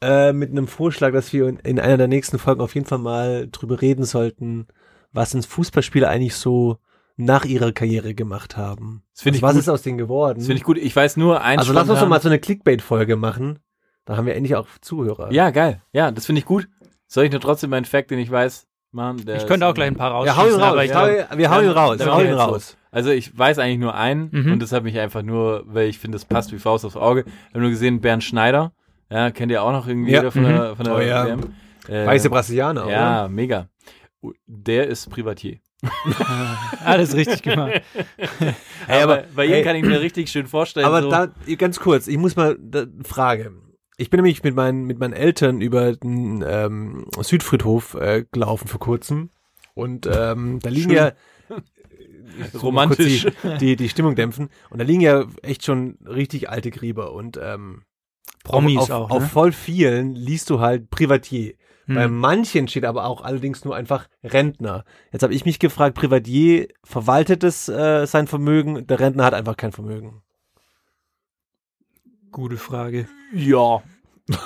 äh, 0.00 0.32
mit 0.32 0.50
einem 0.50 0.66
Vorschlag, 0.68 1.12
dass 1.12 1.32
wir 1.32 1.48
in, 1.48 1.58
in 1.58 1.80
einer 1.80 1.96
der 1.96 2.08
nächsten 2.08 2.38
Folgen 2.38 2.60
auf 2.60 2.74
jeden 2.74 2.86
Fall 2.86 2.98
mal 2.98 3.48
drüber 3.50 3.80
reden 3.80 4.04
sollten, 4.04 4.66
was 5.12 5.34
uns 5.34 5.46
Fußballspieler 5.46 6.08
eigentlich 6.08 6.34
so 6.34 6.78
nach 7.16 7.44
ihrer 7.44 7.72
Karriere 7.72 8.14
gemacht 8.14 8.56
haben. 8.56 9.02
Das 9.14 9.22
finde 9.22 9.38
ich 9.38 9.42
was 9.42 9.52
gut. 9.52 9.60
ist 9.60 9.68
aus 9.68 9.82
denen 9.82 9.98
geworden? 9.98 10.38
Das 10.38 10.46
finde 10.46 10.58
ich 10.58 10.64
gut. 10.64 10.76
Ich 10.78 10.94
weiß 10.94 11.16
nur 11.16 11.40
eins 11.42 11.60
also 11.60 11.72
lass 11.72 11.88
uns 11.88 12.00
doch 12.00 12.08
mal 12.08 12.20
so 12.20 12.28
eine 12.28 12.38
Clickbait-Folge 12.38 13.16
machen. 13.16 13.58
Da 14.04 14.16
haben 14.16 14.26
wir 14.26 14.34
endlich 14.36 14.54
auch 14.54 14.66
Zuhörer. 14.82 15.32
Ja, 15.32 15.50
geil. 15.50 15.82
Ja, 15.92 16.10
das 16.10 16.26
finde 16.26 16.40
ich 16.40 16.44
gut. 16.46 16.68
Soll 17.06 17.24
ich 17.24 17.30
nur 17.32 17.40
trotzdem 17.40 17.70
meinen 17.70 17.84
Fact, 17.86 18.10
den 18.10 18.18
ich 18.18 18.30
weiß, 18.30 18.66
machen? 18.92 19.24
Der 19.24 19.36
Ich 19.36 19.46
könnte 19.46 19.66
auch 19.66 19.74
gleich 19.74 19.88
ein 19.88 19.96
paar 19.96 20.10
Wir 20.24 20.36
hauen 20.36 20.48
ihn 20.48 20.60
rausschießen, 20.60 20.60
raus. 20.60 20.72
aber 20.72 20.84
ich 20.84 20.90
Wir 20.90 20.98
hauen 21.00 21.10
ihn- 21.10 21.38
wir 21.38 21.50
hauen 21.50 21.64
ihn 21.64 21.70
Ja, 21.70 21.72
raus. 21.72 21.98
Wir 21.98 22.14
hauen 22.14 22.26
ihn 22.26 22.32
raus. 22.34 22.76
Also 22.90 23.10
ich 23.10 23.36
weiß 23.36 23.58
eigentlich 23.58 23.78
nur 23.78 23.94
einen 23.94 24.28
Mhm. 24.32 24.52
und 24.52 24.62
das 24.62 24.72
hat 24.72 24.84
mich 24.84 24.98
einfach 24.98 25.22
nur, 25.22 25.64
weil 25.66 25.88
ich 25.88 25.98
finde, 25.98 26.16
das 26.16 26.24
passt 26.24 26.52
wie 26.52 26.58
Faust 26.58 26.84
aufs 26.84 26.96
Auge. 26.96 27.24
Ich 27.26 27.50
habe 27.50 27.60
nur 27.60 27.70
gesehen, 27.70 28.00
Bernd 28.00 28.24
Schneider, 28.24 28.72
ja, 29.10 29.30
kennt 29.30 29.50
ihr 29.52 29.62
auch 29.62 29.72
noch 29.72 29.86
irgendwie 29.88 30.12
Ja. 30.12 30.30
von 30.30 30.42
der, 30.44 30.76
von 30.76 30.84
der 30.84 30.94
Oh 30.96 31.00
ja. 31.00 31.26
WM. 31.26 31.40
Äh, 31.88 32.06
Weiße 32.06 32.30
Brasilianer, 32.30 32.84
oder? 32.86 32.92
Ja, 32.92 33.28
mega. 33.28 33.68
Der 34.46 34.86
ist 34.88 35.08
Privatier. 35.10 35.58
Alles 36.84 37.14
richtig 37.14 37.42
gemacht. 37.42 37.82
Hey, 38.88 39.02
aber 39.02 39.24
bei 39.34 39.46
ihm 39.46 39.52
hey. 39.52 39.64
kann 39.64 39.74
ich 39.74 39.82
mir 39.82 40.00
richtig 40.00 40.30
schön 40.30 40.46
vorstellen. 40.46 40.86
Aber 40.86 41.02
so, 41.02 41.10
da, 41.10 41.28
ganz 41.58 41.80
kurz, 41.80 42.06
ich 42.06 42.18
muss 42.18 42.36
mal, 42.36 42.56
da, 42.60 42.84
Frage. 43.02 43.52
Ich 43.96 44.10
bin 44.10 44.18
nämlich 44.18 44.44
mit 44.44 44.54
meinen, 44.54 44.84
mit 44.84 45.00
meinen 45.00 45.12
Eltern 45.12 45.60
über 45.60 45.96
den 45.96 46.44
ähm, 46.46 47.06
Südfriedhof 47.20 47.94
äh, 47.94 48.24
gelaufen 48.30 48.68
vor 48.68 48.78
kurzem. 48.78 49.30
Und 49.74 50.06
ähm, 50.06 50.60
da 50.62 50.70
liegen 50.70 50.90
Schön. 50.90 50.96
ja 50.96 51.12
muss 52.52 52.62
Romantisch. 52.62 53.26
Die, 53.42 53.58
die, 53.58 53.76
die 53.76 53.88
Stimmung 53.88 54.14
dämpfen. 54.14 54.50
Und 54.70 54.78
da 54.78 54.84
liegen 54.84 55.00
ja 55.00 55.24
echt 55.42 55.64
schon 55.64 55.98
richtig 56.06 56.48
alte 56.48 56.70
Gräber. 56.70 57.12
Und 57.12 57.38
ähm, 57.42 57.82
Promis 58.44 58.78
auf, 58.78 58.90
auch, 58.90 59.10
Auf 59.10 59.22
ne? 59.22 59.28
voll 59.28 59.52
vielen 59.52 60.14
liest 60.14 60.50
du 60.50 60.60
halt 60.60 60.90
Privatier. 60.90 61.54
Hm. 61.86 61.94
Bei 61.94 62.08
manchen 62.08 62.68
steht 62.68 62.84
aber 62.84 63.04
auch 63.04 63.22
allerdings 63.22 63.64
nur 63.64 63.74
einfach 63.74 64.08
Rentner. 64.22 64.84
Jetzt 65.12 65.22
habe 65.22 65.34
ich 65.34 65.44
mich 65.44 65.58
gefragt, 65.58 65.94
Privatier 65.94 66.68
verwaltet 66.84 67.44
es 67.44 67.68
äh, 67.68 68.06
sein 68.06 68.26
Vermögen, 68.26 68.86
der 68.86 69.00
Rentner 69.00 69.24
hat 69.24 69.34
einfach 69.34 69.56
kein 69.56 69.72
Vermögen. 69.72 70.22
Gute 72.32 72.56
Frage. 72.56 73.08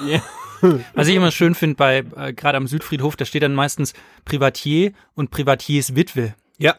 ja. 0.07 0.23
Was 0.95 1.09
ich 1.09 1.17
immer 1.17 1.31
schön 1.31 1.55
finde 1.55 1.77
bei, 1.77 2.05
äh, 2.17 2.35
gerade 2.35 2.59
am 2.59 2.67
Südfriedhof, 2.67 3.17
da 3.17 3.25
steht 3.25 3.43
dann 3.43 3.55
meistens 3.55 3.95
Privatier 4.27 4.93
und 5.15 5.31
Privatiers 5.31 5.97
Witwe. 5.97 6.35
Ja. 6.59 6.77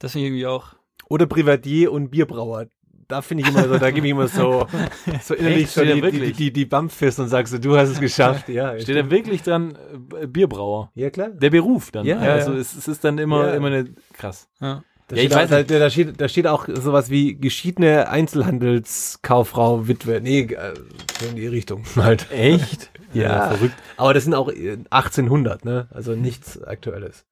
Das 0.00 0.12
finde 0.12 0.26
ich 0.26 0.30
irgendwie 0.30 0.46
auch. 0.46 0.74
Oder 1.08 1.26
Privatier 1.26 1.92
und 1.92 2.10
Bierbrauer. 2.10 2.66
Da 3.10 3.20
finde 3.22 3.42
ich 3.42 3.48
immer 3.50 3.68
so, 3.68 3.78
da 3.78 3.90
gebe 3.90 4.06
ich 4.06 4.12
immer 4.12 4.28
so, 4.28 4.66
so 5.22 5.34
innerlich 5.34 5.64
Echt? 5.64 5.72
so 5.74 5.82
die, 5.84 6.00
die, 6.10 6.32
die, 6.32 6.52
die 6.52 6.64
Bumpfist 6.64 7.18
und 7.20 7.28
sagst 7.28 7.52
so, 7.52 7.58
du 7.58 7.76
hast 7.76 7.90
es 7.90 8.00
geschafft. 8.00 8.48
Ja, 8.48 8.78
Steht 8.78 8.96
da 8.96 9.10
wirklich 9.10 9.42
dran, 9.42 9.76
äh, 10.20 10.26
Bierbrauer? 10.26 10.90
ja 10.94 11.10
klar. 11.10 11.28
Der 11.30 11.50
Beruf 11.50 11.90
dann. 11.90 12.06
Ja, 12.06 12.18
also 12.18 12.52
ja. 12.52 12.58
Es, 12.58 12.74
es 12.76 12.88
ist 12.88 13.04
dann 13.04 13.18
immer, 13.18 13.48
Ja. 13.48 13.54
immer 13.54 13.66
eine, 13.68 13.86
krass. 14.14 14.48
Ja. 14.60 14.82
Da, 15.08 15.16
Ja, 15.16 15.22
ich 15.22 15.28
steht 15.28 15.32
auch, 15.34 15.42
weiß 15.42 15.50
da, 15.50 15.56
nicht. 15.58 15.70
da, 15.72 15.90
steht, 15.90 16.20
da 16.20 16.28
steht 16.28 16.46
auch 16.46 16.68
sowas 16.72 17.10
wie 17.10 17.34
geschiedene 17.36 18.08
Einzelhandelskauffrau, 18.08 19.88
Witwe. 19.88 20.20
Nee, 20.22 20.42
äh, 20.42 20.74
so 21.20 21.26
in 21.28 21.36
die 21.36 21.46
Richtung 21.46 21.82
halt. 21.96 22.30
Echt? 22.30 22.90
Ja. 23.12 23.50
verrückt. 23.50 23.74
Aber 23.96 24.14
das 24.14 24.24
sind 24.24 24.34
auch 24.34 24.48
äh, 24.50 24.78
1800, 24.90 25.64
ne? 25.64 25.88
Also 25.90 26.14
nichts 26.14 26.62
Aktuelles. 26.62 27.24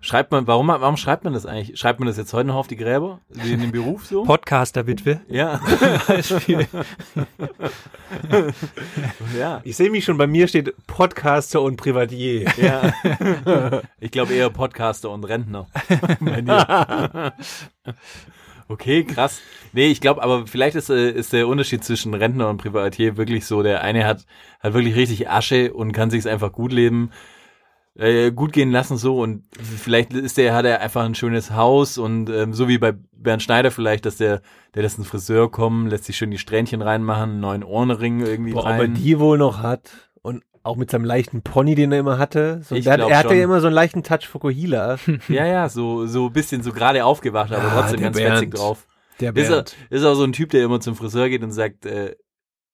Schreibt 0.00 0.30
man, 0.30 0.46
warum, 0.46 0.68
warum 0.68 0.96
schreibt 0.96 1.24
man 1.24 1.32
das 1.32 1.44
eigentlich? 1.44 1.78
Schreibt 1.78 1.98
man 1.98 2.06
das 2.06 2.16
jetzt 2.16 2.32
heute 2.32 2.48
noch 2.48 2.54
auf 2.54 2.68
die 2.68 2.76
Gräber? 2.76 3.20
Wie 3.28 3.52
in 3.52 3.60
dem 3.60 3.72
Beruf 3.72 4.06
so? 4.06 4.22
Podcaster-Witwe. 4.22 5.20
ja. 5.28 5.60
Beispiel. 6.06 6.66
ja. 9.38 9.60
Ich 9.64 9.76
sehe 9.76 9.90
mich 9.90 10.04
schon, 10.04 10.16
bei 10.16 10.26
mir 10.26 10.46
steht 10.48 10.74
Podcaster 10.86 11.60
und 11.60 11.76
Privatier. 11.76 12.50
Ja. 12.56 12.92
Ich 14.00 14.10
glaube 14.10 14.34
eher 14.34 14.50
Podcaster 14.50 15.10
und 15.10 15.24
Rentner. 15.24 15.66
Okay, 18.70 19.02
krass. 19.04 19.40
Nee, 19.72 19.86
ich 19.86 20.02
glaube, 20.02 20.22
aber 20.22 20.46
vielleicht 20.46 20.76
ist, 20.76 20.90
äh, 20.90 21.10
ist 21.10 21.32
der 21.32 21.48
Unterschied 21.48 21.82
zwischen 21.84 22.12
Rentner 22.12 22.50
und 22.50 22.58
Privatier 22.58 23.16
wirklich 23.16 23.46
so, 23.46 23.62
der 23.62 23.82
eine 23.82 24.04
hat, 24.04 24.26
hat 24.60 24.74
wirklich 24.74 24.94
richtig 24.94 25.30
Asche 25.30 25.72
und 25.72 25.92
kann 25.92 26.10
sich's 26.10 26.26
einfach 26.26 26.52
gut 26.52 26.70
leben, 26.72 27.10
äh, 27.98 28.30
gut 28.30 28.52
gehen 28.52 28.70
lassen 28.70 28.96
so 28.96 29.20
und 29.20 29.42
vielleicht 29.60 30.12
ist 30.14 30.36
der, 30.38 30.54
hat 30.54 30.64
er 30.64 30.80
einfach 30.80 31.04
ein 31.04 31.14
schönes 31.16 31.50
Haus 31.50 31.98
und 31.98 32.30
ähm, 32.30 32.54
so 32.54 32.68
wie 32.68 32.78
bei 32.78 32.94
Bernd 33.12 33.42
Schneider 33.42 33.70
vielleicht, 33.70 34.06
dass 34.06 34.16
der, 34.16 34.40
der 34.74 34.82
lässt 34.84 34.98
einen 34.98 35.04
Friseur 35.04 35.50
kommen, 35.50 35.88
lässt 35.88 36.04
sich 36.04 36.16
schön 36.16 36.30
die 36.30 36.38
Strähnchen 36.38 36.80
reinmachen, 36.80 37.30
einen 37.30 37.40
neuen 37.40 37.64
Ohrenring 37.64 38.20
irgendwie 38.20 38.52
Boah, 38.52 38.60
ob 38.60 38.66
er 38.68 38.78
rein. 38.80 38.94
die 38.94 39.18
wohl 39.18 39.36
noch 39.36 39.62
hat 39.62 39.90
und 40.22 40.44
auch 40.62 40.76
mit 40.76 40.90
seinem 40.90 41.04
leichten 41.04 41.42
Pony, 41.42 41.74
den 41.74 41.92
er 41.92 41.98
immer 42.00 42.18
hatte. 42.18 42.60
So, 42.62 42.74
der, 42.78 42.98
er 42.98 43.18
hatte 43.18 43.28
schon. 43.30 43.36
ja 43.38 43.44
immer 43.44 43.60
so 43.60 43.66
einen 43.68 43.74
leichten 43.74 44.02
Touch 44.02 44.28
Fukuhila. 44.28 44.96
Ja, 45.28 45.46
ja, 45.46 45.68
so, 45.68 46.06
so 46.06 46.26
ein 46.26 46.32
bisschen 46.32 46.62
so 46.62 46.72
gerade 46.72 47.04
aufgewacht, 47.04 47.52
aber 47.52 47.64
Ah, 47.72 47.80
trotzdem 47.80 48.00
ganz 48.00 48.16
Bernd. 48.16 48.34
fetzig 48.38 48.54
drauf. 48.54 48.86
Der 49.20 49.34
Ist 49.34 49.48
er, 49.48 49.56
Bernd. 49.56 49.76
ist 49.90 50.04
auch 50.04 50.14
so 50.14 50.22
ein 50.24 50.32
Typ, 50.32 50.50
der 50.50 50.62
immer 50.64 50.78
zum 50.80 50.94
Friseur 50.94 51.28
geht 51.28 51.42
und 51.42 51.50
sagt, 51.52 51.84
äh, 51.86 52.14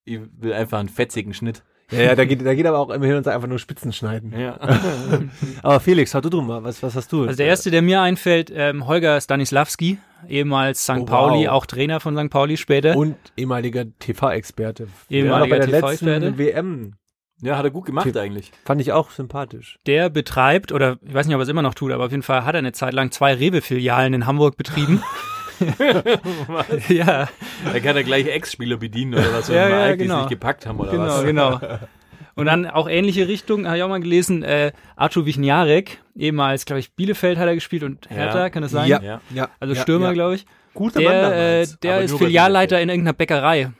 ich 0.04 0.20
will 0.38 0.52
einfach 0.52 0.80
einen 0.80 0.88
fetzigen 0.90 1.32
Schnitt. 1.32 1.62
Ja, 1.94 2.02
ja, 2.02 2.14
da 2.14 2.24
geht, 2.24 2.44
da 2.44 2.54
geht 2.54 2.66
aber 2.66 2.78
auch 2.78 2.90
immer 2.90 3.06
hin 3.06 3.16
und 3.16 3.24
sagt 3.24 3.34
einfach 3.34 3.48
nur 3.48 3.58
Spitzen 3.58 3.92
schneiden. 3.92 4.34
Ja. 4.38 4.58
Aber 5.62 5.80
Felix, 5.80 6.14
hau 6.14 6.20
du 6.20 6.28
drum 6.28 6.46
mal, 6.46 6.62
was, 6.64 6.82
was 6.82 6.94
hast 6.96 7.12
du? 7.12 7.22
Also 7.22 7.36
der 7.36 7.46
erste, 7.46 7.70
der 7.70 7.82
mir 7.82 8.00
einfällt, 8.00 8.52
ähm, 8.54 8.86
Holger 8.86 9.20
Stanislavski, 9.20 9.98
ehemals 10.28 10.84
St. 10.84 10.90
Oh, 10.98 11.04
Pauli, 11.04 11.46
wow. 11.46 11.52
auch 11.52 11.66
Trainer 11.66 12.00
von 12.00 12.16
St. 12.16 12.30
Pauli 12.30 12.56
später. 12.56 12.96
Und 12.96 13.16
ehemaliger 13.36 13.84
TV-Experte. 13.98 14.88
Ehemaliger 15.08 15.56
bei 15.56 15.66
der 15.66 15.80
TV-Experte. 15.80 16.26
letzten 16.26 16.38
WM 16.38 16.94
ja, 17.42 17.58
hat 17.58 17.64
er 17.64 17.70
gut 17.70 17.84
gemacht 17.84 18.06
Typ. 18.06 18.16
eigentlich. 18.16 18.52
fand 18.64 18.80
ich 18.80 18.92
auch 18.92 19.10
sympathisch. 19.10 19.78
der 19.86 20.08
betreibt, 20.08 20.72
oder 20.72 20.98
ich 21.02 21.12
weiß 21.12 21.26
nicht, 21.26 21.34
ob 21.34 21.40
er 21.40 21.44
es 21.44 21.48
immer 21.48 21.62
noch 21.62 21.74
tut, 21.74 21.92
aber 21.92 22.06
auf 22.06 22.10
jeden 22.10 22.22
Fall 22.22 22.44
hat 22.44 22.54
er 22.54 22.60
eine 22.60 22.72
Zeit 22.72 22.94
lang 22.94 23.10
zwei 23.10 23.34
Rewe-Filialen 23.34 24.14
in 24.14 24.26
Hamburg 24.26 24.56
betrieben. 24.56 25.02
ja, 26.88 27.28
Da 27.72 27.80
kann 27.80 27.96
er 27.96 28.04
gleich 28.04 28.26
Ex-Spieler 28.26 28.76
bedienen 28.76 29.14
oder 29.14 29.32
was, 29.32 29.48
wenn 29.48 29.56
Ja, 29.56 29.68
wir 29.68 29.78
ja, 29.88 29.96
genau. 29.96 30.18
nicht 30.20 30.30
gepackt 30.30 30.66
haben 30.66 30.78
oder 30.80 30.90
genau, 30.90 31.04
was. 31.06 31.24
genau. 31.24 31.60
Und 32.36 32.46
dann 32.46 32.66
auch 32.66 32.88
ähnliche 32.88 33.28
Richtung, 33.28 33.66
habe 33.66 33.76
ich 33.76 33.82
auch 33.84 33.88
mal 33.88 34.00
gelesen, 34.00 34.42
äh, 34.42 34.72
Artur 34.96 35.24
Wichniarek, 35.24 36.00
ehemals, 36.16 36.64
glaube 36.64 36.80
ich, 36.80 36.92
Bielefeld 36.94 37.38
hat 37.38 37.46
er 37.46 37.54
gespielt 37.54 37.84
und 37.84 38.10
Hertha, 38.10 38.38
Ja. 38.40 38.50
kann 38.50 38.62
das 38.62 38.72
sein? 38.72 38.88
Ja. 38.88 39.00
Ja. 39.00 39.20
ja. 39.32 39.48
Also 39.60 39.74
ja, 39.74 39.80
Stürmer, 39.80 40.06
ja. 40.06 40.12
glaube 40.14 40.34
ich. 40.34 40.46
Guter 40.74 41.00
Mann 41.00 41.12
Der, 41.12 41.22
äh, 41.22 41.50
damals, 41.62 41.78
der 41.80 41.94
aber 41.94 42.02
ist 42.02 42.18
Filialleiter 42.18 42.80
in 42.80 42.88
irgendeiner 42.88 43.12
Bäckerei. 43.12 43.70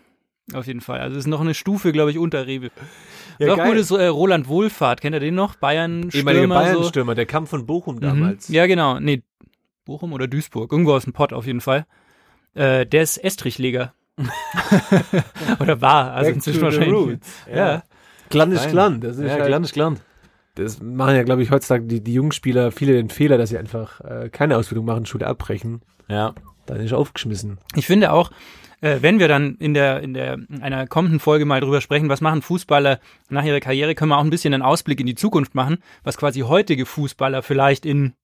Auf 0.53 0.69
jeden 0.69 0.83
Fall. 0.83 1.01
Also 1.01 1.19
ist 1.19 1.27
noch 1.27 1.41
eine 1.41 1.55
Stufe, 1.55 1.91
glaube 1.91 2.13
ich, 2.13 2.19
unter 2.19 2.47
Rewe. 2.47 2.71
Ja, 3.41 3.57
Noch 3.57 3.65
gut 3.65 3.75
ist 3.77 3.91
äh, 3.91 4.07
Roland 4.07 4.47
Wohlfahrt. 4.47 5.01
Kennt 5.01 5.17
ihr 5.17 5.21
den 5.21 5.35
noch? 5.35 5.57
Bayern-Stürmer. 5.57 6.31
Ehemaliger 6.33 6.47
so. 6.47 6.55
Bayern-Stürmer, 6.79 7.15
der 7.17 7.27
kam 7.27 7.49
von 7.49 7.67
Bochum 7.67 7.99
damals. 7.99 8.49
Mhm. 8.49 8.55
Ja, 8.55 8.67
genau. 8.67 9.01
Nee, 9.01 9.23
Bochum 9.85 10.13
oder 10.13 10.27
Duisburg. 10.27 10.73
Irgendwo 10.73 10.93
aus 10.95 11.05
dem 11.05 11.13
Pott 11.13 11.33
auf 11.33 11.47
jeden 11.47 11.61
Fall. 11.61 11.87
Äh, 12.55 12.87
der 12.87 13.03
ist 13.03 13.19
Estrichleger. 13.19 13.95
oder 15.61 15.81
war. 15.81 16.13
Also 16.13 16.29
Back 16.29 16.35
inzwischen 16.37 16.61
to 16.61 16.71
the 16.71 16.77
wahrscheinlich. 16.79 17.01
roots. 17.01 17.33
Ja. 17.53 17.83
Gland 18.29 18.53
ist. 18.53 18.69
Gland. 18.71 19.05
Das 19.05 19.17
ist 19.17 19.25
Ja, 19.25 19.39
halt, 19.41 19.65
ist 19.65 19.73
Gland. 19.75 20.01
Das 20.55 20.81
machen 20.81 21.17
ja, 21.17 21.25
glaube 21.25 21.43
ich, 21.43 21.51
heutzutage 21.51 21.85
die, 21.85 22.01
die 22.03 22.15
Jungspieler 22.15 22.71
viele 22.71 22.93
den 22.93 23.11
Fehler, 23.11 23.39
dass 23.39 23.49
sie 23.51 23.59
einfach 23.59 24.01
äh, 24.03 24.29
keine 24.31 24.57
Ausbildung 24.57 24.87
machen, 24.87 25.05
Schule 25.05 25.27
abbrechen. 25.27 25.83
Ja. 26.09 26.35
Dann 26.67 26.81
ist 26.81 26.93
er 26.93 26.99
aufgeschmissen. 26.99 27.59
Ich 27.75 27.87
finde 27.87 28.13
auch, 28.13 28.31
äh, 28.81 28.99
wenn 29.01 29.19
wir 29.19 29.27
dann 29.27 29.57
in 29.57 29.75
der, 29.75 30.01
in 30.01 30.15
der, 30.15 30.35
in 30.35 30.63
einer 30.63 30.87
kommenden 30.87 31.19
Folge 31.19 31.45
mal 31.45 31.61
drüber 31.61 31.81
sprechen, 31.81 32.09
was 32.09 32.21
machen 32.21 32.41
Fußballer 32.41 33.01
nach 33.31 33.45
ihrer 33.45 33.61
Karriere, 33.61 33.97
können 33.97 34.11
wir 34.11 34.19
auch 34.19 34.25
ein 34.25 34.31
bisschen 34.31 34.55
einen 34.55 34.63
Ausblick 34.63 35.01
in 35.01 35.07
die 35.07 35.17
Zukunft 35.17 35.55
machen, 35.57 35.79
was 36.05 36.17
quasi 36.17 36.41
heutige 36.41 36.87
Fußballer 36.87 37.43
vielleicht 37.43 37.85
in 37.85 38.15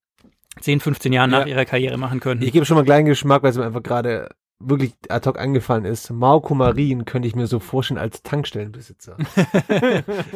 10, 0.60 0.80
15 0.80 1.12
Jahren 1.12 1.30
nach 1.30 1.40
Ja. 1.42 1.46
ihrer 1.46 1.64
Karriere 1.64 1.96
machen 1.96 2.20
können. 2.20 2.42
Ich 2.42 2.52
gebe 2.52 2.64
schon 2.66 2.74
mal 2.74 2.80
einen 2.80 2.86
kleinen 2.86 3.06
Geschmack, 3.06 3.42
weil 3.42 3.50
es 3.50 3.56
mir 3.58 3.64
einfach 3.66 3.82
gerade 3.82 4.28
wirklich 4.62 4.92
ad 5.08 5.26
hoc 5.26 5.38
angefallen 5.38 5.86
ist. 5.86 6.10
Marco 6.10 6.54
Marin 6.54 7.06
könnte 7.06 7.26
ich 7.26 7.34
mir 7.34 7.46
so 7.46 7.60
vorstellen 7.60 7.96
als 7.96 8.22
Tankstellenbesitzer. 8.22 9.16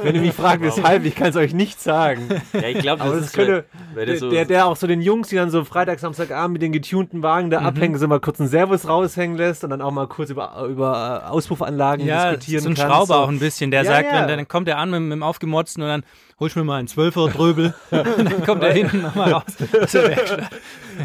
Wenn 0.03 0.15
ihr 0.15 0.21
mich 0.23 0.33
fragt, 0.33 0.63
weshalb, 0.63 1.05
ich 1.05 1.15
kann 1.15 1.29
es 1.29 1.37
euch 1.37 1.53
nicht 1.53 1.81
sagen. 1.81 2.29
Ja, 2.55 2.69
ich 2.69 2.79
glaube, 2.79 3.01
das, 3.01 3.07
Aber 3.09 3.17
das 3.17 3.27
ist, 3.27 3.33
könnte, 3.35 3.65
weil, 3.93 3.97
weil 3.97 4.07
der, 4.07 4.17
so, 4.19 4.31
der, 4.31 4.45
der 4.47 4.67
auch 4.67 4.77
so 4.77 4.87
den 4.87 5.03
Jungs, 5.03 5.29
die 5.29 5.37
dann 5.37 5.51
so 5.51 5.65
Freitag, 5.65 5.99
Samstagabend 5.99 6.55
mit 6.55 6.63
den 6.63 6.73
getunten 6.73 7.23
Wagen 7.23 7.49
Mhm. 7.49 7.51
da 7.51 7.59
abhängen, 7.61 7.99
so 7.99 8.09
mal 8.09 8.21
kurz 8.21 8.41
einen 8.41 8.49
Servus 8.49 8.89
raushängen 8.89 9.37
lässt 9.37 9.63
und 9.65 9.71
dann 9.71 9.83
auch 9.83 9.91
mal 9.91 10.07
kurz 10.09 10.31
über, 10.31 10.65
über 10.71 11.23
äh, 11.25 11.29
Auspuffanlagen 11.29 12.07
ja, 12.07 12.31
diskutieren 12.31 12.63
so 12.63 12.69
ein 12.71 12.75
kann. 12.77 12.89
Schrauber 12.91 13.07
so. 13.07 13.15
auch 13.15 13.29
ein 13.29 13.39
bisschen, 13.41 13.71
der 13.71 13.83
Ja, 13.83 13.91
sagt, 13.91 14.11
ja. 14.11 14.21
wenn 14.27 14.29
dann 14.39 14.49
kommt 14.49 14.69
er 14.69 14.79
an 14.79 14.91
mit, 14.91 15.03
mit 15.03 15.13
dem 15.13 15.23
aufgemotzten 15.23 15.83
und 15.83 15.89
dann 15.91 16.05
holst 16.41 16.57
du 16.57 16.61
mir 16.61 16.65
mal 16.65 16.79
einen 16.79 16.89
Zwölfer 16.89 17.29
Dröbel 17.29 17.75
und 17.91 18.25
dann 18.31 18.43
kommt 18.45 18.63
er 18.63 18.73
hinten 18.73 19.03
nochmal 19.03 19.33
raus 19.33 19.43
aus 19.83 19.93
der 19.93 20.09
Werkstatt. 20.09 20.51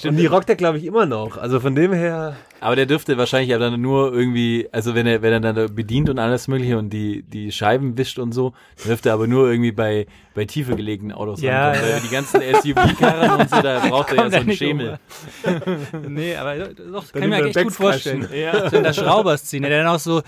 Und 0.06 0.18
die 0.18 0.26
rockt 0.26 0.50
er, 0.50 0.56
glaube 0.56 0.78
ich, 0.78 0.86
immer 0.86 1.06
noch. 1.06 1.38
Also 1.38 1.60
von 1.60 1.76
dem 1.76 1.94
her. 1.94 2.36
aber 2.60 2.76
der 2.76 2.86
dürfte 2.86 3.18
wahrscheinlich 3.18 3.54
aber 3.54 3.70
dann 3.72 3.82
nur 3.82 4.14
irgendwie, 4.14 4.68
also 4.72 4.96
wenn 4.96 5.08
er, 5.08 5.22
wenn 5.22 5.34
er 5.34 5.39
dann 5.39 5.56
da 5.56 5.68
bedient 5.68 6.10
und 6.10 6.20
alles 6.20 6.48
mögliche 6.48 6.78
und 6.78 6.89
die, 6.92 7.24
die 7.24 7.52
Scheiben 7.52 7.98
wischt 7.98 8.20
und 8.20 8.32
so, 8.34 8.54
dann 8.78 8.88
dürfte 8.89 9.10
er 9.10 9.16
aber 9.16 9.28
nur 9.28 9.50
irgendwie 9.50 9.72
bei, 9.72 10.06
bei 10.34 10.46
tiefer 10.46 10.76
gelegenen 10.76 11.12
Autos 11.16 11.42
Ja, 11.42 11.74
ja. 11.74 11.82
Weil 11.82 12.00
die 12.02 12.10
ganzen 12.10 12.42
SUV-Karren 12.42 13.42
und 13.42 13.50
so, 13.50 13.62
da 13.62 13.80
braucht 13.80 14.12
er 14.12 14.16
ja 14.16 14.30
so 14.30 14.38
einen 14.38 14.54
Schemel. 14.54 15.00
Nee, 16.08 16.36
aber 16.36 16.56
doch, 16.58 17.12
kann 17.12 17.30
nimmt 17.30 17.34
mir 17.34 17.46
echt 17.46 17.64
gut 17.64 17.74
vorstellen. 17.74 18.28
Ja. 18.34 18.70
So 18.70 18.78
in 18.78 18.84
der 18.84 18.94
Schrauberszene, 18.94 19.68
der 19.68 19.84
dann 19.84 19.94
auch 19.94 20.00
so, 20.00 20.22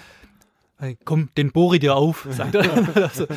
komm, 1.05 1.29
den 1.37 1.51
bohre 1.51 1.75
ich 1.75 1.81
dir 1.81 1.95
auf, 1.95 2.27
sagt 2.29 2.55
er. 2.55 3.09
so, 3.13 3.27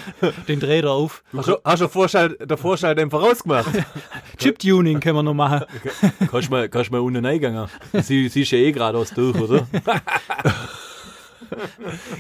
den 0.49 0.61
dreh 0.61 0.83
dir 0.83 0.91
auf. 0.91 1.23
Hast 1.37 1.49
du, 1.49 1.57
hast 1.65 1.83
du 1.83 1.89
Vorschall, 1.89 2.37
der 2.41 2.57
Vorschalldämpfer 2.57 3.19
rausgemacht? 3.19 3.71
Chip-Tuning 4.39 5.01
können 5.01 5.17
wir 5.17 5.23
noch 5.23 5.35
machen. 5.35 5.65
Kannst 6.31 6.49
du 6.49 6.53
mal, 6.53 6.69
kannst 6.69 6.91
du 6.91 6.95
mal 6.95 7.01
unten 7.01 7.25
reingegangen? 7.25 7.69
Sie, 7.93 8.29
siehst 8.29 8.53
ja 8.53 8.59
eh 8.59 8.73
geradeaus 8.73 9.11
durch, 9.11 9.37
oder? 9.39 9.67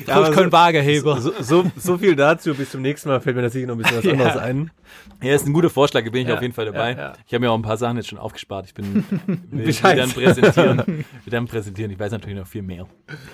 Aber 0.06 0.26
so- 0.26 0.32
Köln-Wagerheber. 0.32 1.20
So, 1.20 1.32
so, 1.40 1.64
so 1.76 1.98
viel 1.98 2.16
dazu. 2.16 2.54
Bis 2.54 2.70
zum 2.70 2.82
nächsten 2.82 3.08
Mal 3.08 3.20
fällt 3.20 3.36
mir 3.36 3.42
natürlich 3.42 3.66
noch 3.66 3.74
ein 3.74 3.78
bisschen 3.78 3.96
was 3.98 4.04
Ja. 4.04 4.12
anderes 4.12 4.36
ein. 4.36 4.70
Ja, 5.22 5.34
ist 5.34 5.46
ein 5.46 5.52
guter 5.52 5.70
Vorschlag, 5.70 6.04
da 6.04 6.10
bin 6.10 6.22
ich 6.22 6.28
Ja, 6.28 6.34
auf 6.36 6.42
jeden 6.42 6.54
Fall 6.54 6.66
dabei. 6.66 6.92
ja, 6.92 6.98
ja. 6.98 7.12
Ich 7.26 7.32
habe 7.34 7.40
mir 7.44 7.50
auch 7.50 7.56
ein 7.56 7.62
paar 7.62 7.76
Sachen 7.76 7.96
jetzt 7.96 8.08
schon 8.08 8.18
aufgespart. 8.18 8.66
Ich 8.66 8.74
bin 8.74 9.04
will, 9.50 9.66
will 9.66 9.74
dann 9.96 10.10
präsentieren. 10.10 10.86
will 10.86 11.04
dann 11.30 11.46
präsentieren. 11.46 11.90
Ich 11.90 11.98
weiß 11.98 12.12
natürlich 12.12 12.38
noch 12.38 12.46
viel 12.46 12.62
mehr. 12.62 12.86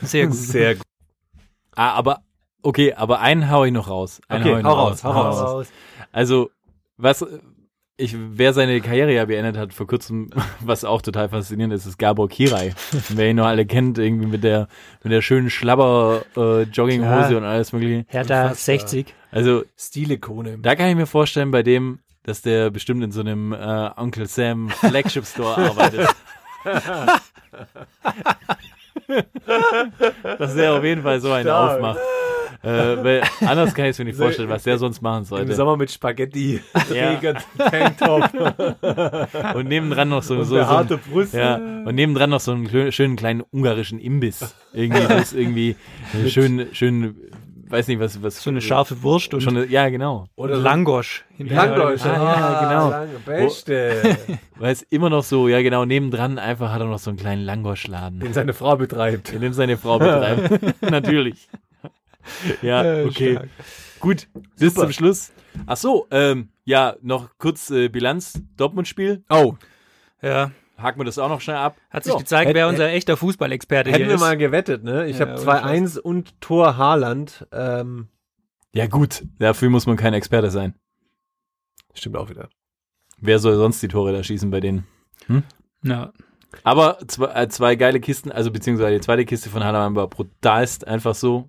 Sehr 0.03 0.27
gut. 0.27 0.37
Sehr 0.37 0.75
gut. 0.77 0.85
Ah, 1.75 1.91
aber 1.93 2.21
okay, 2.63 2.93
aber 2.95 3.21
einen 3.21 3.51
hau 3.51 3.65
ich 3.65 3.73
noch 3.73 3.89
raus. 3.89 4.21
Einen 4.29 4.43
Okay, 4.45 4.53
hau 4.55 4.59
ich 4.59 4.63
noch 4.65 4.71
hau 4.77 4.89
raus, 4.89 5.05
hau 5.05 5.11
raus. 5.57 5.69
Also, 6.13 6.51
was 6.97 7.25
ich, 8.03 8.17
wer 8.17 8.53
seine 8.53 8.81
Karriere 8.81 9.15
ja 9.15 9.25
beendet 9.25 9.57
hat 9.57 9.73
vor 9.73 9.87
kurzem, 9.87 10.31
was 10.61 10.85
auch 10.85 11.03
total 11.03 11.29
faszinierend 11.29 11.75
ist, 11.75 11.87
ist 11.87 11.99
Gabor 11.99 12.29
Kirai. 12.29 12.75
wer 13.09 13.31
ihn 13.31 13.37
noch 13.37 13.47
alle 13.47 13.65
kennt, 13.65 13.99
irgendwie 13.99 14.27
mit 14.27 14.45
der 14.45 14.69
mit 15.03 15.13
der 15.13 15.23
schönen 15.23 15.51
Schlabber 15.51 16.25
äh, 16.37 16.65
und 17.37 17.45
alles 17.45 17.73
mögliche. 17.73 18.05
Hertha 18.09 18.43
Unfassbar. 18.43 18.55
60. 18.55 19.15
Also 19.31 19.65
Stilikone. 19.79 20.59
da 20.59 20.75
kann 20.75 20.89
ich 20.89 20.97
mir 20.97 21.07
vorstellen, 21.07 21.51
bei 21.51 21.63
dem, 21.63 22.01
dass 22.25 22.43
der 22.43 22.71
bestimmt 22.71 23.03
in 23.03 23.13
so 23.13 23.21
einem 23.21 23.53
äh, 23.53 23.91
Uncle 23.97 24.27
Sam 24.27 24.69
Flagship 24.69 25.25
Store 25.25 25.57
arbeitet. 25.71 26.09
dass 30.39 30.55
der 30.55 30.75
auf 30.75 30.85
jeden 30.85 31.03
Fall 31.03 31.21
so 31.21 31.33
einen 31.33 31.45
Stark. 31.45 31.77
aufmacht. 31.77 31.99
Äh, 32.65 33.03
weil 33.03 33.23
anders 33.41 33.75
kann 33.75 33.87
ich 33.87 33.91
es 33.91 33.99
mir 33.99 34.05
nicht 34.05 34.17
vorstellen, 34.17 34.49
was 34.49 34.63
der 34.63 34.79
sonst 34.79 35.03
machen 35.03 35.21
Im 35.21 35.25
sollte. 35.25 35.53
Sommer 35.55 35.77
mit 35.77 35.91
Spaghetti, 35.91 36.61
Ja. 36.95 37.19
Tanktop 37.59 38.31
Und 39.57 39.67
nebendran 39.69 40.11
noch 40.11 40.23
so, 40.23 40.35
und 40.35 40.45
so, 40.45 40.63
so 40.63 40.65
ein, 40.77 40.87
Brust. 41.11 41.35
ja, 41.35 41.57
und 41.57 41.95
nebendran 41.97 42.31
noch 42.31 42.39
so 42.39 42.53
einen 42.53 42.93
schönen 42.93 43.17
kleinen 43.17 43.43
ungarischen 43.51 43.99
Imbiss. 43.99 44.55
Irgendwie, 44.73 45.03
das 45.09 45.33
irgendwie 45.33 45.77
schön, 46.29 46.69
schön, 46.73 47.17
weiß 47.73 47.89
nicht, 47.89 47.99
was, 48.01 48.23
was 48.23 48.43
So 48.43 48.51
eine 48.51 48.61
scharfe 48.61 49.03
Wurst 49.03 49.33
und, 49.35 49.41
schon, 49.41 49.57
eine- 49.57 49.67
ja, 49.67 49.89
genau. 49.89 50.27
Oder 50.37 50.57
und 50.57 50.63
Langosch. 50.63 51.25
Langosch. 51.39 52.03
Ah, 52.05 52.61
ja, 52.61 53.09
genau. 53.09 53.15
Beste. 53.25 54.17
Weil 54.57 54.73
es 54.73 54.83
immer 54.83 55.09
noch 55.11 55.25
so, 55.25 55.49
ja 55.49 55.63
genau, 55.63 55.85
nebendran 55.85 56.39
einfach 56.39 56.71
hat 56.71 56.81
er 56.81 56.87
noch 56.87 56.99
so 56.99 57.11
einen 57.11 57.19
kleinen 57.19 57.43
Langoschladen. 57.45 58.21
Den 58.21 58.33
seine 58.35 58.53
Frau 58.53 58.77
betreibt. 58.77 59.33
Dem 59.33 59.53
seine 59.55 59.77
Frau 59.79 59.99
betreibt. 59.99 60.81
Natürlich. 60.91 61.49
Ja, 62.61 63.05
okay. 63.05 63.33
stark. 63.33 63.49
Gut, 64.01 64.29
bis 64.59 64.75
Super. 64.75 64.87
zum 64.87 64.93
Schluss. 64.93 65.33
Ach 65.67 65.77
so, 65.77 66.07
ähm, 66.11 66.49
ja, 66.65 66.95
noch 67.03 67.31
kurz 67.39 67.71
äh, 67.71 67.89
Bilanz, 67.89 68.41
Dortmund-Spiel. 68.57 69.25
Oh, 69.29 69.55
Ja, 70.23 70.51
Haken 70.79 70.99
wir 71.01 71.05
das 71.05 71.19
auch 71.19 71.29
noch 71.29 71.41
schnell 71.41 71.57
ab. 71.57 71.77
hat 71.91 72.05
sich 72.05 72.13
Ja. 72.13 72.19
gezeigt, 72.19 72.49
Hätt- 72.49 72.55
wer 72.55 72.69
unser 72.69 72.89
echter 72.91 73.17
Fußballexperte 73.17 73.91
hätten 73.91 73.99
hier 74.01 74.09
wir 74.09 74.15
ist. 74.17 74.21
mal 74.21 74.37
gewettet, 74.37 74.83
ne? 74.85 75.07
Ich 75.07 75.19
Ja, 75.19 75.27
habe 75.27 75.33
ohne 75.33 75.41
2-1 75.41 75.99
und 75.99 76.41
Tor 76.41 76.77
Haaland. 76.77 77.47
Ähm, 77.53 78.09
Ja 78.75 78.87
gut, 78.87 79.23
dafür 79.39 79.69
muss 79.71 79.87
man 79.87 79.97
kein 79.97 80.15
Experte 80.15 80.51
sein. 80.51 80.75
stimmt 81.95 82.17
auch 82.17 82.31
wieder. 82.31 82.49
Wer 83.21 83.39
soll 83.39 83.57
sonst 83.57 83.83
die 83.83 83.89
Tore 83.89 84.13
da 84.13 84.23
schießen 84.25 84.51
bei 84.51 84.61
denen? 84.61 84.87
ja. 85.83 86.13
Aber 86.65 86.99
zwei, 87.07 87.33
äh, 87.43 87.49
zwei 87.49 87.77
geile 87.77 87.99
Kisten, 88.01 88.31
also 88.31 88.51
beziehungsweise 88.51 88.95
die 88.95 89.01
zweite 89.01 89.25
Kiste 89.25 89.49
von 89.49 89.65
Haaland 89.65 89.97
war 89.97 90.07
brutalst, 90.09 90.87
einfach 90.87 91.15
so. 91.15 91.49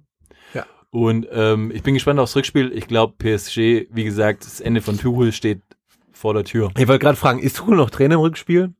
Ja. 0.54 0.66
Und 0.92 1.28
ähm, 1.32 1.72
ich 1.74 1.84
bin 1.84 1.94
gespannt 1.94 2.20
aufs 2.20 2.36
Rückspiel. 2.38 2.72
Ich 2.74 2.88
glaube, 2.88 3.14
PSG, 3.18 3.88
wie 3.92 4.04
gesagt, 4.06 4.46
das 4.46 4.62
Ende 4.62 4.82
von 4.82 4.98
Tuchel 4.98 5.32
steht 5.34 5.62
vor 6.14 6.34
der 6.34 6.46
Tür. 6.46 6.70
Ich 6.78 6.88
wollte 6.88 7.00
gerade 7.04 7.18
fragen, 7.18 7.40
ist 7.40 7.58
Tuchel 7.58 7.76
noch 7.76 7.90
Trainer 7.90 8.16
im 8.16 8.22
Rückspiel? 8.22 8.74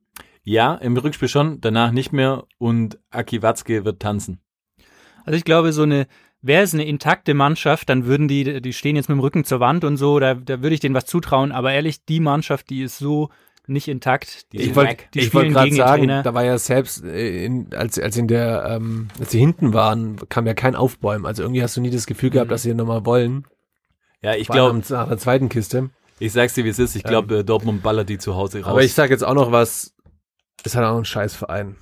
Ja, 0.44 0.74
im 0.74 0.96
Rückspiel 0.96 1.28
schon, 1.28 1.60
danach 1.60 1.90
nicht 1.90 2.12
mehr 2.12 2.44
und 2.58 2.98
Aki 3.10 3.42
Watzke 3.42 3.84
wird 3.84 4.00
tanzen. 4.00 4.40
Also 5.24 5.36
ich 5.38 5.44
glaube, 5.44 5.72
so 5.72 5.82
eine, 5.82 6.06
wäre 6.42 6.62
es 6.62 6.74
eine 6.74 6.84
intakte 6.84 7.32
Mannschaft, 7.32 7.88
dann 7.88 8.04
würden 8.04 8.28
die, 8.28 8.60
die 8.60 8.72
stehen 8.74 8.94
jetzt 8.96 9.08
mit 9.08 9.16
dem 9.16 9.20
Rücken 9.20 9.44
zur 9.44 9.60
Wand 9.60 9.84
und 9.84 9.96
so, 9.96 10.18
da, 10.20 10.34
da 10.34 10.60
würde 10.62 10.74
ich 10.74 10.80
denen 10.80 10.94
was 10.94 11.06
zutrauen. 11.06 11.50
Aber 11.50 11.72
ehrlich, 11.72 12.04
die 12.04 12.20
Mannschaft, 12.20 12.68
die 12.68 12.82
ist 12.82 12.98
so 12.98 13.30
nicht 13.66 13.88
intakt. 13.88 14.52
Die 14.52 14.58
Ich 14.58 14.64
sind 14.64 14.76
wollt- 14.76 15.08
wollte 15.32 15.50
gerade 15.52 15.74
sagen, 15.74 16.02
Trainer. 16.02 16.22
da 16.22 16.34
war 16.34 16.44
ja 16.44 16.58
selbst, 16.58 17.02
äh, 17.02 17.46
in, 17.46 17.72
als, 17.74 17.98
als 17.98 18.14
in 18.18 18.28
der, 18.28 18.66
ähm, 18.68 19.08
als 19.18 19.30
sie 19.30 19.38
hinten 19.38 19.72
waren, 19.72 20.16
kam 20.28 20.46
ja 20.46 20.52
kein 20.52 20.76
Aufbäumen. 20.76 21.24
Also 21.24 21.42
irgendwie 21.42 21.62
hast 21.62 21.74
du 21.74 21.80
nie 21.80 21.88
das 21.88 22.04
Gefühl 22.04 22.28
gehabt, 22.28 22.48
Mhm. 22.48 22.52
dass 22.52 22.62
sie 22.62 22.74
nochmal 22.74 23.06
wollen. 23.06 23.46
Ja, 24.20 24.34
ich 24.34 24.48
glaube, 24.48 24.78
nach 24.90 25.08
der 25.08 25.16
zweiten 25.16 25.48
Kiste. 25.48 25.88
ich 26.18 26.32
sag's 26.32 26.52
dir, 26.52 26.64
wie 26.64 26.68
es 26.68 26.78
ist. 26.78 26.94
Ich 26.96 27.04
glaube, 27.04 27.38
äh, 27.38 27.44
Dortmund 27.44 27.82
ballert 27.82 28.10
die 28.10 28.18
zu 28.18 28.34
Hause 28.36 28.58
raus. 28.60 28.68
Aber 28.70 28.82
ich 28.84 28.92
sage 28.92 29.12
jetzt 29.14 29.24
auch 29.24 29.34
noch 29.34 29.50
was, 29.50 29.93
ist 30.64 30.76
halt 30.76 30.86
auch 30.86 30.96
ein 30.96 31.04
Scheißverein. 31.04 31.76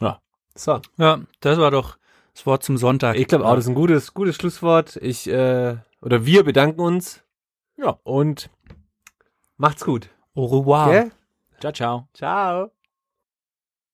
Ja. 0.00 0.20
So. 0.54 0.80
Ja, 0.96 1.20
das 1.40 1.58
war 1.58 1.70
doch 1.70 1.98
das 2.34 2.46
Wort 2.46 2.62
zum 2.62 2.76
Sonntag. 2.76 3.16
Ich 3.16 3.26
glaube 3.26 3.44
auch, 3.44 3.54
das 3.54 3.64
ist 3.64 3.70
ein 3.70 3.74
gutes, 3.74 4.14
gutes 4.14 4.36
Schlusswort. 4.36 4.96
Ich, 4.96 5.28
äh, 5.28 5.76
oder 6.00 6.24
wir 6.24 6.44
bedanken 6.44 6.80
uns. 6.80 7.24
Ja. 7.76 7.98
Und 8.02 8.50
macht's 9.56 9.84
gut. 9.84 10.10
Au 10.34 10.44
revoir. 10.46 10.90
Gell? 10.90 11.10
ciao, 11.60 11.72
ciao. 11.72 12.08
Ciao. 12.14 12.70